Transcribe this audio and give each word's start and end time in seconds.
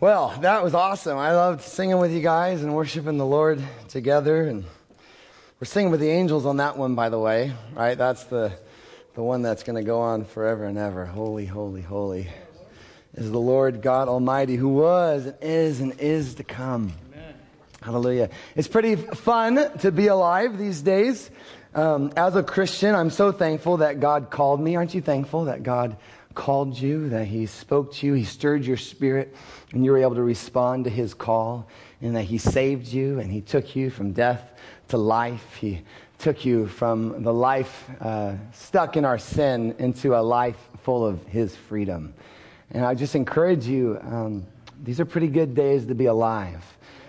Well, 0.00 0.30
that 0.40 0.62
was 0.62 0.72
awesome. 0.72 1.18
I 1.18 1.32
loved 1.32 1.60
singing 1.60 1.98
with 1.98 2.10
you 2.10 2.22
guys 2.22 2.62
and 2.62 2.74
worshiping 2.74 3.18
the 3.18 3.26
Lord 3.26 3.62
together. 3.88 4.44
And 4.44 4.64
we're 5.60 5.66
singing 5.66 5.90
with 5.90 6.00
the 6.00 6.08
angels 6.08 6.46
on 6.46 6.56
that 6.56 6.78
one, 6.78 6.94
by 6.94 7.10
the 7.10 7.18
way, 7.18 7.52
right? 7.74 7.98
That's 7.98 8.24
the, 8.24 8.50
the 9.12 9.22
one 9.22 9.42
that's 9.42 9.62
going 9.62 9.76
to 9.76 9.82
go 9.82 10.00
on 10.00 10.24
forever 10.24 10.64
and 10.64 10.78
ever. 10.78 11.04
Holy, 11.04 11.44
holy, 11.44 11.82
holy 11.82 12.28
is 13.12 13.30
the 13.30 13.38
Lord 13.38 13.82
God 13.82 14.08
Almighty 14.08 14.56
who 14.56 14.70
was 14.70 15.26
and 15.26 15.36
is 15.42 15.82
and 15.82 16.00
is 16.00 16.36
to 16.36 16.44
come. 16.44 16.94
Amen. 17.12 17.34
Hallelujah. 17.82 18.30
It's 18.56 18.68
pretty 18.68 18.96
fun 18.96 19.78
to 19.80 19.92
be 19.92 20.06
alive 20.06 20.56
these 20.56 20.80
days. 20.80 21.30
Um, 21.74 22.10
as 22.16 22.36
a 22.36 22.42
Christian, 22.42 22.94
I'm 22.94 23.10
so 23.10 23.32
thankful 23.32 23.76
that 23.76 24.00
God 24.00 24.30
called 24.30 24.62
me. 24.62 24.76
Aren't 24.76 24.94
you 24.94 25.02
thankful 25.02 25.44
that 25.44 25.62
God 25.62 25.98
called 26.34 26.78
you, 26.78 27.08
that 27.10 27.26
He 27.26 27.46
spoke 27.46 27.92
to 27.94 28.06
you, 28.06 28.14
He 28.14 28.24
stirred 28.24 28.64
your 28.64 28.76
spirit, 28.76 29.34
and 29.72 29.84
you 29.84 29.90
were 29.90 29.98
able 29.98 30.14
to 30.14 30.22
respond 30.22 30.84
to 30.84 30.90
His 30.90 31.14
call, 31.14 31.68
and 32.00 32.14
that 32.16 32.24
He 32.24 32.38
saved 32.38 32.88
you, 32.88 33.18
and 33.20 33.30
He 33.30 33.40
took 33.40 33.74
you 33.76 33.90
from 33.90 34.12
death 34.12 34.42
to 34.88 34.96
life. 34.96 35.56
He 35.56 35.82
took 36.18 36.44
you 36.44 36.66
from 36.66 37.22
the 37.22 37.32
life 37.32 37.88
uh, 38.00 38.34
stuck 38.52 38.96
in 38.96 39.04
our 39.04 39.18
sin 39.18 39.74
into 39.78 40.14
a 40.14 40.20
life 40.20 40.58
full 40.82 41.06
of 41.06 41.24
His 41.26 41.56
freedom. 41.56 42.14
And 42.70 42.84
I 42.84 42.94
just 42.94 43.14
encourage 43.14 43.66
you, 43.66 43.98
um, 44.02 44.46
these 44.82 45.00
are 45.00 45.04
pretty 45.04 45.28
good 45.28 45.54
days 45.54 45.86
to 45.86 45.94
be 45.94 46.06
alive. 46.06 46.64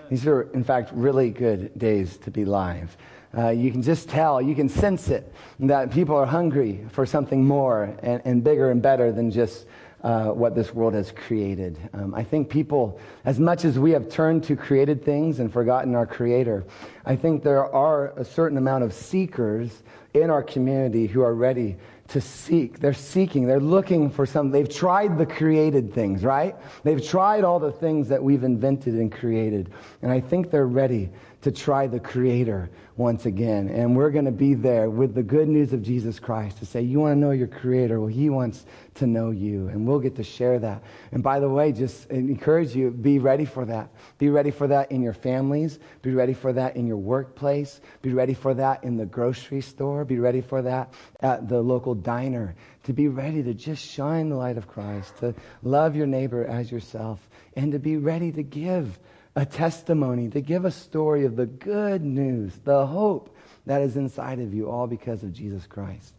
These 0.09 0.27
are, 0.27 0.41
in 0.53 0.63
fact, 0.63 0.91
really 0.93 1.29
good 1.29 1.77
days 1.77 2.17
to 2.17 2.31
be 2.31 2.41
alive. 2.41 2.97
Uh, 3.37 3.49
you 3.49 3.71
can 3.71 3.81
just 3.81 4.09
tell, 4.09 4.41
you 4.41 4.53
can 4.55 4.67
sense 4.67 5.07
it, 5.09 5.33
that 5.59 5.91
people 5.91 6.15
are 6.15 6.25
hungry 6.25 6.85
for 6.91 7.05
something 7.05 7.45
more 7.45 7.95
and, 8.03 8.21
and 8.25 8.43
bigger 8.43 8.71
and 8.71 8.81
better 8.81 9.11
than 9.11 9.31
just 9.31 9.65
uh, 10.03 10.29
what 10.29 10.55
this 10.55 10.73
world 10.73 10.93
has 10.93 11.11
created. 11.11 11.77
Um, 11.93 12.13
I 12.15 12.23
think 12.23 12.49
people, 12.49 12.99
as 13.23 13.39
much 13.39 13.65
as 13.65 13.77
we 13.77 13.91
have 13.91 14.09
turned 14.09 14.43
to 14.45 14.55
created 14.55 15.05
things 15.05 15.39
and 15.39 15.51
forgotten 15.51 15.95
our 15.95 16.07
Creator, 16.07 16.65
I 17.05 17.15
think 17.15 17.43
there 17.43 17.65
are 17.73 18.11
a 18.17 18.25
certain 18.25 18.57
amount 18.57 18.83
of 18.83 18.93
seekers 18.93 19.83
in 20.13 20.29
our 20.29 20.43
community 20.43 21.07
who 21.07 21.21
are 21.21 21.35
ready 21.35 21.77
to 22.09 22.19
seek. 22.19 22.79
They're 22.79 22.93
seeking. 22.93 23.47
They're 23.47 23.61
looking 23.61 24.09
for 24.09 24.25
something. 24.25 24.51
They've 24.51 24.67
tried 24.67 25.17
the 25.17 25.25
created 25.25 25.93
things, 25.93 26.23
right? 26.23 26.55
They've 26.83 27.05
tried 27.05 27.45
all 27.45 27.59
the 27.59 27.71
things 27.71 28.09
that 28.09 28.21
we've 28.21 28.43
invented 28.43 28.95
and 28.95 29.09
created. 29.11 29.71
And 30.01 30.11
I 30.11 30.19
think 30.19 30.51
they're 30.51 30.67
ready 30.67 31.09
to 31.41 31.51
try 31.51 31.87
the 31.87 31.99
Creator 31.99 32.69
once 32.97 33.25
again. 33.25 33.67
And 33.69 33.95
we're 33.95 34.11
going 34.11 34.25
to 34.25 34.31
be 34.31 34.53
there 34.53 34.89
with 34.89 35.15
the 35.15 35.23
good 35.23 35.47
news 35.47 35.73
of 35.73 35.81
Jesus 35.81 36.19
Christ 36.19 36.59
to 36.59 36.65
say, 36.65 36.81
You 36.81 36.99
want 36.99 37.15
to 37.15 37.19
know 37.19 37.31
your 37.31 37.47
Creator? 37.47 37.99
Well, 37.99 38.09
He 38.09 38.29
wants 38.29 38.65
to 38.95 39.07
know 39.07 39.31
you. 39.31 39.67
And 39.69 39.87
we'll 39.87 39.99
get 39.99 40.15
to 40.17 40.23
share 40.23 40.59
that. 40.59 40.83
And 41.11 41.23
by 41.23 41.39
the 41.39 41.49
way, 41.49 41.71
just 41.71 42.09
encourage 42.11 42.75
you 42.75 42.91
be 42.91 43.19
ready 43.19 43.45
for 43.45 43.65
that. 43.65 43.89
Be 44.19 44.29
ready 44.29 44.51
for 44.51 44.67
that 44.67 44.91
in 44.91 45.01
your 45.01 45.13
families. 45.13 45.79
Be 46.01 46.11
ready 46.11 46.33
for 46.33 46.53
that 46.53 46.75
in 46.75 46.85
your 46.85 46.97
workplace. 46.97 47.81
Be 48.01 48.13
ready 48.13 48.35
for 48.35 48.53
that 48.53 48.83
in 48.83 48.97
the 48.97 49.05
grocery 49.05 49.61
store. 49.61 50.05
Be 50.05 50.19
ready 50.19 50.41
for 50.41 50.61
that 50.61 50.93
at 51.21 51.49
the 51.49 51.61
local 51.61 51.95
diner. 51.95 52.55
To 52.83 52.93
be 52.93 53.07
ready 53.07 53.41
to 53.43 53.53
just 53.53 53.83
shine 53.83 54.29
the 54.29 54.35
light 54.35 54.57
of 54.57 54.67
Christ, 54.67 55.17
to 55.17 55.35
love 55.63 55.95
your 55.95 56.07
neighbor 56.07 56.45
as 56.45 56.71
yourself, 56.71 57.19
and 57.55 57.71
to 57.71 57.79
be 57.79 57.97
ready 57.97 58.31
to 58.31 58.43
give 58.43 58.99
a 59.35 59.45
testimony, 59.45 60.29
to 60.29 60.41
give 60.41 60.65
a 60.65 60.71
story 60.71 61.25
of 61.25 61.35
the 61.35 61.45
good 61.45 62.03
news, 62.03 62.53
the 62.63 62.85
hope 62.85 63.35
that 63.65 63.81
is 63.81 63.95
inside 63.95 64.39
of 64.39 64.53
you, 64.53 64.69
all 64.69 64.87
because 64.87 65.23
of 65.23 65.31
Jesus 65.33 65.65
Christ. 65.65 66.13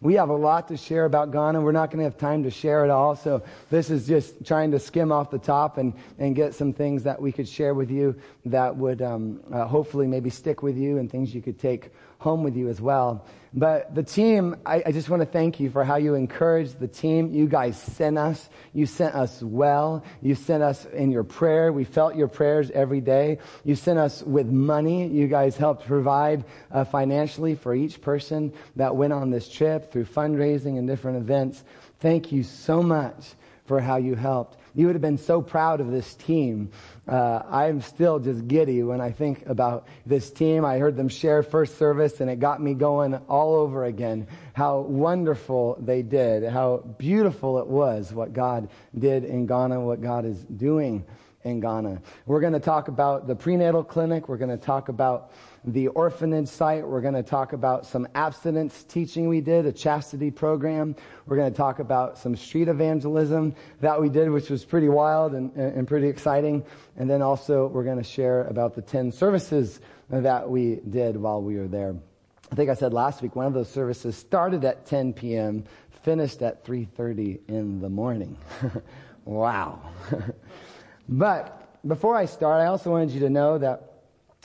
We 0.00 0.14
have 0.14 0.28
a 0.28 0.36
lot 0.36 0.68
to 0.68 0.76
share 0.76 1.04
about 1.04 1.30
Ghana. 1.30 1.60
We're 1.60 1.72
not 1.72 1.90
going 1.90 1.98
to 1.98 2.04
have 2.04 2.18
time 2.18 2.42
to 2.42 2.50
share 2.50 2.84
it 2.84 2.90
all. 2.90 3.16
So 3.16 3.42
this 3.70 3.88
is 3.88 4.06
just 4.06 4.44
trying 4.44 4.70
to 4.72 4.78
skim 4.78 5.10
off 5.10 5.30
the 5.30 5.38
top 5.38 5.78
and, 5.78 5.94
and 6.18 6.34
get 6.36 6.54
some 6.54 6.72
things 6.72 7.02
that 7.04 7.20
we 7.20 7.32
could 7.32 7.48
share 7.48 7.72
with 7.72 7.90
you 7.90 8.14
that 8.44 8.76
would 8.76 9.00
um, 9.00 9.40
uh, 9.52 9.64
hopefully 9.66 10.06
maybe 10.06 10.28
stick 10.28 10.62
with 10.62 10.76
you 10.76 10.98
and 10.98 11.10
things 11.10 11.34
you 11.34 11.40
could 11.40 11.58
take 11.58 11.92
home 12.18 12.42
with 12.42 12.56
you 12.56 12.68
as 12.68 12.80
well. 12.80 13.24
But 13.56 13.94
the 13.94 14.02
team, 14.02 14.56
I, 14.66 14.82
I, 14.84 14.92
just 14.92 15.08
want 15.08 15.22
to 15.22 15.26
thank 15.26 15.60
you 15.60 15.70
for 15.70 15.82
how 15.82 15.96
you 15.96 16.14
encouraged 16.14 16.78
the 16.78 16.88
team. 16.88 17.32
You 17.32 17.46
guys 17.48 17.80
sent 17.80 18.18
us. 18.18 18.50
You 18.74 18.84
sent 18.84 19.14
us 19.14 19.42
well. 19.42 20.04
You 20.20 20.34
sent 20.34 20.62
us 20.62 20.84
in 20.84 21.10
your 21.10 21.24
prayer. 21.24 21.72
We 21.72 21.84
felt 21.84 22.16
your 22.16 22.28
prayers 22.28 22.70
every 22.72 23.00
day. 23.00 23.38
You 23.64 23.74
sent 23.74 23.98
us 23.98 24.22
with 24.22 24.46
money. 24.46 25.06
You 25.06 25.26
guys 25.26 25.56
helped 25.56 25.86
provide 25.86 26.44
uh, 26.70 26.84
financially 26.84 27.54
for 27.54 27.74
each 27.74 28.02
person 28.02 28.52
that 28.76 28.94
went 28.94 29.14
on 29.14 29.30
this 29.30 29.48
trip 29.48 29.90
through 29.90 30.04
fundraising 30.04 30.76
and 30.76 30.86
different 30.86 31.16
events. 31.16 31.64
Thank 32.00 32.32
you 32.32 32.42
so 32.42 32.82
much 32.82 33.34
for 33.64 33.80
how 33.80 33.96
you 33.96 34.16
helped. 34.16 34.58
You 34.76 34.86
would 34.86 34.94
have 34.94 35.02
been 35.02 35.18
so 35.18 35.42
proud 35.42 35.80
of 35.80 35.90
this 35.90 36.14
team 36.14 36.70
uh, 37.08 37.40
I'm 37.48 37.82
still 37.82 38.18
just 38.18 38.48
giddy 38.48 38.82
when 38.82 39.00
I 39.00 39.12
think 39.12 39.46
about 39.46 39.86
this 40.04 40.30
team. 40.30 40.64
I 40.64 40.78
heard 40.78 40.96
them 40.96 41.08
share 41.08 41.42
first 41.44 41.78
service 41.78 42.20
and 42.20 42.28
it 42.28 42.40
got 42.40 42.60
me 42.60 42.74
going 42.74 43.14
all 43.28 43.54
over 43.54 43.84
again. 43.84 44.26
How 44.54 44.80
wonderful 44.80 45.78
they 45.80 46.02
did. 46.02 46.42
How 46.42 46.78
beautiful 46.98 47.58
it 47.58 47.66
was 47.68 48.12
what 48.12 48.32
God 48.32 48.68
did 48.98 49.24
in 49.24 49.46
Ghana, 49.46 49.80
what 49.80 50.00
God 50.00 50.24
is 50.24 50.38
doing 50.38 51.04
in 51.46 51.60
Ghana. 51.60 52.02
We're 52.26 52.40
going 52.40 52.52
to 52.54 52.60
talk 52.60 52.88
about 52.88 53.28
the 53.28 53.36
prenatal 53.36 53.84
clinic. 53.84 54.28
We're 54.28 54.36
going 54.36 54.50
to 54.50 54.56
talk 54.56 54.88
about 54.88 55.30
the 55.64 55.86
orphanage 55.88 56.48
site. 56.48 56.86
We're 56.86 57.00
going 57.00 57.14
to 57.14 57.22
talk 57.22 57.52
about 57.52 57.86
some 57.86 58.08
abstinence 58.16 58.82
teaching 58.82 59.28
we 59.28 59.40
did, 59.40 59.64
a 59.64 59.72
chastity 59.72 60.32
program. 60.32 60.96
We're 61.26 61.36
going 61.36 61.50
to 61.50 61.56
talk 61.56 61.78
about 61.78 62.18
some 62.18 62.34
street 62.34 62.66
evangelism 62.66 63.54
that 63.80 64.00
we 64.00 64.08
did, 64.08 64.28
which 64.28 64.50
was 64.50 64.64
pretty 64.64 64.88
wild 64.88 65.34
and, 65.34 65.54
and 65.54 65.86
pretty 65.86 66.08
exciting. 66.08 66.64
And 66.96 67.08
then 67.08 67.22
also 67.22 67.68
we're 67.68 67.84
going 67.84 67.98
to 67.98 68.04
share 68.04 68.44
about 68.44 68.74
the 68.74 68.82
10 68.82 69.12
services 69.12 69.80
that 70.10 70.50
we 70.50 70.80
did 70.90 71.16
while 71.16 71.40
we 71.40 71.56
were 71.56 71.68
there. 71.68 71.94
I 72.50 72.54
think 72.56 72.70
I 72.70 72.74
said 72.74 72.92
last 72.92 73.22
week, 73.22 73.36
one 73.36 73.46
of 73.46 73.54
those 73.54 73.70
services 73.70 74.16
started 74.16 74.64
at 74.64 74.86
10 74.86 75.12
p.m., 75.12 75.64
finished 76.02 76.42
at 76.42 76.64
3.30 76.64 77.40
in 77.48 77.80
the 77.80 77.88
morning. 77.88 78.36
wow. 79.24 79.80
but 81.08 81.78
before 81.86 82.16
I 82.16 82.26
start, 82.26 82.62
I 82.62 82.66
also 82.66 82.90
wanted 82.90 83.10
you 83.10 83.20
to 83.20 83.30
know 83.30 83.58
that 83.58 83.96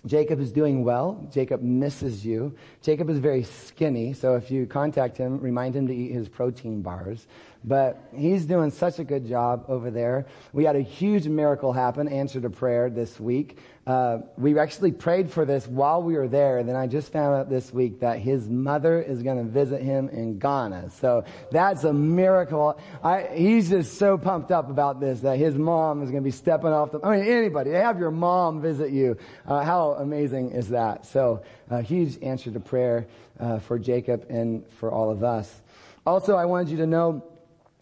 Jacob 0.06 0.40
is 0.40 0.52
doing 0.52 0.84
well. 0.84 1.28
Jacob 1.32 1.62
misses 1.62 2.26
you. 2.26 2.56
Jacob 2.82 3.10
is 3.10 3.20
very 3.20 3.44
skinny, 3.44 4.14
so 4.14 4.36
if 4.36 4.50
you 4.50 4.66
contact 4.66 5.16
him, 5.16 5.40
remind 5.40 5.76
him 5.76 5.88
to 5.88 5.96
eat 5.96 6.12
his 6.12 6.28
protein 6.28 6.82
bars. 6.82 7.28
But 7.64 8.02
he's 8.16 8.46
doing 8.46 8.72
such 8.72 8.98
a 8.98 9.04
good 9.04 9.28
job 9.28 9.66
over 9.68 9.92
there. 9.92 10.26
We 10.54 10.66
had 10.66 10.76
a 10.76 10.82
huge 10.82 11.28
miracle 11.28 11.72
happen, 11.72 12.08
answered 12.08 12.46
a 12.46 12.50
prayer 12.50 12.90
this 12.90 13.20
week. 13.20 13.60
Uh, 13.88 14.20
we 14.38 14.58
actually 14.60 14.92
prayed 14.92 15.32
for 15.32 15.44
this 15.44 15.68
while 15.68 16.04
we 16.04 16.14
were 16.14 16.28
there, 16.28 16.60
and 16.60 16.70
then 16.70 16.76
I 16.76 16.86
just 16.86 17.12
found 17.12 17.36
out 17.36 17.50
this 17.50 17.74
week 17.74 18.02
that 18.02 18.20
his 18.20 18.48
mother 18.48 19.02
is 19.02 19.24
going 19.24 19.38
to 19.38 19.44
visit 19.44 19.82
him 19.82 20.08
in 20.10 20.38
Ghana. 20.38 20.92
So 20.92 21.24
that's 21.52 21.84
a 21.84 21.92
miracle. 21.92 22.80
I, 23.04 23.30
he's 23.34 23.70
just 23.70 23.98
so 23.98 24.20
pumped 24.20 24.52
up 24.52 24.70
about 24.70 25.00
this 25.00 25.22
that 25.22 25.40
his 25.40 25.56
mom 25.56 26.04
is 26.04 26.12
going 26.12 26.22
to 26.22 26.28
be 26.28 26.32
stepping 26.32 26.70
off 26.70 26.92
the. 26.92 27.00
I 27.04 27.18
mean, 27.18 27.28
anybody, 27.28 27.72
have 27.72 27.98
your 27.98 28.12
mom 28.12 28.62
visit 28.62 28.92
you. 28.92 29.18
Uh, 29.48 29.64
how 29.64 29.94
amazing 29.94 30.52
is 30.52 30.70
that? 30.70 31.08
So 31.08 31.42
a 31.72 31.82
huge 31.82 32.22
answer 32.22 32.52
to 32.52 32.60
prayer 32.60 33.08
uh, 33.40 33.58
for 33.58 33.80
Jacob 33.80 34.28
and 34.30 34.64
for 34.74 34.92
all 34.92 35.10
of 35.10 35.24
us. 35.24 35.62
Also, 36.06 36.36
I 36.36 36.46
wanted 36.46 36.70
you 36.70 36.78
to 36.78 36.88
know 36.88 37.24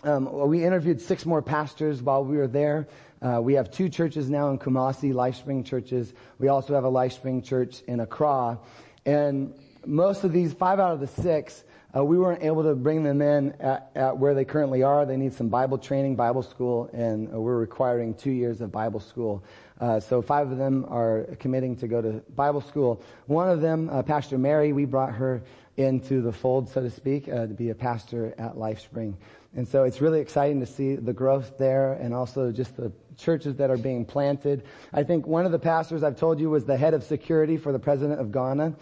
um, 0.03 0.47
we 0.47 0.63
interviewed 0.63 1.01
six 1.01 1.25
more 1.25 1.41
pastors 1.41 2.01
while 2.01 2.23
we 2.23 2.37
were 2.37 2.47
there. 2.47 2.87
Uh, 3.21 3.39
we 3.41 3.53
have 3.53 3.69
two 3.69 3.89
churches 3.89 4.29
now 4.29 4.49
in 4.49 4.57
Kumasi, 4.57 5.13
LifeSpring 5.13 5.65
churches. 5.65 6.13
We 6.37 6.47
also 6.47 6.73
have 6.73 6.85
a 6.85 6.91
LifeSpring 6.91 7.43
church 7.43 7.81
in 7.87 7.99
Accra. 7.99 8.59
And 9.05 9.53
most 9.85 10.23
of 10.23 10.31
these, 10.31 10.53
five 10.53 10.79
out 10.79 10.93
of 10.93 10.99
the 10.99 11.07
six, 11.07 11.63
uh, 11.95 12.03
we 12.03 12.17
weren't 12.17 12.43
able 12.43 12.63
to 12.63 12.75
bring 12.75 13.03
them 13.03 13.21
in 13.21 13.51
at, 13.53 13.91
at, 13.95 14.17
where 14.17 14.33
they 14.33 14.45
currently 14.45 14.83
are. 14.83 15.05
They 15.05 15.17
need 15.17 15.33
some 15.33 15.49
Bible 15.49 15.77
training, 15.77 16.15
Bible 16.15 16.43
school, 16.43 16.89
and 16.93 17.29
we're 17.29 17.57
requiring 17.57 18.13
two 18.13 18.31
years 18.31 18.61
of 18.61 18.71
Bible 18.71 18.99
school. 18.99 19.43
Uh, 19.81 19.99
so 19.99 20.21
five 20.21 20.51
of 20.51 20.57
them 20.57 20.85
are 20.89 21.23
committing 21.39 21.75
to 21.77 21.87
go 21.87 22.01
to 22.01 22.21
Bible 22.35 22.61
school. 22.61 23.01
One 23.25 23.49
of 23.49 23.61
them, 23.61 23.89
uh, 23.89 24.03
Pastor 24.03 24.37
Mary, 24.37 24.71
we 24.71 24.85
brought 24.85 25.13
her 25.15 25.41
into 25.77 26.21
the 26.21 26.31
fold, 26.31 26.69
so 26.69 26.81
to 26.81 26.89
speak, 26.89 27.27
uh, 27.27 27.47
to 27.47 27.53
be 27.53 27.69
a 27.69 27.75
pastor 27.75 28.35
at 28.37 28.55
LifeSpring. 28.55 29.15
And 29.55 29.67
so 29.67 29.83
it's 29.83 30.01
really 30.01 30.19
exciting 30.19 30.59
to 30.59 30.65
see 30.65 30.95
the 30.95 31.13
growth 31.13 31.57
there 31.57 31.93
and 31.93 32.13
also 32.13 32.51
just 32.51 32.77
the 32.77 32.91
churches 33.19 33.55
that 33.57 33.69
are 33.69 33.77
being 33.77 34.05
planted. 34.05 34.63
I 34.93 35.03
think 35.03 35.27
one 35.27 35.45
of 35.45 35.51
the 35.51 35.59
pastors 35.59 36.03
I've 36.03 36.17
told 36.17 36.39
you 36.39 36.49
was 36.49 36.65
the 36.65 36.77
head 36.77 36.93
of 36.93 37.03
security 37.03 37.57
for 37.57 37.71
the 37.71 37.79
president 37.79 38.19
of 38.19 38.31
Ghana. 38.31 38.75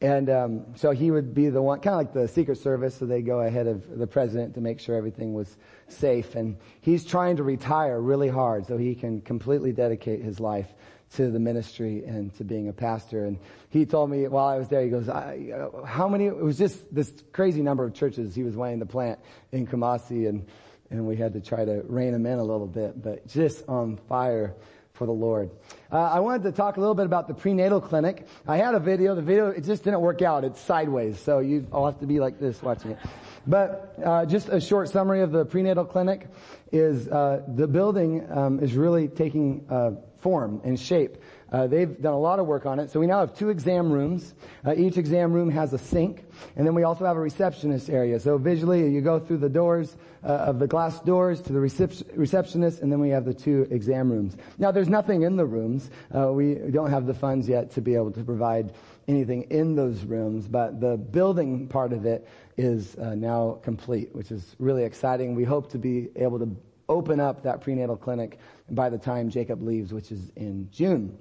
And 0.00 0.28
um, 0.28 0.66
so 0.74 0.90
he 0.90 1.10
would 1.10 1.34
be 1.34 1.48
the 1.48 1.62
one, 1.62 1.80
kind 1.80 1.94
of 1.94 1.98
like 1.98 2.12
the 2.12 2.28
Secret 2.28 2.58
Service, 2.58 2.96
so 2.96 3.06
they 3.06 3.22
go 3.22 3.40
ahead 3.40 3.66
of 3.66 3.96
the 3.96 4.06
president 4.06 4.54
to 4.54 4.60
make 4.60 4.80
sure 4.80 4.96
everything 4.96 5.32
was 5.32 5.56
safe. 5.88 6.34
And 6.34 6.56
he's 6.80 7.04
trying 7.06 7.36
to 7.36 7.42
retire 7.42 8.00
really 8.00 8.28
hard 8.28 8.66
so 8.66 8.76
he 8.76 8.94
can 8.94 9.22
completely 9.22 9.72
dedicate 9.72 10.20
his 10.20 10.40
life 10.40 10.66
to 11.14 11.30
the 11.30 11.38
ministry 11.38 12.04
and 12.04 12.34
to 12.36 12.44
being 12.44 12.68
a 12.68 12.72
pastor. 12.72 13.24
And 13.24 13.38
he 13.70 13.86
told 13.86 14.10
me 14.10 14.26
while 14.26 14.46
I 14.46 14.58
was 14.58 14.68
there, 14.68 14.82
he 14.82 14.90
goes, 14.90 15.06
how 15.06 16.08
many, 16.08 16.26
it 16.26 16.36
was 16.36 16.58
just 16.58 16.92
this 16.92 17.12
crazy 17.32 17.62
number 17.62 17.84
of 17.84 17.94
churches 17.94 18.34
he 18.34 18.42
was 18.42 18.56
wanting 18.56 18.80
to 18.80 18.86
plant 18.86 19.20
in 19.52 19.66
Kumasi. 19.66 20.28
And 20.28 20.46
and 20.90 21.06
we 21.06 21.16
had 21.16 21.32
to 21.32 21.40
try 21.40 21.64
to 21.64 21.82
rein 21.86 22.12
them 22.12 22.26
in 22.26 22.38
a 22.38 22.44
little 22.44 22.66
bit, 22.66 23.02
but 23.02 23.26
just 23.26 23.68
on 23.68 23.96
fire 24.08 24.54
for 24.94 25.06
the 25.06 25.12
Lord. 25.12 25.50
Uh, 25.90 25.98
I 25.98 26.20
wanted 26.20 26.44
to 26.44 26.52
talk 26.52 26.76
a 26.76 26.80
little 26.80 26.94
bit 26.94 27.06
about 27.06 27.26
the 27.26 27.34
prenatal 27.34 27.80
clinic. 27.80 28.28
I 28.46 28.58
had 28.58 28.76
a 28.76 28.78
video. 28.78 29.16
The 29.16 29.22
video, 29.22 29.48
it 29.48 29.64
just 29.64 29.82
didn't 29.82 30.00
work 30.00 30.22
out. 30.22 30.44
It's 30.44 30.60
sideways, 30.60 31.18
so 31.18 31.40
you 31.40 31.66
all 31.72 31.84
have 31.84 31.98
to 31.98 32.06
be 32.06 32.20
like 32.20 32.38
this 32.38 32.62
watching 32.62 32.92
it. 32.92 32.98
But 33.44 33.96
uh, 34.04 34.24
just 34.24 34.48
a 34.48 34.60
short 34.60 34.88
summary 34.88 35.22
of 35.22 35.32
the 35.32 35.44
prenatal 35.44 35.84
clinic 35.84 36.28
is 36.70 37.08
uh, 37.08 37.42
the 37.48 37.66
building 37.66 38.24
um, 38.30 38.60
is 38.60 38.74
really 38.74 39.08
taking 39.08 39.66
uh, 39.68 39.92
form 40.18 40.60
and 40.64 40.78
shape. 40.78 41.16
Uh, 41.52 41.66
they've 41.66 42.00
done 42.00 42.14
a 42.14 42.18
lot 42.18 42.38
of 42.38 42.46
work 42.46 42.64
on 42.64 42.80
it. 42.80 42.90
So 42.90 42.98
we 42.98 43.06
now 43.06 43.20
have 43.20 43.34
two 43.36 43.50
exam 43.50 43.92
rooms. 43.92 44.34
Uh, 44.64 44.74
each 44.74 44.96
exam 44.96 45.32
room 45.32 45.50
has 45.50 45.72
a 45.72 45.78
sink, 45.78 46.24
and 46.56 46.66
then 46.66 46.74
we 46.74 46.82
also 46.84 47.04
have 47.04 47.16
a 47.16 47.20
receptionist 47.20 47.90
area. 47.90 48.18
So 48.18 48.38
visually, 48.38 48.88
you 48.90 49.00
go 49.00 49.20
through 49.20 49.38
the 49.38 49.48
doors 49.48 49.96
uh, 50.24 50.28
of 50.28 50.58
the 50.58 50.66
glass 50.66 51.00
doors 51.00 51.40
to 51.42 51.52
the 51.52 51.58
recep- 51.58 52.04
receptionist, 52.16 52.80
and 52.80 52.90
then 52.90 53.00
we 53.00 53.10
have 53.10 53.24
the 53.24 53.34
two 53.34 53.66
exam 53.70 54.10
rooms. 54.10 54.36
Now, 54.58 54.70
there's 54.70 54.88
nothing 54.88 55.22
in 55.22 55.36
the 55.36 55.44
rooms. 55.44 55.90
Uh, 56.14 56.32
we 56.32 56.54
don't 56.54 56.90
have 56.90 57.06
the 57.06 57.14
funds 57.14 57.48
yet 57.48 57.70
to 57.72 57.80
be 57.80 57.94
able 57.94 58.12
to 58.12 58.24
provide 58.24 58.72
anything 59.06 59.42
in 59.50 59.74
those 59.74 60.04
rooms, 60.04 60.48
but 60.48 60.80
the 60.80 60.96
building 60.96 61.68
part 61.68 61.92
of 61.92 62.06
it 62.06 62.26
is 62.56 62.96
uh, 62.96 63.14
now 63.14 63.58
complete, 63.62 64.14
which 64.14 64.30
is 64.30 64.56
really 64.58 64.84
exciting. 64.84 65.34
We 65.34 65.44
hope 65.44 65.70
to 65.72 65.78
be 65.78 66.08
able 66.16 66.38
to 66.38 66.56
open 66.88 67.20
up 67.20 67.42
that 67.42 67.60
prenatal 67.60 67.96
clinic 67.96 68.38
by 68.70 68.88
the 68.90 68.98
time 68.98 69.28
Jacob 69.28 69.62
leaves, 69.62 69.92
which 69.92 70.10
is 70.10 70.30
in 70.36 70.68
June. 70.70 71.18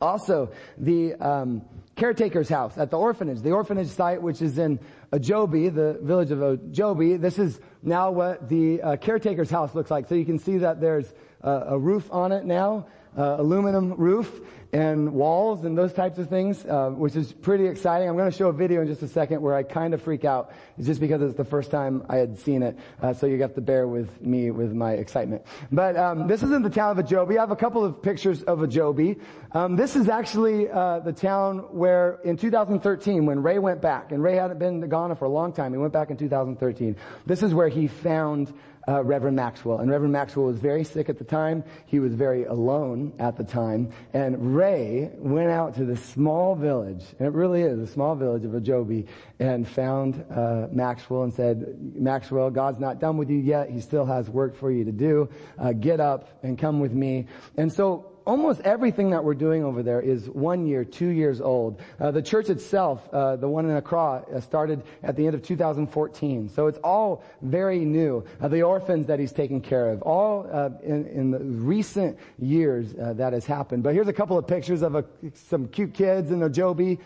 Also, 0.00 0.50
the 0.76 1.14
um, 1.14 1.62
caretaker's 1.94 2.48
house 2.48 2.76
at 2.76 2.90
the 2.90 2.98
orphanage, 2.98 3.40
the 3.40 3.52
orphanage 3.52 3.88
site, 3.88 4.20
which 4.20 4.42
is 4.42 4.58
in 4.58 4.78
Ojobi, 5.12 5.74
the 5.74 5.98
village 6.02 6.30
of 6.30 6.38
Ojobi. 6.38 7.20
This 7.20 7.38
is 7.38 7.60
now 7.82 8.10
what 8.10 8.48
the 8.48 8.82
uh, 8.82 8.96
caretaker's 8.96 9.50
house 9.50 9.74
looks 9.74 9.90
like. 9.90 10.08
So 10.08 10.14
you 10.14 10.26
can 10.26 10.38
see 10.38 10.58
that 10.58 10.80
there's 10.80 11.12
uh, 11.42 11.64
a 11.68 11.78
roof 11.78 12.08
on 12.12 12.32
it 12.32 12.44
now 12.44 12.86
uh, 13.16 13.36
aluminum 13.38 13.94
roof 13.94 14.40
and 14.72 15.12
walls 15.12 15.64
and 15.64 15.76
those 15.78 15.92
types 15.92 16.18
of 16.18 16.28
things, 16.28 16.64
uh, 16.66 16.90
which 16.90 17.16
is 17.16 17.32
pretty 17.32 17.66
exciting. 17.66 18.08
I'm 18.08 18.16
going 18.16 18.30
to 18.30 18.36
show 18.36 18.48
a 18.48 18.52
video 18.52 18.82
in 18.82 18.88
just 18.88 19.02
a 19.02 19.08
second 19.08 19.40
where 19.40 19.54
I 19.54 19.62
kind 19.62 19.94
of 19.94 20.02
freak 20.02 20.24
out. 20.24 20.52
It's 20.76 20.86
just 20.86 21.00
because 21.00 21.22
it's 21.22 21.36
the 21.36 21.44
first 21.44 21.70
time 21.70 22.04
I 22.08 22.16
had 22.16 22.38
seen 22.38 22.62
it, 22.62 22.76
uh, 23.00 23.14
so 23.14 23.26
you 23.26 23.38
got 23.38 23.54
to 23.54 23.60
bear 23.60 23.86
with 23.86 24.20
me 24.20 24.50
with 24.50 24.72
my 24.72 24.92
excitement. 24.92 25.46
But 25.72 25.96
um, 25.96 26.26
this 26.26 26.42
is 26.42 26.50
in 26.50 26.62
the 26.62 26.70
town 26.70 26.98
of 26.98 27.04
Ojobi. 27.04 27.38
I 27.38 27.40
have 27.40 27.50
a 27.50 27.56
couple 27.56 27.84
of 27.84 28.02
pictures 28.02 28.42
of 28.42 28.58
Ojobi. 28.58 29.20
Um, 29.52 29.76
this 29.76 29.96
is 29.96 30.08
actually 30.08 30.68
uh, 30.68 31.00
the 31.00 31.12
town 31.12 31.58
where 31.70 32.18
in 32.24 32.36
2013, 32.36 33.24
when 33.24 33.42
Ray 33.42 33.58
went 33.58 33.80
back, 33.80 34.12
and 34.12 34.22
Ray 34.22 34.36
hadn't 34.36 34.58
been 34.58 34.80
to 34.80 34.88
Ghana 34.88 35.16
for 35.16 35.24
a 35.24 35.30
long 35.30 35.52
time, 35.52 35.72
he 35.72 35.78
went 35.78 35.92
back 35.92 36.10
in 36.10 36.16
2013. 36.16 36.96
This 37.24 37.42
is 37.42 37.54
where 37.54 37.68
he 37.68 37.86
found 37.86 38.52
uh, 38.88 39.02
Reverend 39.02 39.36
Maxwell. 39.36 39.78
And 39.78 39.90
Reverend 39.90 40.12
Maxwell 40.12 40.46
was 40.46 40.58
very 40.58 40.84
sick 40.84 41.08
at 41.08 41.18
the 41.18 41.24
time. 41.24 41.64
He 41.86 41.98
was 41.98 42.14
very 42.14 42.44
alone 42.44 43.12
at 43.18 43.36
the 43.36 43.44
time. 43.44 43.92
And 44.12 44.56
Ray 44.56 45.10
went 45.16 45.50
out 45.50 45.74
to 45.76 45.84
this 45.84 46.02
small 46.04 46.54
village, 46.54 47.04
and 47.18 47.28
it 47.28 47.34
really 47.34 47.62
is 47.62 47.78
a 47.78 47.86
small 47.86 48.14
village 48.14 48.44
of 48.44 48.52
Ojobi, 48.52 49.06
and 49.38 49.66
found 49.68 50.24
uh, 50.30 50.68
Maxwell 50.70 51.24
and 51.24 51.34
said, 51.34 51.76
Maxwell, 51.94 52.50
God's 52.50 52.80
not 52.80 53.00
done 53.00 53.16
with 53.16 53.30
you 53.30 53.38
yet. 53.38 53.70
He 53.70 53.80
still 53.80 54.06
has 54.06 54.28
work 54.30 54.56
for 54.56 54.70
you 54.70 54.84
to 54.84 54.92
do. 54.92 55.28
Uh, 55.58 55.72
get 55.72 56.00
up 56.00 56.38
and 56.42 56.58
come 56.58 56.80
with 56.80 56.92
me. 56.92 57.26
And 57.56 57.72
so 57.72 58.15
almost 58.26 58.60
everything 58.62 59.10
that 59.10 59.22
we're 59.22 59.34
doing 59.34 59.64
over 59.64 59.82
there 59.82 60.00
is 60.00 60.28
one 60.28 60.66
year, 60.66 60.84
two 60.84 61.08
years 61.08 61.40
old. 61.40 61.80
Uh, 62.00 62.10
the 62.10 62.20
church 62.20 62.50
itself, 62.50 63.08
uh, 63.12 63.36
the 63.36 63.48
one 63.48 63.64
in 63.64 63.76
Accra, 63.76 64.24
uh, 64.34 64.40
started 64.40 64.82
at 65.02 65.16
the 65.16 65.24
end 65.24 65.34
of 65.34 65.42
2014. 65.42 66.48
So 66.48 66.66
it's 66.66 66.78
all 66.78 67.24
very 67.40 67.84
new. 67.84 68.24
Uh, 68.40 68.48
the 68.48 68.62
orphans 68.62 69.06
that 69.06 69.20
he's 69.20 69.32
taken 69.32 69.60
care 69.60 69.88
of, 69.88 70.02
all 70.02 70.48
uh, 70.52 70.70
in, 70.82 71.06
in, 71.06 71.30
the 71.30 71.38
recent 71.38 72.18
years 72.38 72.94
uh, 72.94 73.12
that 73.14 73.32
has 73.32 73.46
happened. 73.46 73.84
But 73.84 73.94
here's 73.94 74.08
a 74.08 74.12
couple 74.12 74.36
of 74.36 74.46
pictures 74.46 74.82
of 74.82 74.96
a, 74.96 75.04
some 75.34 75.68
cute 75.68 75.94
kids 75.94 76.32
in 76.32 76.40
Ojobi. 76.40 76.98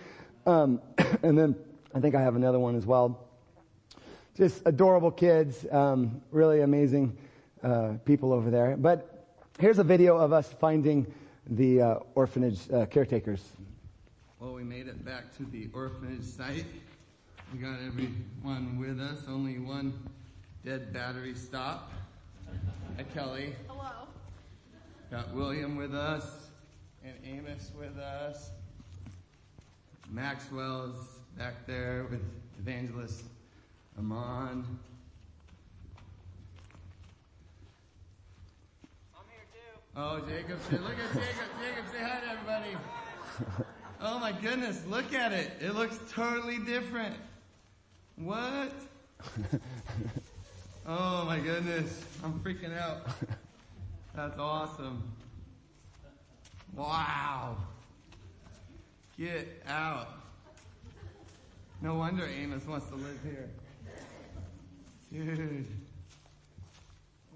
Um, 0.46 0.80
and 1.22 1.38
then 1.38 1.54
I 1.94 2.00
think 2.00 2.14
I 2.14 2.22
have 2.22 2.36
another 2.36 2.58
one 2.58 2.76
as 2.76 2.86
well. 2.86 3.26
Just 4.36 4.62
adorable 4.64 5.10
kids, 5.10 5.66
um, 5.70 6.22
really 6.30 6.62
amazing 6.62 7.16
people 8.06 8.32
over 8.32 8.48
there. 8.48 8.74
But 8.78 9.19
Here's 9.60 9.78
a 9.78 9.84
video 9.84 10.16
of 10.16 10.32
us 10.32 10.50
finding 10.54 11.06
the 11.46 11.82
uh, 11.82 11.98
orphanage 12.14 12.60
uh, 12.72 12.86
caretakers. 12.86 13.44
Well, 14.38 14.54
we 14.54 14.62
made 14.62 14.88
it 14.88 15.04
back 15.04 15.36
to 15.36 15.44
the 15.44 15.68
orphanage 15.74 16.24
site. 16.24 16.64
We 17.52 17.58
got 17.58 17.76
everyone 17.86 18.78
with 18.80 18.98
us. 18.98 19.18
Only 19.28 19.58
one 19.58 19.92
dead 20.64 20.94
battery 20.94 21.34
stop. 21.34 21.92
Hi, 22.96 23.02
Kelly. 23.12 23.54
Hello. 23.68 24.08
Got 25.10 25.34
William 25.34 25.76
with 25.76 25.94
us 25.94 26.48
and 27.04 27.12
Amos 27.22 27.70
with 27.78 27.98
us. 27.98 28.52
Maxwell's 30.10 31.18
back 31.36 31.66
there 31.66 32.06
with 32.10 32.22
Evangelist 32.60 33.24
Amon. 33.98 34.64
Oh, 39.96 40.20
Jacob, 40.20 40.58
look 40.70 40.92
at 40.92 41.12
Jacob. 41.12 41.50
Jacob, 41.60 41.84
say 41.92 42.00
hi 42.00 42.20
to 42.20 42.30
everybody. 42.30 42.76
Oh 44.00 44.18
my 44.18 44.32
goodness, 44.32 44.82
look 44.86 45.12
at 45.12 45.32
it. 45.32 45.50
It 45.60 45.74
looks 45.74 45.98
totally 46.10 46.58
different. 46.58 47.16
What? 48.16 48.72
Oh 50.86 51.24
my 51.24 51.38
goodness, 51.38 52.02
I'm 52.24 52.40
freaking 52.40 52.76
out. 52.76 53.06
That's 54.14 54.38
awesome. 54.38 55.04
Wow. 56.74 57.58
Get 59.16 59.62
out. 59.68 60.08
No 61.80 61.94
wonder 61.94 62.26
Amos 62.26 62.66
wants 62.66 62.86
to 62.88 62.96
live 62.96 63.18
here. 63.22 63.50
Dude. 65.12 65.66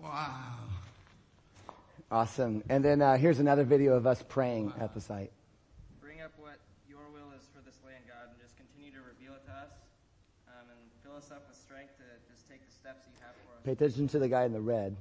Wow. 0.02 0.56
Awesome. 2.10 2.62
And 2.68 2.84
then 2.84 3.02
uh, 3.02 3.16
here's 3.16 3.40
another 3.40 3.64
video 3.64 3.94
of 3.94 4.06
us 4.06 4.22
praying 4.28 4.72
at 4.78 4.94
the 4.94 5.00
site. 5.00 5.32
Bring 6.00 6.20
up 6.20 6.32
what 6.36 6.58
your 6.88 7.08
will 7.12 7.32
is 7.36 7.48
for 7.54 7.62
this 7.64 7.76
land, 7.84 8.04
God, 8.06 8.28
and 8.30 8.40
just 8.40 8.56
continue 8.56 8.92
to 8.92 8.98
reveal 8.98 9.34
it 9.34 9.44
to 9.46 9.52
us 9.52 9.72
um, 10.48 10.68
and 10.70 10.78
fill 11.02 11.16
us 11.16 11.30
up 11.30 11.48
with 11.48 11.56
strength 11.56 11.96
to 11.98 12.04
just 12.32 12.48
take 12.48 12.64
the 12.64 12.72
steps 12.72 13.02
you 13.06 13.14
have 13.20 13.34
for 13.44 13.56
us. 13.56 13.64
Pay 13.64 13.72
attention 13.72 14.06
to 14.08 14.18
the 14.18 14.28
guy 14.28 14.44
in 14.44 14.52
the 14.52 14.60
red. 14.60 14.96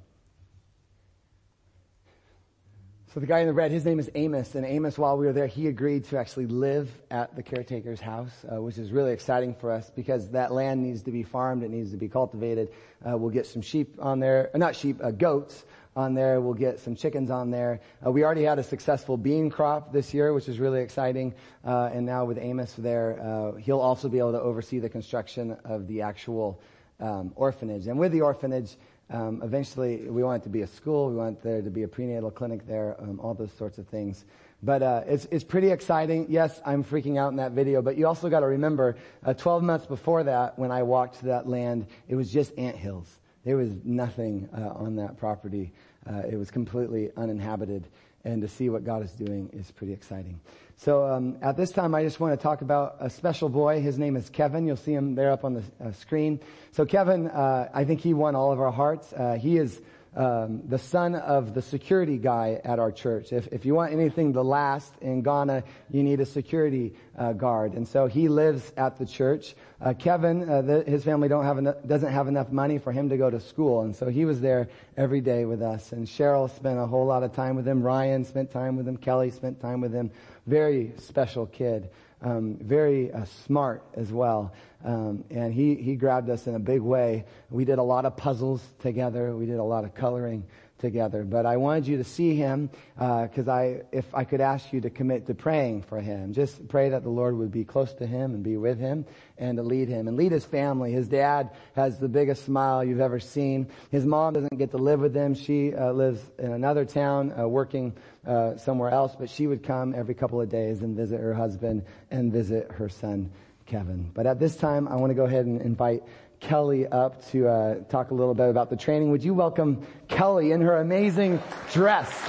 So 3.13 3.19
the 3.19 3.27
guy 3.27 3.41
in 3.41 3.47
the 3.47 3.53
red, 3.53 3.69
his 3.69 3.85
name 3.85 3.99
is 3.99 4.09
Amos, 4.15 4.55
and 4.55 4.65
Amos, 4.65 4.97
while 4.97 5.15
we 5.19 5.27
were 5.27 5.33
there, 5.33 5.45
he 5.45 5.67
agreed 5.67 6.05
to 6.05 6.17
actually 6.17 6.47
live 6.47 6.89
at 7.11 7.35
the 7.35 7.43
caretaker's 7.43 8.01
house, 8.01 8.31
uh, 8.51 8.59
which 8.59 8.79
is 8.79 8.91
really 8.91 9.11
exciting 9.11 9.53
for 9.53 9.71
us 9.71 9.91
because 9.91 10.29
that 10.29 10.51
land 10.51 10.81
needs 10.81 11.03
to 11.03 11.11
be 11.11 11.21
farmed, 11.21 11.61
it 11.61 11.69
needs 11.69 11.91
to 11.91 11.97
be 11.97 12.07
cultivated. 12.07 12.69
Uh, 13.07 13.15
we'll 13.15 13.29
get 13.29 13.45
some 13.45 13.61
sheep 13.61 13.97
on 13.99 14.19
there, 14.19 14.49
uh, 14.55 14.57
not 14.57 14.75
sheep, 14.75 14.97
uh, 15.03 15.11
goats 15.11 15.63
on 15.95 16.13
there. 16.13 16.41
We'll 16.41 16.53
get 16.53 16.79
some 16.79 16.95
chickens 16.95 17.29
on 17.29 17.51
there. 17.51 17.79
Uh, 18.05 18.11
we 18.11 18.23
already 18.23 18.43
had 18.43 18.59
a 18.59 18.63
successful 18.63 19.17
bean 19.17 19.49
crop 19.49 19.91
this 19.91 20.13
year, 20.13 20.33
which 20.33 20.49
is 20.49 20.59
really 20.59 20.81
exciting. 20.81 21.33
Uh, 21.63 21.89
and 21.93 22.05
now 22.05 22.25
with 22.25 22.37
Amos 22.37 22.73
there, 22.73 23.19
uh, 23.21 23.53
he'll 23.57 23.79
also 23.79 24.09
be 24.09 24.19
able 24.19 24.31
to 24.31 24.41
oversee 24.41 24.79
the 24.79 24.89
construction 24.89 25.57
of 25.65 25.87
the 25.87 26.01
actual 26.01 26.59
um, 26.99 27.31
orphanage. 27.35 27.87
And 27.87 27.99
with 27.99 28.11
the 28.11 28.21
orphanage, 28.21 28.75
um, 29.09 29.41
eventually 29.43 30.09
we 30.09 30.23
want 30.23 30.41
it 30.41 30.45
to 30.45 30.49
be 30.49 30.61
a 30.61 30.67
school. 30.67 31.09
We 31.09 31.15
want 31.15 31.41
there 31.43 31.61
to 31.61 31.69
be 31.69 31.83
a 31.83 31.87
prenatal 31.87 32.31
clinic 32.31 32.65
there, 32.65 32.95
um, 32.99 33.19
all 33.19 33.33
those 33.33 33.51
sorts 33.51 33.77
of 33.77 33.87
things. 33.87 34.25
But 34.63 34.81
uh, 34.81 35.03
it's 35.05 35.25
it's 35.25 35.43
pretty 35.43 35.71
exciting. 35.71 36.27
Yes, 36.29 36.61
I'm 36.65 36.85
freaking 36.85 37.17
out 37.17 37.31
in 37.31 37.35
that 37.35 37.51
video, 37.51 37.81
but 37.81 37.97
you 37.97 38.07
also 38.07 38.29
got 38.29 38.39
to 38.39 38.47
remember, 38.47 38.95
uh, 39.25 39.33
12 39.33 39.61
months 39.61 39.85
before 39.85 40.23
that, 40.23 40.57
when 40.57 40.71
I 40.71 40.83
walked 40.83 41.19
to 41.19 41.25
that 41.25 41.49
land, 41.49 41.85
it 42.07 42.15
was 42.15 42.31
just 42.31 42.57
ant 42.57 42.77
hills. 42.77 43.19
There 43.43 43.57
was 43.57 43.71
nothing 43.83 44.49
uh, 44.57 44.69
on 44.69 44.95
that 44.97 45.17
property. 45.17 45.71
Uh, 46.09 46.21
it 46.29 46.35
was 46.35 46.49
completely 46.51 47.11
uninhabited. 47.17 47.87
And 48.25 48.41
to 48.41 48.47
see 48.47 48.69
what 48.69 48.85
God 48.85 49.03
is 49.03 49.11
doing 49.11 49.49
is 49.51 49.69
pretty 49.71 49.91
exciting. 49.91 50.39
So 50.77 51.05
um, 51.05 51.37
at 51.41 51.57
this 51.57 51.71
time, 51.71 51.93
I 51.93 52.03
just 52.03 52.21
want 52.21 52.37
to 52.37 52.41
talk 52.41 52.61
about 52.61 52.95
a 52.99 53.09
special 53.09 53.49
boy. 53.49 53.81
His 53.81 53.99
name 53.99 54.15
is 54.15 54.29
Kevin. 54.29 54.65
You'll 54.65 54.77
see 54.77 54.93
him 54.93 55.13
there 55.15 55.31
up 55.31 55.43
on 55.43 55.55
the 55.55 55.63
uh, 55.83 55.91
screen. 55.91 56.39
So 56.71 56.85
Kevin, 56.85 57.27
uh, 57.27 57.69
I 57.73 57.83
think 57.83 57.99
he 57.99 58.13
won 58.13 58.33
all 58.33 58.53
of 58.53 58.61
our 58.61 58.71
hearts. 58.71 59.11
Uh, 59.11 59.37
he 59.39 59.57
is 59.57 59.81
um, 60.15 60.61
the 60.67 60.77
son 60.77 61.15
of 61.15 61.53
the 61.53 61.61
security 61.61 62.17
guy 62.17 62.61
at 62.63 62.79
our 62.79 62.91
church. 62.91 63.33
If, 63.33 63.47
if 63.47 63.65
you 63.65 63.73
want 63.73 63.93
anything 63.93 64.33
to 64.33 64.41
last 64.41 64.93
in 65.01 65.21
Ghana, 65.23 65.63
you 65.89 66.03
need 66.03 66.19
a 66.19 66.25
security 66.25 66.93
uh, 67.17 67.33
guard. 67.33 67.73
And 67.73 67.87
so 67.87 68.07
he 68.07 68.27
lives 68.27 68.71
at 68.77 68.97
the 68.97 69.05
church. 69.05 69.55
Uh, 69.81 69.93
Kevin, 69.93 70.49
uh, 70.49 70.61
the, 70.61 70.83
his 70.83 71.03
family 71.03 71.27
don't 71.27 71.45
have 71.45 71.57
enough, 71.57 71.75
doesn't 71.85 72.11
have 72.11 72.27
enough 72.27 72.51
money 72.51 72.77
for 72.77 72.91
him 72.91 73.09
to 73.09 73.17
go 73.17 73.29
to 73.29 73.39
school. 73.39 73.81
And 73.81 73.95
so 73.95 74.07
he 74.07 74.25
was 74.25 74.39
there 74.39 74.69
every 74.97 75.21
day 75.21 75.45
with 75.45 75.61
us. 75.61 75.91
And 75.91 76.07
Cheryl 76.07 76.53
spent 76.55 76.79
a 76.79 76.85
whole 76.85 77.05
lot 77.05 77.23
of 77.23 77.33
time 77.33 77.55
with 77.55 77.67
him. 77.67 77.81
Ryan 77.81 78.23
spent 78.23 78.51
time 78.51 78.77
with 78.77 78.87
him. 78.87 78.97
Kelly 78.97 79.31
spent 79.31 79.59
time 79.59 79.81
with 79.81 79.93
him. 79.93 80.11
Very 80.45 80.93
special 80.97 81.47
kid. 81.47 81.89
Um, 82.23 82.57
very 82.61 83.11
uh, 83.11 83.25
smart 83.25 83.83
as 83.95 84.11
well. 84.11 84.53
Um, 84.83 85.23
and 85.29 85.53
he, 85.53 85.75
he 85.75 85.95
grabbed 85.95 86.29
us 86.29 86.47
in 86.47 86.55
a 86.55 86.59
big 86.59 86.81
way. 86.81 87.25
We 87.49 87.65
did 87.65 87.79
a 87.79 87.83
lot 87.83 88.05
of 88.05 88.17
puzzles 88.17 88.61
together. 88.79 89.35
We 89.35 89.45
did 89.45 89.59
a 89.59 89.63
lot 89.63 89.83
of 89.83 89.93
coloring 89.93 90.45
together. 90.83 91.23
But 91.23 91.47
I 91.47 91.57
wanted 91.57 91.87
you 91.87 91.97
to 91.97 92.03
see 92.03 92.35
him 92.35 92.69
because 92.95 93.47
uh, 93.47 93.53
I, 93.53 93.81
if 93.91 94.05
I 94.13 94.25
could 94.25 94.41
ask 94.41 94.71
you 94.73 94.81
to 94.81 94.89
commit 94.89 95.25
to 95.27 95.33
praying 95.33 95.83
for 95.83 95.99
him, 95.99 96.33
just 96.33 96.67
pray 96.67 96.89
that 96.89 97.03
the 97.03 97.09
Lord 97.09 97.37
would 97.37 97.51
be 97.51 97.63
close 97.63 97.93
to 97.93 98.05
him 98.05 98.35
and 98.35 98.43
be 98.43 98.57
with 98.57 98.77
him 98.77 99.05
and 99.37 99.57
to 99.57 99.63
lead 99.63 99.87
him 99.87 100.07
and 100.07 100.17
lead 100.17 100.33
his 100.33 100.45
family. 100.45 100.91
His 100.91 101.07
dad 101.07 101.51
has 101.75 101.99
the 101.99 102.09
biggest 102.09 102.43
smile 102.45 102.83
you've 102.83 102.99
ever 102.99 103.19
seen. 103.19 103.67
His 103.91 104.05
mom 104.05 104.33
doesn't 104.33 104.57
get 104.57 104.71
to 104.71 104.77
live 104.77 104.99
with 104.99 105.15
him. 105.15 105.33
She 105.33 105.73
uh, 105.73 105.93
lives 105.93 106.21
in 106.37 106.51
another 106.51 106.83
town, 106.83 107.33
uh, 107.39 107.47
working 107.47 107.93
uh, 108.27 108.57
somewhere 108.57 108.91
else, 108.91 109.15
but 109.17 109.29
she 109.29 109.47
would 109.47 109.63
come 109.63 109.95
every 109.95 110.13
couple 110.13 110.41
of 110.41 110.49
days 110.49 110.81
and 110.81 110.97
visit 110.97 111.19
her 111.19 111.33
husband 111.33 111.85
and 112.11 112.31
visit 112.31 112.69
her 112.73 112.89
son. 112.89 113.31
Kevin. 113.65 114.11
But 114.13 114.25
at 114.25 114.39
this 114.39 114.57
time, 114.57 114.89
I 114.89 114.97
want 114.97 115.11
to 115.11 115.15
go 115.15 115.23
ahead 115.23 115.45
and 115.45 115.61
invite 115.61 116.03
Kelly 116.43 116.85
up 116.87 117.25
to 117.31 117.47
uh, 117.47 117.75
talk 117.85 118.11
a 118.11 118.13
little 118.13 118.35
bit 118.35 118.49
about 118.49 118.69
the 118.69 118.75
training. 118.75 119.09
Would 119.11 119.23
you 119.23 119.33
welcome 119.33 119.87
Kelly 120.09 120.51
in 120.51 120.59
her 120.59 120.79
amazing 120.79 121.41
dress? 121.71 122.13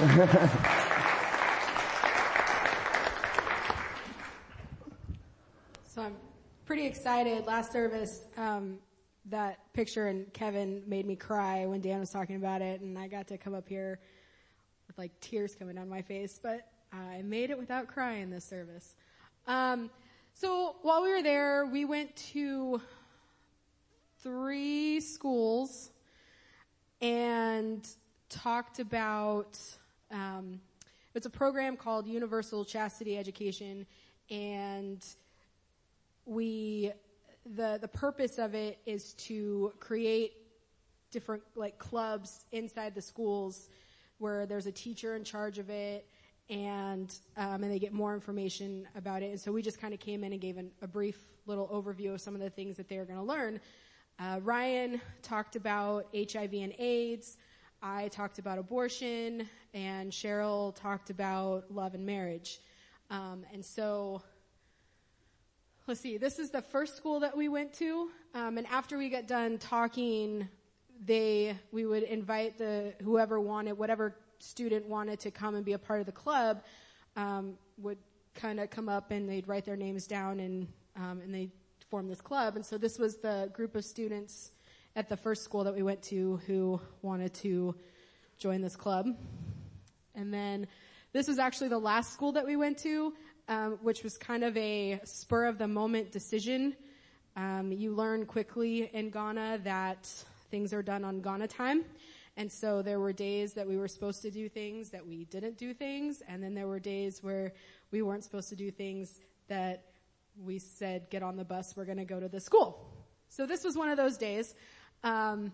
so 5.85 6.01
I'm 6.01 6.15
pretty 6.65 6.85
excited. 6.85 7.45
Last 7.45 7.73
service, 7.73 8.21
um, 8.37 8.77
that 9.25 9.59
picture 9.73 10.07
and 10.07 10.31
Kevin 10.31 10.81
made 10.87 11.05
me 11.05 11.17
cry 11.17 11.65
when 11.65 11.81
Dan 11.81 11.99
was 11.99 12.09
talking 12.09 12.37
about 12.37 12.61
it, 12.61 12.79
and 12.79 12.97
I 12.97 13.09
got 13.09 13.27
to 13.27 13.37
come 13.37 13.53
up 13.53 13.67
here 13.67 13.99
with 14.87 14.97
like 14.97 15.11
tears 15.19 15.55
coming 15.55 15.75
down 15.75 15.89
my 15.89 16.01
face, 16.01 16.39
but 16.41 16.69
I 16.93 17.21
made 17.21 17.49
it 17.49 17.57
without 17.57 17.87
crying 17.87 18.29
this 18.29 18.45
service. 18.45 18.95
Um, 19.45 19.89
so 20.33 20.77
while 20.83 21.03
we 21.03 21.11
were 21.11 21.21
there, 21.21 21.65
we 21.65 21.83
went 21.83 22.15
to 22.33 22.79
three 24.25 24.99
schools 24.99 25.91
and 26.99 27.87
talked 28.27 28.79
about 28.79 29.59
um, 30.09 30.59
it's 31.13 31.27
a 31.27 31.29
program 31.29 31.77
called 31.77 32.07
Universal 32.07 32.65
Chastity 32.65 33.19
Education, 33.19 33.85
and 34.31 35.05
we 36.25 36.91
the 37.55 37.77
the 37.79 37.87
purpose 37.87 38.39
of 38.39 38.55
it 38.55 38.79
is 38.87 39.13
to 39.13 39.71
create 39.79 40.33
different 41.11 41.43
like 41.55 41.77
clubs 41.77 42.45
inside 42.51 42.95
the 42.95 43.01
schools 43.01 43.69
where 44.17 44.47
there's 44.47 44.65
a 44.65 44.71
teacher 44.71 45.15
in 45.15 45.23
charge 45.23 45.59
of 45.59 45.69
it 45.69 46.07
and 46.49 47.15
um, 47.37 47.63
and 47.63 47.71
they 47.71 47.77
get 47.77 47.93
more 47.93 48.15
information 48.15 48.87
about 48.95 49.21
it. 49.21 49.29
And 49.29 49.39
so 49.39 49.51
we 49.51 49.61
just 49.61 49.79
kind 49.79 49.93
of 49.93 49.99
came 49.99 50.23
in 50.23 50.31
and 50.31 50.41
gave 50.41 50.57
an, 50.57 50.71
a 50.81 50.87
brief 50.87 51.19
little 51.45 51.67
overview 51.67 52.15
of 52.15 52.21
some 52.21 52.33
of 52.33 52.41
the 52.41 52.49
things 52.49 52.75
that 52.77 52.89
they 52.89 52.97
were 52.97 53.05
going 53.05 53.19
to 53.19 53.23
learn 53.23 53.59
uh, 54.17 54.39
Ryan 54.41 55.01
talked 55.21 55.55
about 55.55 56.07
HIV 56.15 56.53
and 56.53 56.73
AIDS. 56.79 57.37
I 57.81 58.07
talked 58.07 58.39
about 58.39 58.57
abortion, 58.57 59.49
and 59.73 60.11
Cheryl 60.11 60.73
talked 60.75 61.09
about 61.09 61.69
love 61.69 61.95
and 61.95 62.05
marriage. 62.05 62.59
Um, 63.09 63.45
and 63.53 63.63
so, 63.63 64.21
let's 65.85 65.99
see. 65.99 66.17
This 66.17 66.39
is 66.39 66.49
the 66.49 66.61
first 66.61 66.95
school 66.95 67.19
that 67.19 67.35
we 67.35 67.49
went 67.49 67.73
to, 67.73 68.09
um, 68.33 68.57
and 68.57 68.65
after 68.67 68.97
we 68.97 69.09
got 69.09 69.27
done 69.27 69.57
talking, 69.57 70.47
they 71.03 71.57
we 71.73 71.85
would 71.85 72.03
invite 72.03 72.57
the 72.57 72.93
whoever 73.03 73.39
wanted, 73.39 73.77
whatever 73.77 74.15
student 74.39 74.87
wanted 74.87 75.19
to 75.19 75.31
come 75.31 75.55
and 75.55 75.65
be 75.65 75.73
a 75.73 75.79
part 75.79 75.99
of 75.99 76.05
the 76.05 76.11
club, 76.13 76.63
um, 77.17 77.57
would 77.77 77.97
kind 78.33 78.61
of 78.61 78.69
come 78.69 78.87
up 78.87 79.11
and 79.11 79.29
they'd 79.29 79.47
write 79.47 79.65
their 79.65 79.75
names 79.75 80.07
down 80.07 80.39
and 80.39 80.67
um, 80.95 81.19
and 81.21 81.33
they 81.33 81.49
form 81.89 82.07
this 82.07 82.21
club. 82.21 82.55
And 82.55 82.65
so 82.65 82.77
this 82.77 82.97
was 82.97 83.17
the 83.17 83.49
group 83.53 83.75
of 83.75 83.85
students 83.85 84.51
at 84.95 85.09
the 85.09 85.17
first 85.17 85.43
school 85.43 85.63
that 85.65 85.75
we 85.75 85.83
went 85.83 86.01
to 86.03 86.37
who 86.47 86.79
wanted 87.01 87.33
to 87.35 87.75
join 88.37 88.61
this 88.61 88.75
club. 88.75 89.07
And 90.15 90.33
then 90.33 90.67
this 91.13 91.27
was 91.27 91.39
actually 91.39 91.69
the 91.69 91.77
last 91.79 92.13
school 92.13 92.33
that 92.33 92.45
we 92.45 92.55
went 92.55 92.77
to, 92.79 93.13
um, 93.47 93.77
which 93.81 94.03
was 94.03 94.17
kind 94.17 94.43
of 94.43 94.55
a 94.57 94.99
spur 95.03 95.45
of 95.45 95.57
the 95.57 95.67
moment 95.67 96.11
decision. 96.11 96.75
Um, 97.35 97.71
you 97.71 97.93
learn 97.93 98.25
quickly 98.25 98.89
in 98.93 99.09
Ghana 99.09 99.59
that 99.63 100.07
things 100.49 100.73
are 100.73 100.83
done 100.83 101.03
on 101.03 101.21
Ghana 101.21 101.47
time. 101.47 101.83
And 102.37 102.51
so 102.51 102.81
there 102.81 102.99
were 102.99 103.13
days 103.13 103.53
that 103.53 103.67
we 103.67 103.77
were 103.77 103.87
supposed 103.87 104.21
to 104.23 104.31
do 104.31 104.49
things 104.49 104.89
that 104.89 105.05
we 105.05 105.25
didn't 105.25 105.57
do 105.57 105.73
things. 105.73 106.21
And 106.27 106.43
then 106.43 106.53
there 106.53 106.67
were 106.67 106.79
days 106.79 107.23
where 107.23 107.53
we 107.91 108.01
weren't 108.01 108.23
supposed 108.23 108.49
to 108.49 108.55
do 108.55 108.71
things 108.71 109.19
that 109.47 109.83
we 110.43 110.59
said, 110.59 111.09
get 111.09 111.23
on 111.23 111.37
the 111.37 111.45
bus, 111.45 111.73
we're 111.75 111.85
going 111.85 111.97
to 111.97 112.05
go 112.05 112.19
to 112.19 112.27
the 112.27 112.39
school. 112.39 112.89
So 113.29 113.45
this 113.45 113.63
was 113.63 113.75
one 113.75 113.89
of 113.89 113.97
those 113.97 114.17
days. 114.17 114.53
Um, 115.03 115.51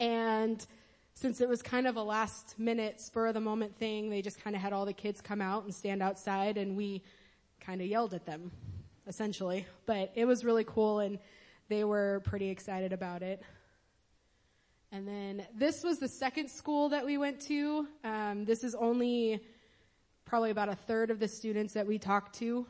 and 0.00 0.64
since 1.14 1.40
it 1.40 1.48
was 1.48 1.62
kind 1.62 1.86
of 1.86 1.96
a 1.96 2.02
last 2.02 2.58
minute, 2.58 3.00
spur 3.00 3.28
of 3.28 3.34
the 3.34 3.40
moment 3.40 3.76
thing, 3.76 4.10
they 4.10 4.22
just 4.22 4.42
kind 4.42 4.54
of 4.54 4.62
had 4.62 4.72
all 4.72 4.86
the 4.86 4.92
kids 4.92 5.20
come 5.20 5.40
out 5.40 5.64
and 5.64 5.74
stand 5.74 6.02
outside 6.02 6.56
and 6.56 6.76
we 6.76 7.02
kind 7.60 7.80
of 7.80 7.88
yelled 7.88 8.14
at 8.14 8.24
them, 8.24 8.52
essentially. 9.06 9.66
But 9.86 10.12
it 10.14 10.26
was 10.26 10.44
really 10.44 10.64
cool 10.64 11.00
and 11.00 11.18
they 11.68 11.84
were 11.84 12.22
pretty 12.24 12.50
excited 12.50 12.92
about 12.92 13.22
it. 13.22 13.42
And 14.90 15.06
then 15.06 15.46
this 15.54 15.82
was 15.82 15.98
the 15.98 16.08
second 16.08 16.50
school 16.50 16.90
that 16.90 17.04
we 17.04 17.18
went 17.18 17.40
to. 17.48 17.86
Um, 18.04 18.44
this 18.44 18.64
is 18.64 18.74
only 18.74 19.40
probably 20.24 20.50
about 20.50 20.68
a 20.68 20.76
third 20.76 21.10
of 21.10 21.18
the 21.18 21.28
students 21.28 21.74
that 21.74 21.86
we 21.86 21.98
talked 21.98 22.38
to 22.38 22.66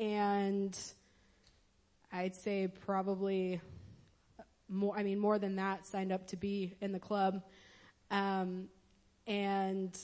and 0.00 0.76
I'd 2.10 2.34
say 2.34 2.68
probably 2.68 3.60
more, 4.66 4.96
I 4.96 5.02
mean, 5.02 5.18
more 5.18 5.38
than 5.38 5.56
that 5.56 5.86
signed 5.86 6.10
up 6.10 6.26
to 6.28 6.36
be 6.36 6.74
in 6.80 6.92
the 6.92 6.98
club. 6.98 7.42
Um, 8.10 8.68
and 9.26 9.96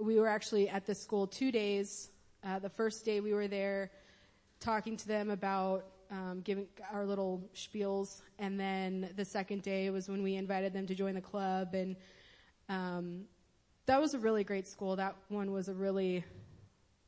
we 0.00 0.18
were 0.18 0.26
actually 0.26 0.68
at 0.68 0.84
the 0.84 0.96
school 0.96 1.28
two 1.28 1.52
days. 1.52 2.10
Uh, 2.42 2.58
the 2.58 2.68
first 2.68 3.04
day 3.04 3.20
we 3.20 3.32
were 3.32 3.46
there 3.46 3.92
talking 4.58 4.96
to 4.96 5.06
them 5.06 5.30
about 5.30 5.86
um, 6.10 6.40
giving 6.42 6.66
our 6.92 7.06
little 7.06 7.48
spiels, 7.54 8.22
and 8.40 8.58
then 8.58 9.10
the 9.14 9.24
second 9.24 9.62
day 9.62 9.90
was 9.90 10.08
when 10.08 10.24
we 10.24 10.34
invited 10.34 10.72
them 10.72 10.86
to 10.88 10.94
join 10.94 11.14
the 11.14 11.20
club, 11.20 11.72
and 11.74 11.94
um, 12.68 13.26
that 13.86 14.00
was 14.00 14.14
a 14.14 14.18
really 14.18 14.42
great 14.42 14.66
school. 14.66 14.96
That 14.96 15.14
one 15.28 15.52
was 15.52 15.68
a 15.68 15.74
really 15.74 16.24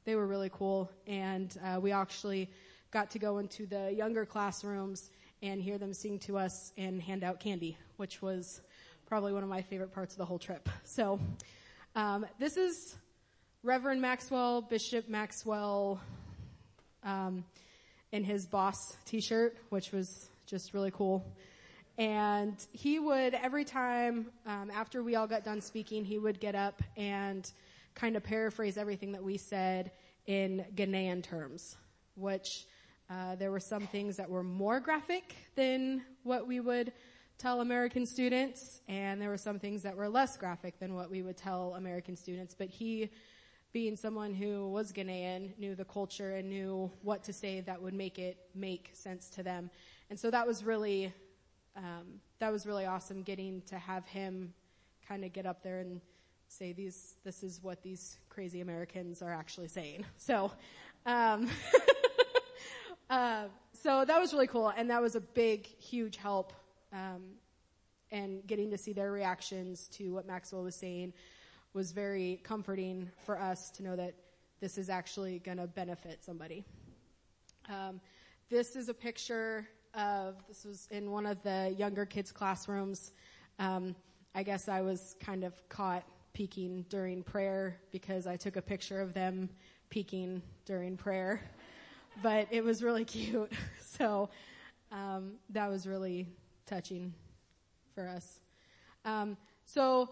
they 0.05 0.15
were 0.15 0.27
really 0.27 0.51
cool. 0.53 0.91
And 1.07 1.57
uh, 1.65 1.81
we 1.81 1.93
actually 1.93 2.51
got 2.91 3.11
to 3.11 3.19
go 3.19 3.39
into 3.39 3.67
the 3.67 3.93
younger 3.93 4.27
classrooms 4.27 5.11
and 5.43 5.61
hear 5.61 5.79
them 5.79 5.93
sing 5.93 6.19
to 6.21 6.39
us 6.39 6.73
and 6.77 7.01
hand 7.03 7.25
out 7.25 7.41
candy, 7.41 7.77
which 7.97 8.23
was 8.23 8.61
probably 9.07 9.33
one 9.33 9.43
of 9.43 9.49
my 9.49 9.63
favorite 9.63 9.93
parts 9.93 10.15
of 10.15 10.19
the 10.19 10.25
whole 10.25 10.39
trip. 10.39 10.69
So 10.85 11.19
um, 11.95 12.27
this 12.39 12.57
is 12.57 12.97
Reverend 13.63 14.01
Maxwell, 14.01 14.63
Bishop 14.63 15.09
Maxwell, 15.09 16.01
um, 17.05 17.45
in 18.13 18.25
his 18.25 18.47
boss 18.47 18.77
T-shirt, 19.07 19.57
which 19.71 19.91
was 19.93 20.29
just 20.47 20.75
really 20.75 20.91
cool. 20.91 21.25
And 21.99 22.57
he 22.73 22.99
would 22.99 23.35
every 23.35 23.65
time 23.65 24.27
um, 24.47 24.71
after 24.71 25.03
we 25.03 25.17
all 25.17 25.27
got 25.27 25.45
done 25.45 25.61
speaking, 25.61 26.05
he 26.05 26.19
would 26.19 26.41
get 26.41 26.55
up 26.55 26.83
and 26.97 27.51
kind 27.95 28.17
of 28.17 28.23
paraphrase 28.23 28.77
everything 28.77 29.13
that 29.13 29.23
we 29.23 29.37
said 29.37 29.93
in 30.27 30.65
Ghanaian 30.75 31.23
terms, 31.23 31.77
which 32.15 32.67
uh, 33.11 33.35
there 33.37 33.51
were 33.51 33.61
some 33.61 33.87
things 33.87 34.17
that 34.17 34.31
were 34.31 34.43
more 34.43 34.81
graphic 34.81 35.37
than 35.55 36.03
what 36.23 36.47
we 36.47 36.61
would 36.61 36.93
tell 37.39 37.61
American 37.61 38.07
students, 38.07 38.81
and 38.89 39.21
there 39.21 39.29
were 39.29 39.37
some 39.37 39.59
things 39.59 39.83
that 39.83 39.97
were 39.97 40.09
less 40.09 40.37
graphic 40.37 40.79
than 40.79 40.95
what 40.95 41.11
we 41.11 41.23
would 41.23 41.37
tell 41.37 41.75
American 41.75 42.17
students. 42.17 42.55
But 42.55 42.69
he, 42.69 43.11
being 43.73 43.97
someone 43.97 44.33
who 44.33 44.69
was 44.69 44.93
Ghanaian, 44.93 45.59
knew 45.59 45.75
the 45.75 45.85
culture 45.85 46.37
and 46.37 46.49
knew 46.49 46.91
what 47.03 47.25
to 47.25 47.33
say 47.33 47.61
that 47.61 47.83
would 47.83 47.95
make 47.95 48.19
it 48.19 48.39
make 48.55 48.91
sense 48.93 49.29
to 49.31 49.43
them. 49.43 49.71
And 50.09 50.19
so 50.19 50.31
that 50.31 50.47
was 50.47 50.63
really, 50.63 51.13
um, 51.77 52.21
that 52.39 52.53
was 52.53 52.67
really 52.67 52.87
awesome 52.87 53.23
getting 53.23 53.63
to 53.63 53.77
have 53.79 54.07
him 54.07 54.55
kind 55.09 55.25
of 55.25 55.33
get 55.33 55.47
up 55.47 55.63
there 55.63 55.81
and 55.81 56.01
say 56.53 56.73
these, 56.73 57.17
this 57.25 57.43
is 57.43 57.63
what 57.63 57.83
these 57.83 58.19
crazy 58.29 58.61
Americans 58.61 59.23
are 59.23 59.33
actually 59.33 59.69
saying. 59.69 60.05
So, 60.17 60.53
um, 61.07 61.49
uh, 63.11 63.45
so 63.73 64.05
that 64.05 64.21
was 64.21 64.33
really 64.33 64.47
cool, 64.47 64.69
and 64.69 64.91
that 64.91 65.03
was 65.03 65.17
a 65.17 65.21
big, 65.21 65.67
huge 65.67 66.17
help. 66.17 66.53
Um, 66.93 67.23
and 68.11 68.47
getting 68.47 68.71
to 68.71 68.79
see 68.79 68.93
their 68.93 69.11
reactions 69.11 69.89
to 69.89 70.13
what 70.13 70.27
Maxwell 70.27 70.63
was 70.63 70.77
saying 70.77 71.15
was 71.73 71.93
very 71.93 72.41
comforting 72.45 73.11
for 73.25 73.41
us 73.41 73.71
to 73.71 73.83
know 73.83 73.97
that 73.97 74.15
this 74.61 74.77
is 74.77 74.91
actually 74.91 75.39
going 75.39 75.57
to 75.57 75.67
benefit 75.67 76.23
somebody. 76.23 76.65
Um, 77.69 78.01
this 78.51 78.77
is 78.77 78.91
a 78.91 78.95
picture 78.95 79.67
of 79.95 80.37
this 80.47 80.65
was 80.65 80.89
in 80.91 81.11
one 81.11 81.25
of 81.25 81.43
the 81.43 81.75
younger 81.79 82.05
kids' 82.05 82.31
classrooms. 82.31 83.13
Um, 83.59 83.97
I 84.35 84.43
guess 84.43 84.69
I 84.69 84.83
was 84.83 85.17
kind 85.21 85.43
of 85.43 85.55
caught 85.71 86.05
peeking 86.33 86.85
during 86.89 87.23
prayer 87.23 87.79
because 87.91 88.27
I 88.27 88.37
took 88.37 88.57
a 88.57 88.63
picture 88.63 89.01
of 89.01 89.15
them 89.15 89.51
peeking 89.91 90.43
during 90.65 90.97
prayer. 90.97 91.43
but 92.23 92.49
it 92.51 92.65
was 92.65 92.83
really 92.83 93.05
cute. 93.07 93.53
so 93.81 94.31
um, 94.91 95.35
that 95.51 95.71
was 95.71 95.87
really 95.87 96.27
touching 96.67 97.13
for 97.95 98.09
us. 98.09 98.41
Um, 99.05 99.37
so 99.65 100.09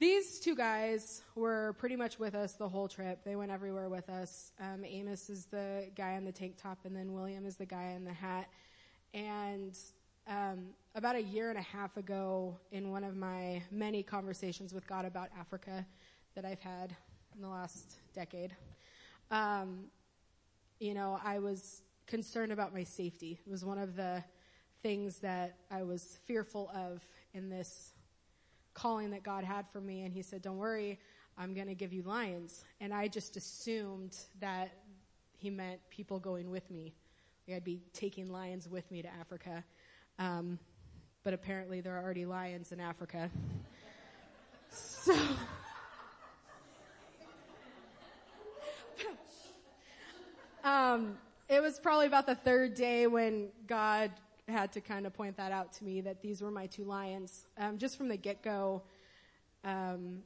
these 0.00 0.40
two 0.40 0.56
guys 0.56 1.22
were 1.34 1.74
pretty 1.78 1.96
much 1.96 2.18
with 2.18 2.34
us 2.34 2.52
the 2.54 2.68
whole 2.68 2.88
trip. 2.88 3.24
They 3.24 3.36
went 3.36 3.50
everywhere 3.50 3.88
with 3.88 4.08
us. 4.10 4.52
Um, 4.60 4.84
Amos 4.84 5.30
is 5.30 5.46
the 5.46 5.88
guy 5.94 6.12
in 6.12 6.24
the 6.24 6.32
tank 6.32 6.56
top, 6.60 6.78
and 6.84 6.96
then 6.96 7.12
William 7.12 7.46
is 7.46 7.56
the 7.56 7.66
guy 7.66 7.92
in 7.96 8.04
the 8.04 8.12
hat. 8.12 8.48
And 9.12 9.78
um, 10.26 10.68
about 10.94 11.16
a 11.16 11.22
year 11.22 11.50
and 11.50 11.58
a 11.58 11.62
half 11.62 11.96
ago, 11.96 12.56
in 12.72 12.90
one 12.90 13.04
of 13.04 13.16
my 13.16 13.62
many 13.70 14.02
conversations 14.02 14.72
with 14.72 14.86
God 14.86 15.04
about 15.04 15.28
Africa 15.38 15.84
that 16.34 16.44
I've 16.44 16.60
had 16.60 16.96
in 17.34 17.42
the 17.42 17.48
last 17.48 17.98
decade, 18.14 18.56
um, 19.30 19.84
you 20.80 20.94
know, 20.94 21.20
I 21.22 21.38
was 21.38 21.82
concerned 22.06 22.52
about 22.52 22.72
my 22.72 22.84
safety. 22.84 23.38
It 23.46 23.50
was 23.50 23.64
one 23.64 23.78
of 23.78 23.96
the 23.96 24.24
things 24.82 25.18
that 25.18 25.56
I 25.70 25.82
was 25.82 26.18
fearful 26.26 26.70
of 26.74 27.02
in 27.32 27.48
this 27.48 27.92
calling 28.72 29.10
that 29.10 29.22
God 29.22 29.44
had 29.44 29.66
for 29.70 29.80
me. 29.80 30.02
And 30.02 30.12
He 30.12 30.22
said, 30.22 30.42
Don't 30.42 30.58
worry, 30.58 30.98
I'm 31.36 31.54
going 31.54 31.68
to 31.68 31.74
give 31.74 31.92
you 31.92 32.02
lions. 32.02 32.64
And 32.80 32.94
I 32.94 33.08
just 33.08 33.36
assumed 33.36 34.16
that 34.40 34.72
He 35.36 35.50
meant 35.50 35.80
people 35.90 36.18
going 36.18 36.50
with 36.50 36.70
me. 36.70 36.94
I'd 37.52 37.64
be 37.64 37.82
taking 37.92 38.30
lions 38.30 38.68
with 38.68 38.90
me 38.90 39.02
to 39.02 39.08
Africa. 39.20 39.64
Um, 40.18 40.58
but 41.22 41.34
apparently, 41.34 41.80
there 41.80 41.96
are 41.96 42.02
already 42.02 42.26
lions 42.26 42.72
in 42.72 42.80
Africa. 42.80 43.30
So. 44.70 45.14
um, 50.64 51.16
it 51.48 51.62
was 51.62 51.78
probably 51.78 52.06
about 52.06 52.26
the 52.26 52.34
third 52.34 52.74
day 52.74 53.06
when 53.06 53.48
God 53.66 54.10
had 54.48 54.72
to 54.72 54.80
kind 54.80 55.06
of 55.06 55.14
point 55.14 55.36
that 55.36 55.52
out 55.52 55.72
to 55.74 55.84
me 55.84 56.00
that 56.02 56.20
these 56.20 56.42
were 56.42 56.50
my 56.50 56.66
two 56.66 56.84
lions. 56.84 57.46
Um, 57.58 57.78
just 57.78 57.96
from 57.96 58.08
the 58.08 58.16
get 58.16 58.42
go, 58.42 58.82
um, 59.64 60.22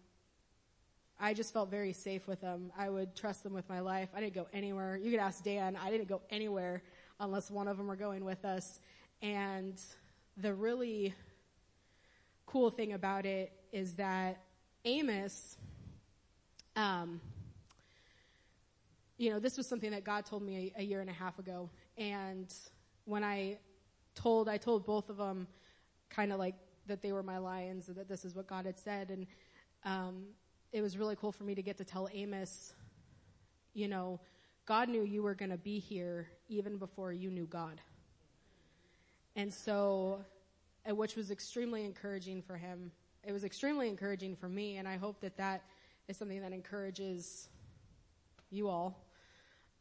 I 1.20 1.34
just 1.34 1.52
felt 1.52 1.70
very 1.70 1.92
safe 1.92 2.26
with 2.28 2.40
them. 2.40 2.72
I 2.76 2.88
would 2.88 3.16
trust 3.16 3.42
them 3.42 3.52
with 3.52 3.68
my 3.68 3.80
life. 3.80 4.08
I 4.14 4.20
didn't 4.20 4.34
go 4.34 4.46
anywhere. 4.52 4.96
You 4.96 5.10
could 5.10 5.20
ask 5.20 5.42
Dan. 5.42 5.76
I 5.76 5.90
didn't 5.90 6.08
go 6.08 6.20
anywhere 6.30 6.82
unless 7.20 7.50
one 7.50 7.66
of 7.66 7.76
them 7.76 7.88
were 7.88 7.96
going 7.96 8.24
with 8.24 8.44
us. 8.44 8.80
And 9.22 9.80
the 10.36 10.54
really 10.54 11.14
cool 12.46 12.70
thing 12.70 12.92
about 12.92 13.26
it 13.26 13.52
is 13.72 13.94
that 13.94 14.42
Amos, 14.84 15.56
um, 16.76 17.20
you 19.16 19.30
know, 19.30 19.40
this 19.40 19.56
was 19.56 19.68
something 19.68 19.90
that 19.90 20.04
God 20.04 20.24
told 20.24 20.42
me 20.42 20.72
a, 20.76 20.80
a 20.80 20.82
year 20.84 21.00
and 21.00 21.10
a 21.10 21.12
half 21.12 21.38
ago. 21.38 21.70
And 21.96 22.52
when 23.04 23.24
I 23.24 23.58
told, 24.14 24.48
I 24.48 24.56
told 24.56 24.86
both 24.86 25.10
of 25.10 25.16
them 25.16 25.48
kind 26.10 26.32
of 26.32 26.38
like 26.38 26.54
that 26.86 27.02
they 27.02 27.12
were 27.12 27.22
my 27.22 27.38
lions 27.38 27.88
and 27.88 27.96
that 27.96 28.08
this 28.08 28.24
is 28.24 28.34
what 28.34 28.46
God 28.46 28.66
had 28.66 28.78
said. 28.78 29.10
And 29.10 29.26
um, 29.84 30.24
it 30.72 30.80
was 30.80 30.96
really 30.96 31.16
cool 31.16 31.32
for 31.32 31.44
me 31.44 31.54
to 31.54 31.62
get 31.62 31.78
to 31.78 31.84
tell 31.84 32.08
Amos, 32.12 32.72
you 33.74 33.88
know, 33.88 34.20
God 34.66 34.88
knew 34.88 35.02
you 35.02 35.22
were 35.22 35.34
going 35.34 35.50
to 35.50 35.58
be 35.58 35.78
here 35.78 36.28
even 36.48 36.76
before 36.76 37.12
you 37.12 37.30
knew 37.30 37.46
God. 37.46 37.80
And 39.38 39.54
so, 39.54 40.18
which 40.84 41.14
was 41.14 41.30
extremely 41.30 41.84
encouraging 41.84 42.42
for 42.42 42.56
him. 42.56 42.90
It 43.22 43.30
was 43.30 43.44
extremely 43.44 43.88
encouraging 43.88 44.34
for 44.34 44.48
me, 44.48 44.78
and 44.78 44.88
I 44.88 44.96
hope 44.96 45.20
that 45.20 45.36
that 45.36 45.62
is 46.08 46.16
something 46.16 46.40
that 46.40 46.52
encourages 46.52 47.48
you 48.50 48.68
all. 48.68 49.06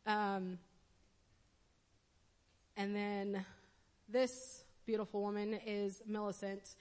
Um, 0.05 0.59
and 2.75 2.95
then 2.95 3.43
this 4.07 4.63
beautiful 4.85 5.23
woman 5.23 5.59
is 5.65 6.03
Millicent, 6.05 6.75